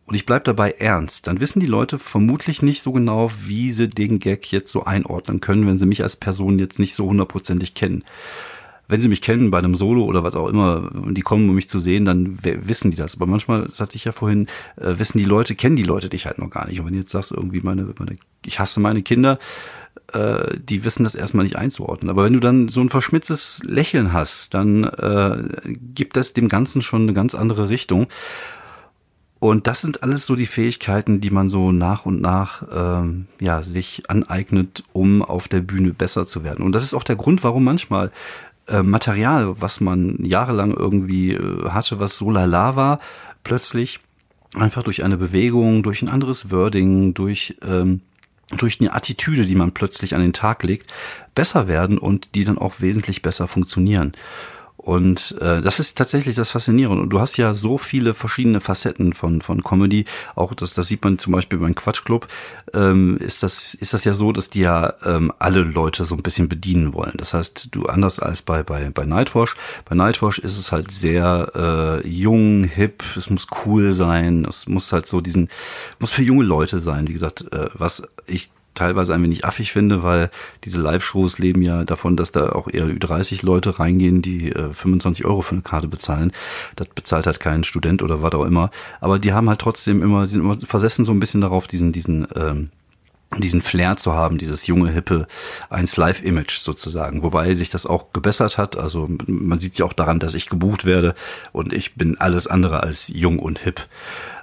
und 0.07 0.17
ich 0.17 0.27
bleib 0.27 0.45
dabei 0.45 0.73
ernst, 0.73 1.29
dann 1.29 1.41
wissen 1.41 1.61
die 1.61 1.67
Leute 1.67 1.99
vermutlich 2.01 2.61
nicht 2.61 2.83
so 2.83 2.91
genau, 2.91 3.31
wie 3.47 3.71
sie 3.71 3.89
den 3.89 4.19
Gag 4.19 4.51
jetzt 4.51 4.73
so 4.73 4.85
einordnen 4.85 5.41
können, 5.41 5.67
wenn 5.67 5.79
sie 5.79 5.87
mich 5.87 6.03
als 6.03 6.17
Person 6.17 6.59
jetzt 6.59 6.81
nicht 6.81 6.95
so 6.95 7.07
hundertprozentig 7.07 7.75
kennen 7.75 8.05
wenn 8.89 9.01
sie 9.01 9.09
mich 9.09 9.21
kennen 9.21 9.51
bei 9.51 9.59
einem 9.59 9.75
Solo 9.75 10.05
oder 10.05 10.25
was 10.25 10.35
auch 10.35 10.49
immer, 10.49 10.91
und 10.95 11.15
die 11.15 11.23
kommen, 11.23 11.49
um 11.49 11.55
mich 11.55 11.69
zu 11.69 11.79
sehen, 11.79 12.05
dann 12.05 12.39
wissen 12.43 12.91
die 12.91 12.97
das. 12.97 13.17
Aber 13.17 13.27
manchmal, 13.27 13.65
das 13.65 13.81
hatte 13.81 13.97
ich 13.97 14.05
ja 14.05 14.13
vorhin, 14.13 14.47
äh, 14.77 14.99
wissen 14.99 15.19
die 15.19 15.25
Leute, 15.25 15.55
kennen 15.55 15.77
die 15.77 15.83
Leute 15.83 16.09
dich 16.09 16.27
halt 16.27 16.39
noch 16.39 16.51
gar 16.51 16.67
nicht. 16.67 16.81
Und 16.81 16.87
wenn 16.87 16.95
du 16.95 16.99
jetzt 17.01 17.13
sagst, 17.13 17.31
irgendwie 17.31 17.61
meine, 17.61 17.87
meine 17.99 18.17
ich 18.47 18.59
hasse 18.59 18.81
meine 18.81 19.03
Kinder, 19.03 19.39
äh, 20.13 20.57
die 20.59 20.85
wissen 20.85 21.05
das 21.05 21.15
erstmal 21.15 21.45
nicht 21.45 21.57
einzuordnen. 21.57 22.09
Aber 22.09 22.25
wenn 22.25 22.33
du 22.33 22.41
dann 22.41 22.69
so 22.69 22.81
ein 22.81 22.89
verschmitztes 22.89 23.61
Lächeln 23.65 24.13
hast, 24.13 24.55
dann 24.55 24.85
äh, 24.85 25.67
gibt 25.95 26.17
das 26.17 26.33
dem 26.33 26.49
Ganzen 26.49 26.81
schon 26.81 27.03
eine 27.03 27.13
ganz 27.13 27.35
andere 27.35 27.69
Richtung. 27.69 28.07
Und 29.41 29.69
das 29.69 29.83
sind 29.83 30.03
alles 30.03 30.27
so 30.27 30.35
die 30.35 30.47
Fähigkeiten, 30.47 31.21
die 31.21 31.31
man 31.31 31.49
so 31.49 31.71
nach 31.71 32.07
und 32.07 32.21
nach 32.21 32.65
ähm, 32.73 33.29
ja 33.39 33.63
sich 33.63 34.03
aneignet, 34.09 34.83
um 34.93 35.23
auf 35.23 35.47
der 35.47 35.61
Bühne 35.61 35.93
besser 35.93 36.27
zu 36.27 36.43
werden. 36.43 36.65
Und 36.65 36.73
das 36.73 36.83
ist 36.83 36.95
auch 36.95 37.05
der 37.05 37.15
Grund, 37.15 37.45
warum 37.45 37.63
manchmal 37.63 38.11
äh, 38.69 38.83
Material, 38.83 39.61
was 39.61 39.81
man 39.81 40.25
jahrelang 40.25 40.73
irgendwie 40.73 41.33
äh, 41.33 41.69
hatte, 41.71 42.01
was 42.01 42.17
so 42.17 42.31
lala 42.31 42.77
war, 42.77 43.01
plötzlich 43.45 44.01
einfach 44.57 44.83
durch 44.83 45.05
eine 45.05 45.17
Bewegung, 45.17 45.83
durch 45.83 46.03
ein 46.03 46.09
anderes 46.09 46.51
Wording, 46.51 47.15
durch 47.15 47.57
ähm, 47.63 48.01
durch 48.57 48.81
eine 48.81 48.95
Attitüde, 48.95 49.45
die 49.45 49.55
man 49.55 49.73
plötzlich 49.73 50.15
an 50.15 50.23
den 50.23 50.33
Tag 50.33 50.63
legt, 50.63 50.91
besser 51.35 51.69
werden 51.69 51.99
und 51.99 52.35
die 52.35 52.45
dann 52.45 52.57
auch 52.57 52.81
wesentlich 52.81 53.21
besser 53.21 53.47
funktionieren. 53.47 54.13
Und 54.89 55.37
äh, 55.43 55.61
das 55.61 55.81
ist 55.81 55.99
tatsächlich 55.99 56.35
das 56.35 56.53
Faszinierende. 56.53 57.03
Und 57.03 57.11
du 57.11 57.21
hast 57.21 57.37
ja 57.37 57.53
so 57.53 57.77
viele 57.77 58.15
verschiedene 58.15 58.63
Facetten 58.63 59.13
von, 59.13 59.43
von 59.43 59.63
Comedy. 59.63 60.07
Auch 60.35 60.55
das, 60.55 60.73
das 60.73 60.89
sieht 60.89 61.05
man 61.05 61.19
zum 61.19 61.35
Beispiel 61.35 61.59
beim 61.59 61.75
Quatschclub. 61.75 62.27
Ähm, 62.73 63.19
ist, 63.19 63.43
das, 63.43 63.75
ist 63.75 63.93
das 63.93 64.05
ja 64.05 64.15
so, 64.15 64.33
dass 64.33 64.49
die 64.49 64.63
ja 64.63 64.95
ähm, 65.05 65.31
alle 65.39 65.61
Leute 65.61 66.07
so 66.07 66.15
ein 66.15 66.23
bisschen 66.23 66.49
bedienen 66.49 66.95
wollen. 66.95 67.13
Das 67.19 67.35
heißt, 67.35 67.69
du 67.73 67.85
anders 67.85 68.19
als 68.19 68.41
bei, 68.41 68.63
bei, 68.63 68.89
bei 68.89 69.05
Nightwash. 69.05 69.57
Bei 69.85 69.95
Nightwash 69.95 70.39
ist 70.39 70.57
es 70.57 70.73
halt 70.73 70.91
sehr 70.91 71.53
äh, 72.03 72.09
jung, 72.09 72.65
hip, 72.65 73.05
es 73.15 73.29
muss 73.29 73.47
cool 73.67 73.93
sein, 73.93 74.47
es 74.49 74.69
muss 74.69 74.91
halt 74.91 75.07
so 75.07 75.21
diesen, 75.21 75.51
muss 75.99 76.13
für 76.13 76.23
junge 76.23 76.45
Leute 76.45 76.81
sein. 76.81 77.09
Wie 77.09 77.13
gesagt, 77.13 77.53
äh, 77.53 77.69
was 77.75 78.05
ich 78.27 78.49
teilweise 78.79 79.15
ein 79.15 79.23
wenig 79.23 79.45
affig 79.45 79.73
finde, 79.73 80.03
weil 80.03 80.31
diese 80.65 80.81
Live-Shows 80.81 81.39
leben 81.39 81.63
ja 81.63 81.85
davon, 81.85 82.17
dass 82.17 82.33
da 82.33 82.51
auch 82.51 82.69
eher 82.69 82.87
30 82.87 83.43
Leute 83.43 83.79
reingehen, 83.79 84.23
die 84.23 84.53
äh, 84.53 84.73
25 84.73 85.25
Euro 85.25 85.43
für 85.43 85.53
eine 85.53 85.63
Karte 85.63 85.89
bezahlen. 85.89 86.33
Das 86.77 86.89
bezahlt 86.89 87.27
halt 87.27 87.41
kein 87.41 87.65
Student 87.65 88.03
oder 88.03 88.23
was 88.23 88.33
auch 88.33 88.45
immer. 88.45 88.71
Aber 89.01 89.19
die 89.19 89.33
haben 89.33 89.49
halt 89.49 89.61
trotzdem 89.61 90.03
immer, 90.03 90.27
sind 90.27 90.41
immer 90.41 90.57
versessen 90.59 91.05
so 91.05 91.13
ein 91.13 91.21
bisschen 91.21 91.41
darauf, 91.41 91.67
diesen, 91.67 91.93
diesen, 91.93 92.27
ähm, 92.35 92.71
diesen 93.37 93.61
Flair 93.61 93.97
zu 93.97 94.15
haben, 94.15 94.39
dieses 94.39 94.67
junge, 94.67 94.91
hippe 94.91 95.27
1 95.71 95.97
Live-Image 95.97 96.59
sozusagen. 96.59 97.23
Wobei 97.23 97.55
sich 97.55 97.69
das 97.69 97.85
auch 97.85 98.13
gebessert 98.13 98.59
hat. 98.59 98.79
Also 98.79 99.09
man 99.27 99.59
sieht 99.59 99.79
ja 99.79 99.85
auch 99.87 99.93
daran, 99.93 100.19
dass 100.19 100.35
ich 100.35 100.49
gebucht 100.49 100.85
werde 100.85 101.15
und 101.53 101.73
ich 101.73 101.95
bin 101.95 102.19
alles 102.19 102.47
andere 102.47 102.83
als 102.83 103.09
jung 103.09 103.39
und 103.39 103.59
hip. 103.59 103.87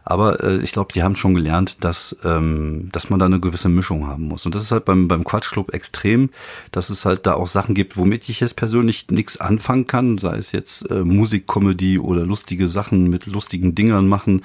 Aber 0.05 0.43
äh, 0.43 0.57
ich 0.57 0.71
glaube, 0.71 0.93
die 0.93 1.01
haben 1.01 1.15
schon 1.15 1.33
gelernt, 1.33 1.83
dass, 1.83 2.15
ähm, 2.23 2.89
dass 2.91 3.09
man 3.09 3.19
da 3.19 3.25
eine 3.25 3.39
gewisse 3.39 3.69
Mischung 3.69 4.07
haben 4.07 4.27
muss. 4.27 4.45
Und 4.45 4.53
das 4.53 4.61
ist 4.61 4.71
halt 4.71 4.85
beim, 4.85 5.07
beim 5.07 5.23
Quatschclub 5.23 5.73
extrem, 5.73 6.29
dass 6.71 6.91
es 6.91 7.05
halt 7.05 7.25
da 7.25 7.33
auch 7.33 7.47
Sachen 7.47 7.73
gibt, 7.73 7.97
womit 7.97 8.29
ich 8.29 8.39
jetzt 8.39 8.55
persönlich 8.55 9.07
nichts 9.09 9.37
anfangen 9.37 9.87
kann, 9.87 10.19
sei 10.19 10.37
es 10.37 10.51
jetzt 10.51 10.89
äh, 10.91 11.03
Musikkomödie 11.03 11.97
oder 11.97 12.23
lustige 12.23 12.67
Sachen 12.67 13.09
mit 13.09 13.25
lustigen 13.25 13.73
Dingern 13.73 14.07
machen. 14.07 14.43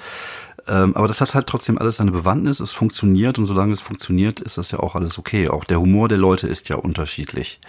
Ähm, 0.67 0.95
aber 0.95 1.07
das 1.07 1.21
hat 1.21 1.33
halt 1.35 1.47
trotzdem 1.47 1.77
alles 1.77 1.97
seine 1.97 2.11
Bewandtnis, 2.11 2.59
es 2.59 2.71
funktioniert 2.71 3.39
und 3.39 3.45
solange 3.45 3.73
es 3.73 3.81
funktioniert, 3.81 4.39
ist 4.39 4.57
das 4.57 4.71
ja 4.71 4.79
auch 4.79 4.95
alles 4.95 5.17
okay. 5.17 5.49
Auch 5.49 5.63
der 5.63 5.79
Humor 5.79 6.07
der 6.07 6.17
Leute 6.17 6.47
ist 6.47 6.69
ja 6.69 6.75
unterschiedlich. 6.75 7.59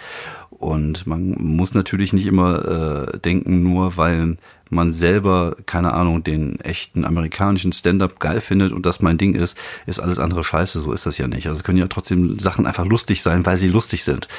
Und 0.63 1.05
man 1.05 1.35
muss 1.37 1.73
natürlich 1.73 2.13
nicht 2.13 2.25
immer 2.25 3.11
äh, 3.11 3.19
denken, 3.19 3.63
nur 3.63 3.97
weil 3.97 4.37
man 4.69 4.93
selber, 4.93 5.57
keine 5.65 5.93
Ahnung, 5.93 6.23
den 6.23 6.57
echten 6.61 7.03
amerikanischen 7.03 7.73
Stand-up 7.73 8.21
geil 8.21 8.39
findet 8.39 8.71
und 8.71 8.85
das 8.85 9.01
mein 9.01 9.17
Ding 9.17 9.35
ist, 9.35 9.57
ist 9.87 9.99
alles 9.99 10.19
andere 10.19 10.41
scheiße. 10.41 10.79
So 10.79 10.93
ist 10.93 11.05
das 11.05 11.17
ja 11.17 11.27
nicht. 11.27 11.47
Also 11.47 11.57
es 11.57 11.63
können 11.65 11.79
ja 11.79 11.87
trotzdem 11.87 12.39
Sachen 12.39 12.65
einfach 12.65 12.85
lustig 12.85 13.21
sein, 13.21 13.45
weil 13.45 13.57
sie 13.57 13.67
lustig 13.67 14.05
sind. 14.05 14.29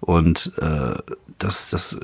Und 0.00 0.54
äh, 0.58 0.94
das, 1.38 1.68
das, 1.68 1.98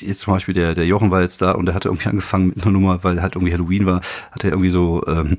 jetzt 0.00 0.20
zum 0.22 0.32
Beispiel 0.32 0.54
der, 0.54 0.74
der 0.74 0.86
Jochen 0.86 1.12
war 1.12 1.20
jetzt 1.22 1.40
da 1.42 1.52
und 1.52 1.66
der 1.66 1.76
hatte 1.76 1.90
irgendwie 1.90 2.08
angefangen 2.08 2.48
mit 2.48 2.62
einer 2.62 2.72
Nummer, 2.72 3.04
weil 3.04 3.22
halt 3.22 3.36
irgendwie 3.36 3.52
Halloween 3.52 3.86
war, 3.86 4.00
hat 4.32 4.42
er 4.42 4.50
irgendwie 4.50 4.70
so, 4.70 5.06
ähm, 5.06 5.38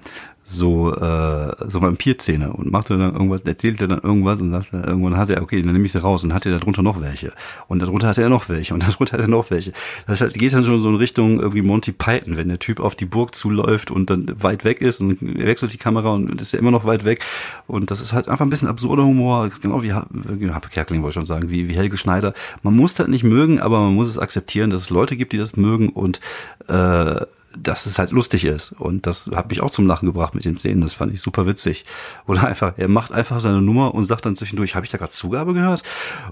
so, 0.52 0.94
äh, 0.94 1.56
so 1.68 1.82
Vampirzähne 1.82 2.52
und 2.54 2.72
machte 2.72 2.98
dann 2.98 3.14
irgendwas, 3.14 3.42
erzählte 3.42 3.88
dann 3.88 4.00
irgendwas 4.00 4.42
und 4.42 4.52
sagte, 4.52 4.78
irgendwann 4.78 5.18
hatte 5.18 5.36
er, 5.36 5.42
okay, 5.42 5.62
dann 5.62 5.74
nehme 5.74 5.86
ich 5.86 5.92
sie 5.92 6.02
raus 6.02 6.24
und 6.24 6.34
hatte 6.34 6.50
er 6.50 6.60
darunter 6.60 6.82
noch 6.82 7.02
welche. 7.02 7.34
Und 7.68 7.82
darunter 7.82 8.08
hatte 8.08 8.22
er 8.22 8.30
noch 8.30 8.50
welche 8.50 8.74
und 8.74 8.84
darunter 8.88 9.14
hatte 9.14 9.24
er 9.24 9.30
noch 9.30 9.50
welche. 9.52 9.74
Das 10.08 10.22
heißt, 10.22 10.38
geht 10.38 10.54
dann 10.54 10.64
schon 10.64 10.80
so 10.80 10.90
in 10.90 10.96
Richtung 10.96 11.40
irgendwie 11.40 11.62
Monty 11.62 11.92
Python, 11.92 12.38
wenn 12.38 12.50
der 12.50 12.60
Typ 12.60 12.80
auf 12.80 12.96
die 12.96 13.06
Burg 13.06 13.36
zuläuft 13.36 13.92
und 13.92 14.10
dann 14.10 14.32
weit 14.42 14.66
weg 14.66 14.82
ist 14.82 15.02
und 15.02 15.22
er 15.22 15.48
wechselt 15.48 15.74
die 15.74 15.78
Kamera 15.78 16.14
und 16.14 16.42
ist 16.42 16.54
ja 16.54 16.60
immer 16.60 16.72
noch 16.72 16.86
weit 16.86 17.06
weg. 17.06 17.24
Und 17.68 17.92
das 17.92 18.02
ist 18.02 18.14
halt 18.14 18.28
einfach 18.28 18.46
ein 18.46 18.50
bisschen 18.50 18.68
absurder 18.68 19.04
Humor, 19.04 19.50
genau 19.62 19.82
wie 19.84 19.94
Happe 19.94 20.70
Kerkeling 20.70 21.02
wollte 21.02 21.12
ich 21.12 21.16
schon 21.16 21.26
sagen, 21.26 21.50
wie, 21.50 21.68
wie 21.68 21.76
Helge 21.76 21.98
Schneider. 21.98 22.34
Man 22.64 22.76
muss 22.76 22.94
das 22.94 23.08
nicht 23.08 23.24
mögen, 23.24 23.60
aber 23.60 23.80
man 23.80 23.96
muss 23.96 24.10
es 24.10 24.18
akzeptieren, 24.18 24.70
dass 24.70 24.82
es 24.82 24.90
Leute 24.90 25.16
gibt, 25.16 25.34
die 25.34 25.38
das 25.38 25.56
mögen 25.56 25.90
und 25.90 26.20
äh, 26.68 27.26
dass 27.58 27.86
es 27.86 28.00
halt 28.00 28.12
lustig 28.12 28.46
ist. 28.46 28.72
Und 28.74 29.06
das 29.06 29.30
hat 29.34 29.50
mich 29.50 29.62
auch 29.62 29.72
zum 29.72 29.88
Lachen 29.88 30.06
gebracht 30.06 30.36
mit 30.36 30.46
den 30.46 30.58
Szenen. 30.58 30.82
Das 30.82 30.94
fand 30.94 31.14
ich 31.14 31.22
super 31.22 31.46
witzig. 31.46 31.86
Oder 32.28 32.46
einfach, 32.46 32.74
er 32.78 32.88
macht 32.88 33.12
einfach 33.12 33.40
seine 33.40 33.62
Nummer 33.62 33.94
und 33.94 34.06
sagt 34.06 34.26
dann 34.26 34.36
zwischendurch, 34.36 34.76
habe 34.76 34.86
ich 34.86 34.92
da 34.92 34.98
gerade 34.98 35.12
Zugabe 35.12 35.54
gehört? 35.54 35.84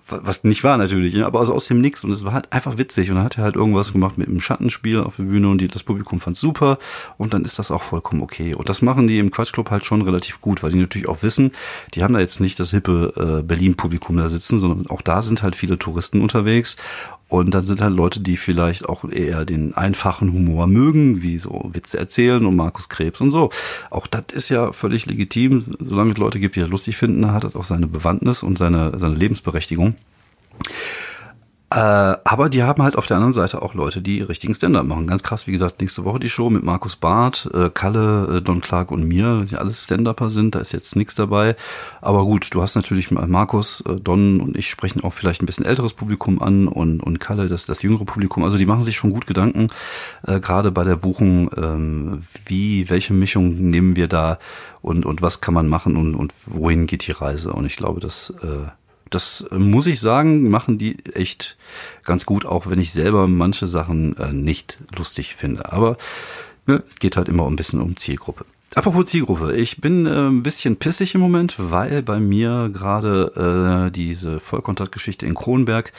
Was 0.08 0.44
nicht 0.44 0.64
war 0.64 0.78
natürlich, 0.78 1.14
ne? 1.14 1.26
aber 1.26 1.40
also 1.40 1.54
aus 1.54 1.68
dem 1.68 1.82
Nix. 1.82 2.04
Und 2.04 2.12
es 2.12 2.24
war 2.24 2.34
halt 2.34 2.52
einfach 2.52 2.78
witzig. 2.78 3.10
Und 3.10 3.18
dann 3.18 3.26
hat 3.26 3.38
er 3.38 3.44
halt 3.44 3.56
irgendwas 3.56 3.92
gemacht 3.92 4.18
mit 4.18 4.28
einem 4.28 4.40
Schattenspiel 4.40 5.00
auf 5.02 5.18
der 5.18 5.24
Bühne 5.24 5.50
und 5.50 5.60
die, 5.60 5.68
das 5.68 5.84
Publikum 5.84 6.20
fand 6.20 6.38
super. 6.38 6.78
Und 7.18 7.34
dann 7.34 7.44
ist 7.44 7.60
das 7.60 7.72
auch 7.72 7.84
vollkommen 7.84 8.22
okay. 8.22 8.54
Und 8.54 8.70
das 8.70 8.82
machen 8.82 9.08
die 9.08 9.20
im 9.20 9.32
Quatschclub 9.32 9.70
halt 9.72 9.86
schon 9.86 10.02
relativ 10.02 10.42
gut, 10.42 10.64
weil 10.64 10.72
die 10.72 10.80
natürlich 10.80 11.10
auch 11.10 11.24
wissen, 11.24 11.52
die 11.94 12.04
haben 12.04 12.14
da 12.14 12.20
jetzt 12.20 12.40
nicht 12.40 12.60
das 12.60 12.72
hippe 12.72 13.14
äh, 13.40 13.44
Berlin-Publikum 13.44 14.18
da 14.18 14.30
sitzen, 14.30 14.60
sondern 14.60 14.90
auch 14.90 15.02
da 15.02 15.22
sind 15.22 15.44
halt 15.44 15.56
viele 15.56 15.78
Touristen 15.78 16.22
unterwegs. 16.22 16.78
Und 17.30 17.54
dann 17.54 17.62
sind 17.62 17.80
halt 17.80 17.96
Leute, 17.96 18.20
die 18.20 18.38
vielleicht 18.38 18.90
auch 18.90 19.08
eher 19.08 19.46
den 19.46 19.76
einfachen 19.76 20.34
Humor 20.34 20.66
mögen, 20.66 21.22
wie 21.22 21.38
so 21.38 21.70
Witze 21.74 22.00
erzählen 22.00 22.44
und 22.46 22.56
Markus 22.56 22.90
Krebs 22.90 23.22
und 23.22 23.30
so. 23.30 23.52
Auch 23.92 24.08
das 24.08 24.26
ist 24.34 24.50
ja 24.50 24.72
völlig 24.72 25.06
legitim. 25.06 25.64
Solange 25.80 26.12
es 26.12 26.18
Leute 26.18 26.40
gibt, 26.40 26.56
die 26.56 26.60
das 26.60 26.70
lustig 26.70 26.98
finden, 26.98 27.32
hat 27.32 27.44
das 27.44 27.56
auch 27.56 27.64
seine 27.64 27.86
Bewandtnis 27.86 28.42
und 28.42 28.58
seine, 28.58 28.98
seine 28.98 29.16
Lebensberechtigung. 29.16 29.96
Äh, 31.72 31.76
aber 31.76 32.50
die 32.50 32.64
haben 32.64 32.82
halt 32.82 32.96
auf 32.96 33.06
der 33.06 33.18
anderen 33.18 33.34
Seite 33.34 33.62
auch 33.62 33.76
Leute, 33.76 34.02
die 34.02 34.22
richtigen 34.22 34.56
Stand-up 34.56 34.86
machen. 34.86 35.06
Ganz 35.06 35.22
krass, 35.22 35.46
wie 35.46 35.52
gesagt, 35.52 35.82
nächste 35.82 36.04
Woche 36.04 36.20
die 36.20 36.30
Show 36.30 36.50
mit 36.50 36.64
Markus 36.64 36.96
Barth, 36.96 37.48
äh, 37.54 37.70
Kalle, 37.70 38.38
äh, 38.38 38.42
Don 38.42 38.60
Clark 38.60 38.92
und 38.92 39.04
mir, 39.04 39.46
die 39.50 39.56
alles 39.56 39.84
Stand-Upper 39.84 40.32
sind. 40.32 40.56
Da 40.56 40.60
ist 40.60 40.72
jetzt 40.72 40.96
nichts 40.96 41.14
dabei. 41.14 41.56
Aber 42.02 42.26
gut, 42.26 42.48
du 42.54 42.62
hast 42.64 42.76
natürlich 42.76 43.12
Markus, 43.12 43.84
Don 44.04 44.42
und 44.42 44.58
ich 44.58 44.70
sprechen 44.70 45.04
auch 45.04 45.14
vielleicht 45.14 45.44
ein 45.44 45.46
bisschen 45.46 45.66
älteres 45.66 45.94
Publikum 45.94 46.42
an 46.42 46.68
und, 46.68 47.02
und 47.02 47.20
Kalle, 47.20 47.48
das, 47.48 47.68
das 47.68 47.84
jüngere 47.84 48.06
Publikum. 48.06 48.44
Also 48.44 48.58
die 48.58 48.66
machen 48.66 48.84
sich 48.84 48.96
schon 48.96 49.12
gut 49.12 49.28
Gedanken, 49.28 49.68
äh, 50.26 50.40
gerade 50.40 50.72
bei 50.72 50.84
der 50.84 50.96
Buchung, 50.96 51.52
ähm, 51.56 52.24
wie, 52.46 52.90
welche 52.90 53.14
Mischung 53.14 53.70
nehmen 53.70 53.96
wir 53.96 54.08
da 54.08 54.40
und, 54.82 55.06
und 55.06 55.22
was 55.22 55.42
kann 55.42 55.54
man 55.54 55.68
machen 55.68 55.98
und, 55.98 56.16
und 56.16 56.34
wohin 56.46 56.88
geht 56.88 57.06
die 57.06 57.12
Reise. 57.12 57.54
Und 57.54 57.66
ich 57.66 57.76
glaube, 57.76 58.00
dass 58.00 58.32
äh, 58.42 58.70
das 59.10 59.46
muss 59.52 59.88
ich 59.88 60.00
sagen, 60.00 60.50
machen 60.50 60.78
die 60.78 61.04
echt 61.14 61.58
ganz 62.04 62.26
gut, 62.26 62.46
auch 62.46 62.68
wenn 62.68 62.80
ich 62.80 62.92
selber 62.92 63.28
manche 63.28 63.68
Sachen 63.68 64.18
äh, 64.18 64.32
nicht 64.32 64.80
lustig 64.96 65.36
finde. 65.36 65.72
Aber 65.72 65.98
ne, 66.66 66.84
es 66.90 67.00
geht 67.00 67.18
halt 67.18 67.30
immer 67.30 67.48
ein 67.48 67.56
bisschen 67.56 67.82
um 67.82 67.98
Zielgruppe. 67.98 68.46
Apropos 68.76 69.08
Zielgruppe, 69.08 69.56
ich 69.56 69.82
bin 69.82 70.06
äh, 70.06 70.28
ein 70.28 70.44
bisschen 70.44 70.78
pissig 70.78 71.16
im 71.16 71.22
Moment, 71.22 71.56
weil 71.58 72.04
bei 72.04 72.20
mir 72.20 72.70
gerade 72.72 73.88
äh, 73.88 73.92
diese 73.92 74.40
Vollkontaktgeschichte 74.40 75.26
in 75.26 75.34
Kronberg 75.34 75.92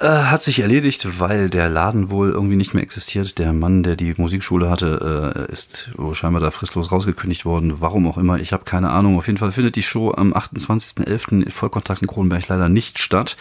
äh, 0.00 0.06
hat 0.06 0.42
sich 0.42 0.60
erledigt, 0.60 1.18
weil 1.18 1.50
der 1.50 1.68
Laden 1.68 2.10
wohl 2.10 2.30
irgendwie 2.30 2.56
nicht 2.56 2.72
mehr 2.72 2.82
existiert. 2.82 3.38
Der 3.38 3.52
Mann, 3.52 3.82
der 3.82 3.96
die 3.96 4.14
Musikschule 4.16 4.70
hatte, 4.70 5.46
äh, 5.48 5.52
ist 5.52 5.90
scheinbar 6.12 6.40
da 6.40 6.50
fristlos 6.50 6.92
rausgekündigt 6.92 7.44
worden. 7.44 7.80
Warum 7.80 8.06
auch 8.06 8.18
immer, 8.18 8.38
ich 8.38 8.52
habe 8.52 8.64
keine 8.64 8.90
Ahnung. 8.90 9.18
Auf 9.18 9.26
jeden 9.26 9.38
Fall 9.38 9.52
findet 9.52 9.76
die 9.76 9.82
Show 9.82 10.12
am 10.12 10.32
28.11. 10.32 11.50
Vollkontakt 11.50 12.02
in 12.02 12.08
Kronenberg 12.08 12.46
leider 12.48 12.68
nicht 12.68 12.98
statt. 12.98 13.36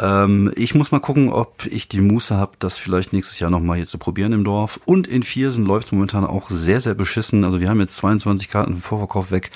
Ähm, 0.00 0.52
ich 0.54 0.74
muss 0.74 0.92
mal 0.92 1.00
gucken, 1.00 1.32
ob 1.32 1.66
ich 1.66 1.88
die 1.88 2.00
Muße 2.00 2.36
habe, 2.36 2.52
das 2.58 2.78
vielleicht 2.78 3.12
nächstes 3.12 3.38
Jahr 3.38 3.50
nochmal 3.50 3.76
hier 3.76 3.86
zu 3.86 3.98
probieren 3.98 4.32
im 4.32 4.44
Dorf. 4.44 4.80
Und 4.84 5.06
in 5.06 5.22
Viersen 5.22 5.64
läuft 5.64 5.86
es 5.86 5.92
momentan 5.92 6.24
auch 6.24 6.50
sehr, 6.50 6.80
sehr 6.80 6.94
beschissen. 6.94 7.44
Also 7.44 7.60
wir 7.60 7.68
haben 7.68 7.80
jetzt 7.80 7.96
22 7.96 8.50
Karten 8.50 8.74
im 8.74 8.82
Vorverkauf 8.82 9.30
weg 9.30 9.50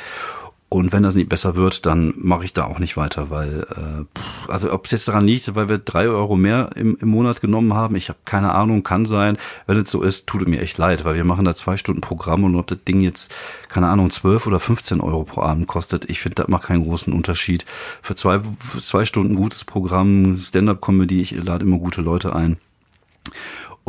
und 0.73 0.93
wenn 0.93 1.03
das 1.03 1.17
nicht 1.17 1.29
besser 1.29 1.57
wird, 1.57 1.85
dann 1.85 2.15
mache 2.17 2.45
ich 2.45 2.53
da 2.53 2.65
auch 2.65 2.79
nicht 2.79 2.97
weiter, 2.97 3.29
weil, 3.29 3.67
äh, 3.77 4.51
also 4.51 4.73
ob 4.73 4.85
es 4.85 4.93
jetzt 4.93 5.09
daran 5.09 5.27
liegt, 5.27 5.53
weil 5.57 5.69
wir 5.69 5.79
drei 5.79 6.07
Euro 6.07 6.37
mehr 6.37 6.71
im, 6.77 6.97
im 7.01 7.09
Monat 7.09 7.41
genommen 7.41 7.75
haben, 7.75 7.97
ich 7.97 8.09
habe 8.09 8.21
keine 8.25 8.55
Ahnung, 8.55 8.85
kann 8.85 9.05
sein. 9.05 9.37
Wenn 9.67 9.79
es 9.79 9.91
so 9.91 10.01
ist, 10.01 10.29
tut 10.29 10.43
es 10.43 10.49
mir 10.49 10.61
echt 10.61 10.79
leid, 10.79 11.05
weil 11.05 11.17
wir 11.17 11.25
machen 11.25 11.45
da 11.45 11.57
zwei 11.57 11.77
Stunden 11.77 12.01
Programm 12.01 12.45
und 12.45 12.55
ob 12.55 12.69
das 12.69 12.79
Ding 12.85 13.01
jetzt, 13.01 13.35
keine 13.69 13.89
Ahnung, 13.89 14.11
zwölf 14.11 14.47
oder 14.47 14.61
15 14.61 15.01
Euro 15.01 15.25
pro 15.25 15.43
Abend 15.43 15.67
kostet, 15.67 16.09
ich 16.09 16.21
finde, 16.21 16.37
das 16.37 16.47
macht 16.49 16.67
keinen 16.67 16.85
großen 16.85 17.13
Unterschied. 17.13 17.67
Für 18.01 18.15
zwei, 18.15 18.39
für 18.61 18.79
zwei 18.79 19.05
Stunden 19.05 19.35
gutes 19.35 19.65
Programm, 19.65 20.37
Stand-up-Comedy, 20.37 21.21
ich 21.21 21.33
lade 21.33 21.65
immer 21.65 21.79
gute 21.79 22.01
Leute 22.01 22.33
ein. 22.37 22.59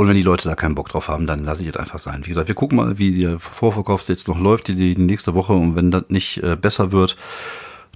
Und 0.02 0.08
wenn 0.08 0.16
die 0.16 0.24
Leute 0.24 0.50
da 0.50 0.56
keinen 0.56 0.74
Bock 0.74 0.90
drauf 0.90 1.10
haben, 1.10 1.28
dann 1.28 1.44
lasse 1.44 1.62
ich 1.62 1.68
es 1.68 1.76
einfach 1.76 2.00
sein. 2.00 2.22
Wie 2.24 2.30
gesagt, 2.30 2.48
wir 2.48 2.56
gucken 2.56 2.78
mal, 2.78 2.98
wie 2.98 3.22
der 3.22 3.38
Vorverkauf 3.38 4.10
jetzt 4.10 4.28
noch 4.28 4.40
läuft, 4.40 4.68
die, 4.68 4.74
die 4.74 5.00
nächste 5.00 5.36
Woche. 5.36 5.54
Und 5.54 5.76
wenn 5.76 5.92
das 5.92 6.06
nicht 6.08 6.42
äh, 6.42 6.56
besser 6.56 6.92
wird, 6.92 7.18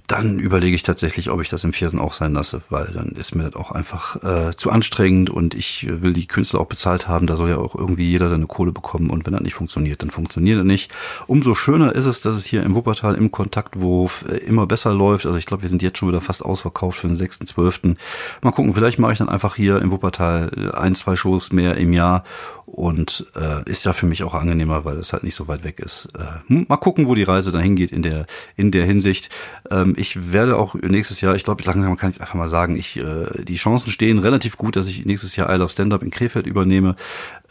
dann 0.06 0.38
überlege 0.38 0.74
ich 0.74 0.82
tatsächlich, 0.82 1.30
ob 1.30 1.40
ich 1.40 1.48
das 1.48 1.64
im 1.64 1.72
Viersen 1.72 1.98
auch 1.98 2.12
sein 2.12 2.32
lasse, 2.34 2.62
weil 2.70 2.86
dann 2.86 3.08
ist 3.08 3.34
mir 3.34 3.44
das 3.44 3.56
auch 3.56 3.72
einfach 3.72 4.22
äh, 4.22 4.54
zu 4.56 4.70
anstrengend 4.70 5.30
und 5.30 5.54
ich 5.54 5.86
will 5.88 6.12
die 6.12 6.26
Künstler 6.26 6.60
auch 6.60 6.66
bezahlt 6.66 7.08
haben. 7.08 7.26
Da 7.26 7.36
soll 7.36 7.50
ja 7.50 7.56
auch 7.56 7.74
irgendwie 7.74 8.08
jeder 8.08 8.28
seine 8.28 8.46
Kohle 8.46 8.72
bekommen 8.72 9.10
und 9.10 9.26
wenn 9.26 9.32
das 9.32 9.42
nicht 9.42 9.54
funktioniert, 9.54 10.02
dann 10.02 10.10
funktioniert 10.10 10.58
das 10.58 10.66
nicht. 10.66 10.92
Umso 11.26 11.54
schöner 11.54 11.94
ist 11.94 12.06
es, 12.06 12.20
dass 12.20 12.36
es 12.36 12.44
hier 12.44 12.62
im 12.62 12.74
Wuppertal 12.74 13.14
im 13.14 13.32
Kontaktwurf 13.32 14.24
äh, 14.28 14.36
immer 14.36 14.66
besser 14.66 14.94
läuft. 14.94 15.26
Also 15.26 15.38
ich 15.38 15.46
glaube, 15.46 15.62
wir 15.62 15.70
sind 15.70 15.82
jetzt 15.82 15.98
schon 15.98 16.08
wieder 16.08 16.20
fast 16.20 16.44
ausverkauft 16.44 17.00
für 17.00 17.08
den 17.08 17.16
6.12. 17.16 17.96
Mal 18.42 18.52
gucken, 18.52 18.74
vielleicht 18.74 18.98
mache 18.98 19.12
ich 19.12 19.18
dann 19.18 19.28
einfach 19.28 19.56
hier 19.56 19.82
im 19.82 19.90
Wuppertal 19.90 20.52
äh, 20.56 20.76
ein, 20.76 20.94
zwei 20.94 21.16
Shows 21.16 21.52
mehr 21.52 21.76
im 21.76 21.92
Jahr 21.92 22.22
und 22.66 23.26
äh, 23.36 23.68
ist 23.70 23.84
ja 23.84 23.92
für 23.92 24.06
mich 24.06 24.24
auch 24.24 24.34
angenehmer, 24.34 24.84
weil 24.84 24.96
es 24.96 25.12
halt 25.12 25.22
nicht 25.22 25.36
so 25.36 25.46
weit 25.46 25.62
weg 25.62 25.78
ist. 25.78 26.08
Äh, 26.18 26.48
hm, 26.48 26.66
mal 26.68 26.76
gucken, 26.76 27.06
wo 27.06 27.14
die 27.14 27.22
Reise 27.22 27.52
dahin 27.52 27.76
geht 27.76 27.92
in 27.92 28.02
der 28.02 28.26
in 28.56 28.72
der 28.72 28.84
Hinsicht. 28.84 29.30
Ähm, 29.70 29.94
ich 29.96 30.32
werde 30.32 30.56
auch 30.56 30.74
nächstes 30.74 31.20
Jahr, 31.20 31.36
ich 31.36 31.44
glaube, 31.44 31.62
langsam 31.64 31.96
kann 31.96 32.10
ich 32.10 32.20
einfach 32.20 32.34
mal 32.34 32.48
sagen, 32.48 32.76
ich 32.76 32.96
äh, 32.96 33.44
die 33.44 33.54
Chancen 33.54 33.90
stehen 33.90 34.18
relativ 34.18 34.56
gut, 34.56 34.74
dass 34.74 34.88
ich 34.88 35.06
nächstes 35.06 35.36
Jahr 35.36 35.48
Isle 35.48 35.64
of 35.64 35.70
Stand-Up 35.70 36.02
in 36.02 36.10
Krefeld 36.10 36.46
übernehme, 36.46 36.96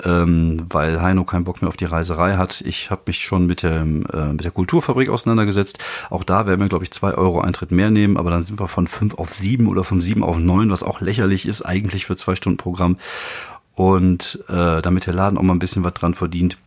ähm, 0.04 0.65
weil 0.69 1.01
Heino 1.01 1.23
keinen 1.23 1.45
Bock 1.45 1.62
mehr 1.62 1.69
auf 1.69 1.78
die 1.78 1.86
Reiserei 1.86 2.36
hat. 2.36 2.60
Ich 2.62 2.91
habe 2.91 3.04
mich 3.08 3.19
schon 3.19 3.47
mit 3.47 3.63
der 3.63 3.82
äh, 3.82 4.34
mit 4.34 4.43
der 4.43 4.51
Kulturfabrik 4.51 5.08
auseinandergesetzt. 5.08 5.80
Auch 6.10 6.25
da 6.25 6.45
werden 6.45 6.60
wir, 6.60 6.67
glaube 6.67 6.84
ich, 6.84 6.91
zwei 6.91 7.13
Euro 7.13 7.39
Eintritt 7.39 7.71
mehr 7.71 7.89
nehmen, 7.89 8.17
aber 8.17 8.32
dann 8.32 8.43
sind 8.43 8.60
wir 8.60 8.67
von 8.67 8.88
fünf 8.88 9.13
auf 9.13 9.34
sieben 9.34 9.67
oder 9.67 9.86
von 9.86 10.01
sieben 10.01 10.23
auf 10.23 10.38
neun, 10.38 10.69
was 10.69 10.84
auch 10.84 10.99
lächerlich 10.99 11.45
ist 11.45 11.62
eigentlich 11.62 12.06
für 12.06 12.17
zwei 12.17 12.36
Stunden 12.36 12.58
Programm. 12.58 12.97
Und 13.75 14.39
äh, 14.47 14.81
damit 14.81 15.05
der 15.05 15.13
Laden 15.13 15.38
auch 15.38 15.43
mal 15.43 15.53
ein 15.53 15.59
bisschen 15.59 15.83
was 15.83 15.93
dran 15.93 16.13
verdient, 16.13 16.57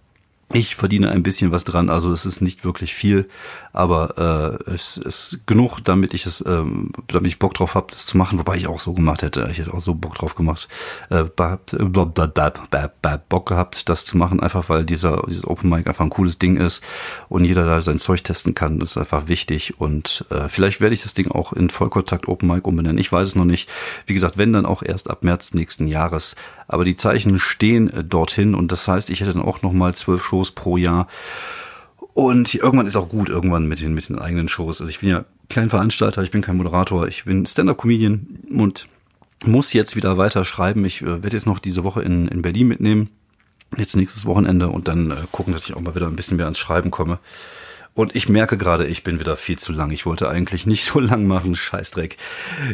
ich 0.54 0.76
verdiene 0.76 1.10
ein 1.10 1.22
bisschen 1.22 1.52
was 1.52 1.64
dran, 1.64 1.90
also 1.90 2.10
es 2.10 2.24
ist 2.24 2.40
nicht 2.40 2.64
wirklich 2.64 2.94
viel, 2.94 3.28
aber 3.74 4.58
äh, 4.66 4.72
es 4.72 4.96
ist 4.96 5.40
genug, 5.44 5.80
damit 5.80 6.14
ich 6.14 6.24
es, 6.24 6.42
ähm, 6.46 6.92
damit 7.06 7.30
ich 7.30 7.38
Bock 7.38 7.52
drauf 7.52 7.74
habe, 7.74 7.88
das 7.90 8.06
zu 8.06 8.16
machen, 8.16 8.38
wobei 8.38 8.56
ich 8.56 8.66
auch 8.66 8.80
so 8.80 8.94
gemacht 8.94 9.22
hätte. 9.22 9.46
Ich 9.50 9.58
hätte 9.58 9.74
auch 9.74 9.82
so 9.82 9.92
Bock 9.92 10.14
drauf 10.14 10.34
gemacht, 10.34 10.68
äh, 11.10 11.24
Bock 13.28 13.46
gehabt, 13.46 13.88
das 13.90 14.06
zu 14.06 14.16
machen, 14.16 14.40
einfach 14.40 14.70
weil 14.70 14.86
dieser 14.86 15.22
dieses 15.28 15.46
Open 15.46 15.68
Mic 15.68 15.86
einfach 15.86 16.04
ein 16.04 16.10
cooles 16.10 16.38
Ding 16.38 16.56
ist 16.56 16.82
und 17.28 17.44
jeder 17.44 17.66
da 17.66 17.82
sein 17.82 17.98
Zeug 17.98 18.24
testen 18.24 18.54
kann. 18.54 18.80
Das 18.80 18.92
ist 18.92 18.96
einfach 18.96 19.28
wichtig 19.28 19.78
und 19.78 20.24
äh, 20.30 20.48
vielleicht 20.48 20.80
werde 20.80 20.94
ich 20.94 21.02
das 21.02 21.12
Ding 21.12 21.30
auch 21.30 21.52
in 21.52 21.68
Vollkontakt 21.68 22.26
Open 22.26 22.48
Mic 22.48 22.66
umbenennen. 22.66 22.96
Ich 22.96 23.12
weiß 23.12 23.28
es 23.28 23.34
noch 23.34 23.44
nicht. 23.44 23.68
Wie 24.06 24.14
gesagt, 24.14 24.38
wenn 24.38 24.54
dann 24.54 24.64
auch 24.64 24.82
erst 24.82 25.10
ab 25.10 25.22
März 25.24 25.52
nächsten 25.52 25.88
Jahres. 25.88 26.36
Aber 26.68 26.84
die 26.84 26.96
Zeichen 26.96 27.38
stehen 27.38 27.90
äh, 27.90 28.04
dorthin 28.04 28.54
und 28.54 28.70
das 28.70 28.86
heißt, 28.86 29.10
ich 29.10 29.20
hätte 29.20 29.32
dann 29.32 29.42
auch 29.42 29.62
noch 29.62 29.72
mal 29.72 29.94
zwölf 29.94 30.22
Shows 30.22 30.52
pro 30.52 30.76
Jahr. 30.76 31.08
Und 32.14 32.54
irgendwann 32.54 32.86
ist 32.86 32.96
auch 32.96 33.08
gut, 33.08 33.28
irgendwann 33.28 33.66
mit 33.66 33.80
den, 33.80 33.94
mit 33.94 34.08
den 34.08 34.18
eigenen 34.18 34.48
Shows. 34.48 34.80
Also 34.80 34.90
ich 34.90 35.00
bin 35.00 35.08
ja 35.08 35.24
kein 35.48 35.70
Veranstalter, 35.70 36.22
ich 36.22 36.30
bin 36.30 36.42
kein 36.42 36.56
Moderator, 36.56 37.08
ich 37.08 37.24
bin 37.24 37.46
Stand-Up-Comedian 37.46 38.26
und 38.56 38.88
muss 39.46 39.72
jetzt 39.72 39.96
wieder 39.96 40.18
weiter 40.18 40.44
schreiben. 40.44 40.84
Ich 40.84 41.02
äh, 41.02 41.22
werde 41.22 41.36
jetzt 41.36 41.46
noch 41.46 41.58
diese 41.58 41.84
Woche 41.84 42.02
in, 42.02 42.28
in 42.28 42.42
Berlin 42.42 42.68
mitnehmen. 42.68 43.10
Jetzt 43.76 43.96
nächstes 43.96 44.26
Wochenende 44.26 44.68
und 44.68 44.88
dann 44.88 45.10
äh, 45.10 45.14
gucken, 45.30 45.52
dass 45.52 45.64
ich 45.68 45.74
auch 45.74 45.80
mal 45.80 45.94
wieder 45.94 46.06
ein 46.06 46.16
bisschen 46.16 46.36
mehr 46.36 46.46
ans 46.46 46.58
Schreiben 46.58 46.90
komme. 46.90 47.18
Und 47.98 48.14
ich 48.14 48.28
merke 48.28 48.56
gerade, 48.56 48.86
ich 48.86 49.02
bin 49.02 49.18
wieder 49.18 49.36
viel 49.36 49.58
zu 49.58 49.72
lang. 49.72 49.90
Ich 49.90 50.06
wollte 50.06 50.28
eigentlich 50.28 50.66
nicht 50.66 50.84
so 50.84 51.00
lang 51.00 51.26
machen, 51.26 51.56
Scheißdreck. 51.56 52.16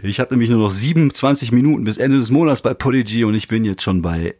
Ich 0.03 0.21
habe 0.21 0.35
nämlich 0.35 0.51
nur 0.51 0.59
noch 0.59 0.71
27 0.71 1.51
Minuten 1.51 1.85
bis 1.85 1.97
Ende 1.97 2.19
des 2.19 2.31
Monats 2.31 2.61
bei 2.61 2.75
Podigy 2.75 3.25
und 3.25 3.35
ich 3.35 3.49
bin 3.49 3.65
jetzt 3.65 3.83
schon 3.83 4.03
bei 4.03 4.35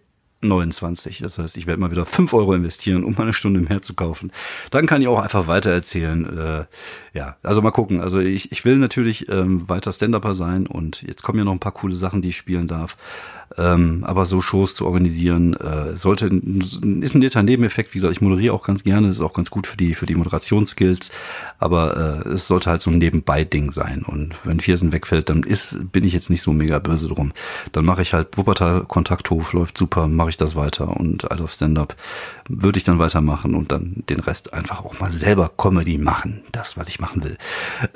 29. 0.45 1.19
Das 1.19 1.39
heißt, 1.39 1.57
ich 1.57 1.67
werde 1.67 1.81
mal 1.81 1.91
wieder 1.91 2.07
5 2.07 2.33
Euro 2.35 2.55
investieren, 2.55 3.05
um 3.05 3.19
eine 3.19 3.33
Stunde 3.33 3.61
mehr 3.61 3.83
zu 3.83 3.95
kaufen. 3.95 4.33
Dann 4.71 4.87
kann 4.87 5.03
ich 5.03 5.09
auch 5.09 5.21
einfach 5.21 5.47
weiter 5.47 5.71
erzählen. 5.71 6.39
Äh, 6.39 6.65
ja, 7.17 7.37
also 7.43 7.63
mal 7.63 7.71
gucken. 7.71 8.01
Also 8.01 8.19
ich, 8.19 8.53
ich 8.53 8.65
will 8.65 8.77
natürlich 8.77 9.29
ähm, 9.29 9.69
weiter 9.69 9.93
Stand-Upper 9.93 10.35
sein 10.35 10.67
und 10.67 11.03
jetzt 11.03 11.23
kommen 11.23 11.39
ja 11.39 11.45
noch 11.45 11.53
ein 11.53 11.61
paar 11.61 11.73
coole 11.73 11.95
Sachen, 11.95 12.23
die 12.23 12.31
ich 12.31 12.37
spielen 12.37 12.69
darf. 12.69 12.97
Ähm, 13.57 14.03
aber 14.05 14.25
so 14.25 14.41
Shows 14.41 14.75
zu 14.75 14.85
organisieren, 14.87 15.55
äh, 15.55 15.97
sollte, 15.97 16.27
ist 16.27 16.83
ein 16.83 17.21
netter 17.21 17.43
Nebeneffekt. 17.43 17.95
Wie 17.95 17.99
gesagt, 17.99 18.15
ich 18.15 18.21
moderiere 18.21 18.55
auch 18.55 18.65
ganz 18.65 18.83
gerne. 18.83 19.07
Das 19.07 19.17
ist 19.17 19.23
auch 19.23 19.33
ganz 19.33 19.51
gut 19.51 19.67
für 19.67 19.77
die, 19.77 19.95
für 19.95 20.07
die 20.07 20.17
Moderationsskills. 20.17 21.11
Aber 21.59 22.25
äh, 22.27 22.31
es 22.31 22.49
sollte 22.49 22.71
halt 22.71 22.83
so 22.83 22.91
ein 22.91 22.99
Nebenbei-Ding 22.99 23.71
sein. 23.73 24.03
Und 24.03 24.35
wenn 24.45 24.61
Viersen 24.61 24.93
wegfällt, 24.93 25.29
dann 25.29 25.45
ist, 25.45 25.93
bin 25.93 26.05
ich 26.05 26.13
jetzt 26.13 26.31
nicht 26.31 26.43
so 26.43 26.53
mega 26.53 26.79
böse 26.79 27.09
drum. 27.09 27.33
Dann 27.73 27.85
mache 27.85 28.03
ich 28.03 28.13
halt 28.13 28.37
Wuppertal 28.37 28.85
Kontakthof, 28.85 29.53
läuft 29.53 29.79
super, 29.79 30.09
mache 30.09 30.31
ich 30.31 30.34
das 30.41 30.57
weiter. 30.57 30.97
Und 30.97 31.31
Out 31.31 31.41
of 31.41 31.53
Stand-Up 31.53 31.97
würde 32.49 32.79
ich 32.79 32.85
dann 32.85 32.99
weitermachen 32.99 33.55
und 33.55 33.73
dann 33.73 34.05
den 34.09 34.21
Rest 34.21 34.53
einfach 34.53 34.85
auch 34.85 34.99
mal 35.01 35.13
selber 35.13 35.51
Comedy 35.57 35.99
machen. 35.99 36.43
Das, 36.53 36.77
was 36.77 36.89
ich 36.89 37.01
machen 37.01 37.25
will. 37.25 37.37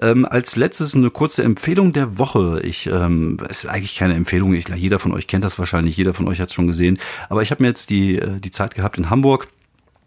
Ähm, 0.00 0.24
als 0.24 0.56
letztes 0.56 0.94
eine 0.94 1.10
kurze 1.10 1.42
Empfehlung 1.42 1.92
der 1.92 2.18
Woche. 2.18 2.60
Ich, 2.62 2.86
ähm, 2.86 3.38
es 3.48 3.64
ist 3.64 3.70
eigentlich 3.70 3.96
keine 3.96 4.14
Empfehlung. 4.14 4.54
Ich, 4.54 4.68
jeder 4.68 4.98
von 4.98 5.12
euch 5.12 5.26
kennt 5.26 5.44
das 5.44 5.58
wahrscheinlich. 5.58 5.96
Jeder 5.96 6.14
von 6.14 6.28
euch 6.28 6.40
hat 6.40 6.48
es 6.48 6.54
schon 6.54 6.66
gesehen. 6.66 6.98
Aber 7.28 7.42
ich 7.42 7.50
habe 7.50 7.62
mir 7.62 7.68
jetzt 7.68 7.90
die, 7.90 8.16
äh, 8.16 8.40
die 8.40 8.50
Zeit 8.50 8.74
gehabt 8.74 8.98
in 8.98 9.10
Hamburg 9.10 9.48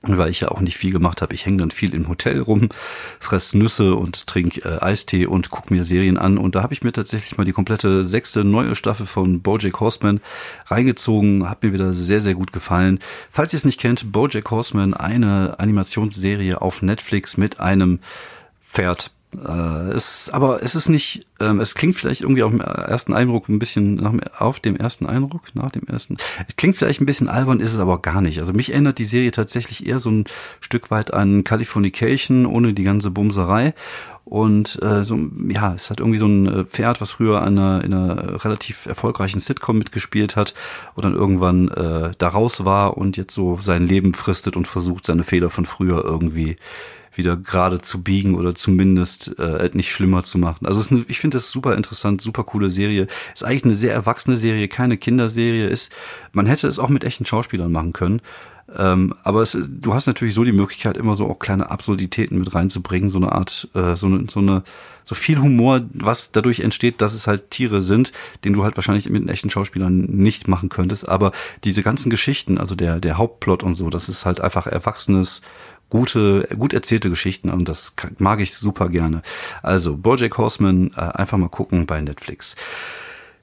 weil 0.01 0.29
ich 0.29 0.39
ja 0.39 0.49
auch 0.49 0.61
nicht 0.61 0.77
viel 0.77 0.91
gemacht 0.91 1.21
habe. 1.21 1.33
Ich 1.33 1.45
hänge 1.45 1.57
dann 1.57 1.71
viel 1.71 1.93
im 1.93 2.07
Hotel 2.07 2.39
rum, 2.41 2.69
fress 3.19 3.53
Nüsse 3.53 3.95
und 3.95 4.25
trinke 4.27 4.61
äh, 4.61 4.81
Eistee 4.81 5.27
und 5.27 5.49
gucke 5.49 5.73
mir 5.73 5.83
Serien 5.83 6.17
an. 6.17 6.37
Und 6.37 6.55
da 6.55 6.63
habe 6.63 6.73
ich 6.73 6.83
mir 6.83 6.91
tatsächlich 6.91 7.37
mal 7.37 7.43
die 7.43 7.51
komplette 7.51 8.03
sechste 8.03 8.43
neue 8.43 8.75
Staffel 8.75 9.05
von 9.05 9.41
BoJack 9.41 9.79
Horseman 9.79 10.19
reingezogen. 10.65 11.49
Hat 11.49 11.61
mir 11.63 11.73
wieder 11.73 11.93
sehr, 11.93 12.21
sehr 12.21 12.33
gut 12.33 12.51
gefallen. 12.51 12.99
Falls 13.31 13.53
ihr 13.53 13.57
es 13.57 13.65
nicht 13.65 13.79
kennt, 13.79 14.11
BoJack 14.11 14.49
Horseman, 14.49 14.93
eine 14.93 15.59
Animationsserie 15.59 16.61
auf 16.61 16.81
Netflix 16.81 17.37
mit 17.37 17.59
einem 17.59 17.99
Pferd 18.59 19.11
äh, 19.35 19.91
es, 19.91 20.29
aber 20.29 20.61
es 20.61 20.75
ist 20.75 20.89
nicht, 20.89 21.25
ähm, 21.39 21.59
es 21.59 21.75
klingt 21.75 21.95
vielleicht 21.95 22.21
irgendwie 22.21 22.43
auf 22.43 22.51
dem 22.51 22.61
ersten 22.61 23.13
Eindruck 23.13 23.47
ein 23.49 23.59
bisschen 23.59 23.95
nach, 23.95 24.13
auf 24.39 24.59
dem 24.59 24.75
ersten 24.75 25.05
Eindruck, 25.05 25.43
nach 25.53 25.71
dem 25.71 25.87
ersten. 25.87 26.17
Es 26.47 26.55
klingt 26.55 26.77
vielleicht 26.77 27.01
ein 27.01 27.05
bisschen 27.05 27.29
albern, 27.29 27.59
ist 27.59 27.73
es 27.73 27.79
aber 27.79 28.01
gar 28.01 28.21
nicht. 28.21 28.39
Also 28.39 28.53
mich 28.53 28.71
erinnert 28.71 28.99
die 28.99 29.05
Serie 29.05 29.31
tatsächlich 29.31 29.87
eher 29.87 29.99
so 29.99 30.11
ein 30.11 30.25
Stück 30.59 30.91
weit 30.91 31.13
an 31.13 31.43
Californication 31.43 32.45
ohne 32.45 32.73
die 32.73 32.83
ganze 32.83 33.11
Bumserei. 33.11 33.73
Und 34.23 34.81
äh, 34.81 35.03
so, 35.03 35.17
ja, 35.49 35.73
es 35.73 35.89
hat 35.89 35.99
irgendwie 35.99 36.19
so 36.19 36.27
ein 36.27 36.47
äh, 36.47 36.63
Pferd, 36.63 37.01
was 37.01 37.11
früher 37.11 37.41
an 37.41 37.57
einer, 37.57 37.83
in 37.83 37.93
einer 37.93 38.45
relativ 38.45 38.85
erfolgreichen 38.85 39.39
Sitcom 39.39 39.77
mitgespielt 39.77 40.35
hat 40.35 40.53
und 40.95 41.03
dann 41.03 41.15
irgendwann 41.15 41.69
äh, 41.69 42.11
da 42.17 42.27
raus 42.27 42.63
war 42.63 42.97
und 42.97 43.17
jetzt 43.17 43.33
so 43.33 43.59
sein 43.61 43.87
Leben 43.87 44.13
fristet 44.13 44.55
und 44.55 44.67
versucht, 44.67 45.05
seine 45.05 45.23
Fehler 45.23 45.49
von 45.49 45.65
früher 45.65 46.05
irgendwie 46.05 46.57
wieder 47.13 47.35
gerade 47.37 47.81
zu 47.81 48.01
biegen 48.01 48.35
oder 48.35 48.55
zumindest 48.55 49.37
äh, 49.39 49.69
nicht 49.73 49.91
schlimmer 49.91 50.23
zu 50.23 50.37
machen. 50.37 50.65
Also 50.65 50.83
eine, 50.93 51.05
ich 51.07 51.19
finde 51.19 51.37
das 51.37 51.51
super 51.51 51.75
interessant, 51.75 52.21
super 52.21 52.43
coole 52.43 52.69
Serie. 52.69 53.07
Ist 53.33 53.43
eigentlich 53.43 53.65
eine 53.65 53.75
sehr 53.75 53.93
erwachsene 53.93 54.37
Serie, 54.37 54.67
keine 54.67 54.97
Kinderserie. 54.97 55.67
Ist, 55.67 55.91
man 56.31 56.45
hätte 56.45 56.67
es 56.67 56.79
auch 56.79 56.89
mit 56.89 57.03
echten 57.03 57.25
Schauspielern 57.25 57.71
machen 57.71 57.93
können. 57.93 58.21
Ähm, 58.77 59.13
aber 59.23 59.41
es, 59.41 59.57
du 59.69 59.93
hast 59.93 60.07
natürlich 60.07 60.33
so 60.33 60.43
die 60.43 60.53
Möglichkeit, 60.53 60.95
immer 60.95 61.15
so 61.15 61.27
auch 61.27 61.39
kleine 61.39 61.69
Absurditäten 61.69 62.39
mit 62.39 62.53
reinzubringen, 62.53 63.09
so 63.09 63.17
eine 63.17 63.31
Art, 63.31 63.69
äh, 63.73 63.95
so 63.95 64.07
eine, 64.07 64.27
so 64.29 64.39
eine, 64.39 64.63
so 65.03 65.15
viel 65.15 65.39
Humor, 65.39 65.81
was 65.93 66.31
dadurch 66.31 66.61
entsteht, 66.61 67.01
dass 67.01 67.13
es 67.13 67.27
halt 67.27 67.51
Tiere 67.51 67.81
sind, 67.81 68.13
den 68.45 68.53
du 68.53 68.63
halt 68.63 68.77
wahrscheinlich 68.77 69.09
mit 69.09 69.27
echten 69.29 69.49
Schauspielern 69.49 70.05
nicht 70.05 70.47
machen 70.47 70.69
könntest. 70.69 71.09
Aber 71.09 71.33
diese 71.65 71.83
ganzen 71.83 72.09
Geschichten, 72.09 72.57
also 72.57 72.75
der, 72.75 72.99
der 72.99 73.17
Hauptplot 73.17 73.63
und 73.63 73.73
so, 73.73 73.89
das 73.89 74.07
ist 74.07 74.25
halt 74.25 74.39
einfach 74.39 74.67
erwachsenes 74.67 75.41
gute, 75.91 76.47
gut 76.57 76.73
erzählte 76.73 77.09
Geschichten 77.09 77.51
und 77.51 77.69
das 77.69 77.93
mag 78.17 78.39
ich 78.39 78.55
super 78.55 78.89
gerne. 78.89 79.21
Also 79.61 79.95
Bojack 79.95 80.37
Horseman, 80.39 80.91
äh, 80.95 81.01
einfach 81.01 81.37
mal 81.37 81.49
gucken 81.49 81.85
bei 81.85 82.01
Netflix. 82.01 82.55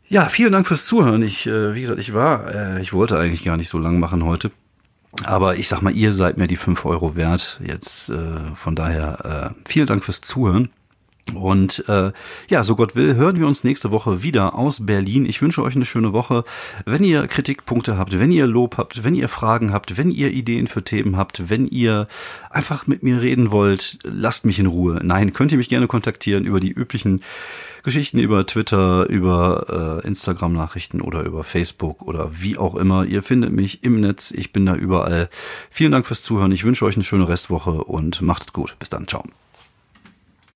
Ja, 0.08 0.28
vielen 0.28 0.52
Dank 0.52 0.66
fürs 0.66 0.86
Zuhören. 0.86 1.22
Ich, 1.22 1.46
äh, 1.46 1.74
wie 1.74 1.82
gesagt, 1.82 2.00
ich 2.00 2.14
war, 2.14 2.52
äh, 2.52 2.82
ich 2.82 2.92
wollte 2.92 3.18
eigentlich 3.18 3.44
gar 3.44 3.56
nicht 3.56 3.68
so 3.68 3.78
lang 3.78 4.00
machen 4.00 4.24
heute. 4.24 4.50
Aber 5.24 5.56
ich 5.56 5.68
sag 5.68 5.82
mal, 5.82 5.94
ihr 5.94 6.12
seid 6.12 6.38
mir 6.38 6.46
die 6.46 6.56
fünf 6.56 6.84
Euro 6.84 7.14
wert. 7.14 7.60
Jetzt 7.64 8.08
äh, 8.10 8.54
von 8.54 8.74
daher 8.74 9.54
äh, 9.54 9.68
vielen 9.68 9.86
Dank 9.86 10.04
fürs 10.04 10.20
Zuhören. 10.20 10.70
Und 11.34 11.84
äh, 11.88 12.12
ja, 12.48 12.62
so 12.62 12.76
Gott 12.76 12.96
will, 12.96 13.14
hören 13.14 13.38
wir 13.38 13.46
uns 13.46 13.64
nächste 13.64 13.90
Woche 13.90 14.22
wieder 14.22 14.54
aus 14.54 14.84
Berlin. 14.84 15.26
Ich 15.26 15.42
wünsche 15.42 15.62
euch 15.62 15.76
eine 15.76 15.84
schöne 15.84 16.12
Woche. 16.12 16.44
Wenn 16.84 17.04
ihr 17.04 17.26
Kritikpunkte 17.26 17.98
habt, 17.98 18.18
wenn 18.18 18.32
ihr 18.32 18.46
Lob 18.46 18.76
habt, 18.76 19.04
wenn 19.04 19.14
ihr 19.14 19.28
Fragen 19.28 19.72
habt, 19.72 19.96
wenn 19.96 20.10
ihr 20.10 20.30
Ideen 20.30 20.66
für 20.66 20.82
Themen 20.82 21.16
habt, 21.16 21.50
wenn 21.50 21.66
ihr 21.68 22.08
einfach 22.50 22.86
mit 22.86 23.02
mir 23.02 23.20
reden 23.20 23.50
wollt, 23.50 23.98
lasst 24.02 24.44
mich 24.44 24.58
in 24.58 24.66
Ruhe. 24.66 25.00
Nein, 25.02 25.32
könnt 25.32 25.52
ihr 25.52 25.58
mich 25.58 25.68
gerne 25.68 25.86
kontaktieren 25.86 26.44
über 26.44 26.60
die 26.60 26.70
üblichen 26.70 27.20
Geschichten 27.82 28.18
über 28.18 28.44
Twitter, 28.44 29.08
über 29.08 30.00
äh, 30.04 30.06
Instagram-Nachrichten 30.06 31.00
oder 31.00 31.22
über 31.22 31.44
Facebook 31.44 32.02
oder 32.02 32.30
wie 32.34 32.58
auch 32.58 32.74
immer. 32.74 33.04
Ihr 33.04 33.22
findet 33.22 33.52
mich 33.52 33.82
im 33.84 34.00
Netz. 34.00 34.30
Ich 34.30 34.52
bin 34.52 34.66
da 34.66 34.74
überall. 34.74 35.30
Vielen 35.70 35.92
Dank 35.92 36.06
fürs 36.06 36.22
Zuhören. 36.22 36.52
Ich 36.52 36.64
wünsche 36.64 36.84
euch 36.84 36.96
eine 36.96 37.04
schöne 37.04 37.28
Restwoche 37.28 37.84
und 37.84 38.20
macht 38.20 38.42
es 38.42 38.52
gut. 38.52 38.76
Bis 38.78 38.88
dann. 38.88 39.06
Ciao. 39.06 39.24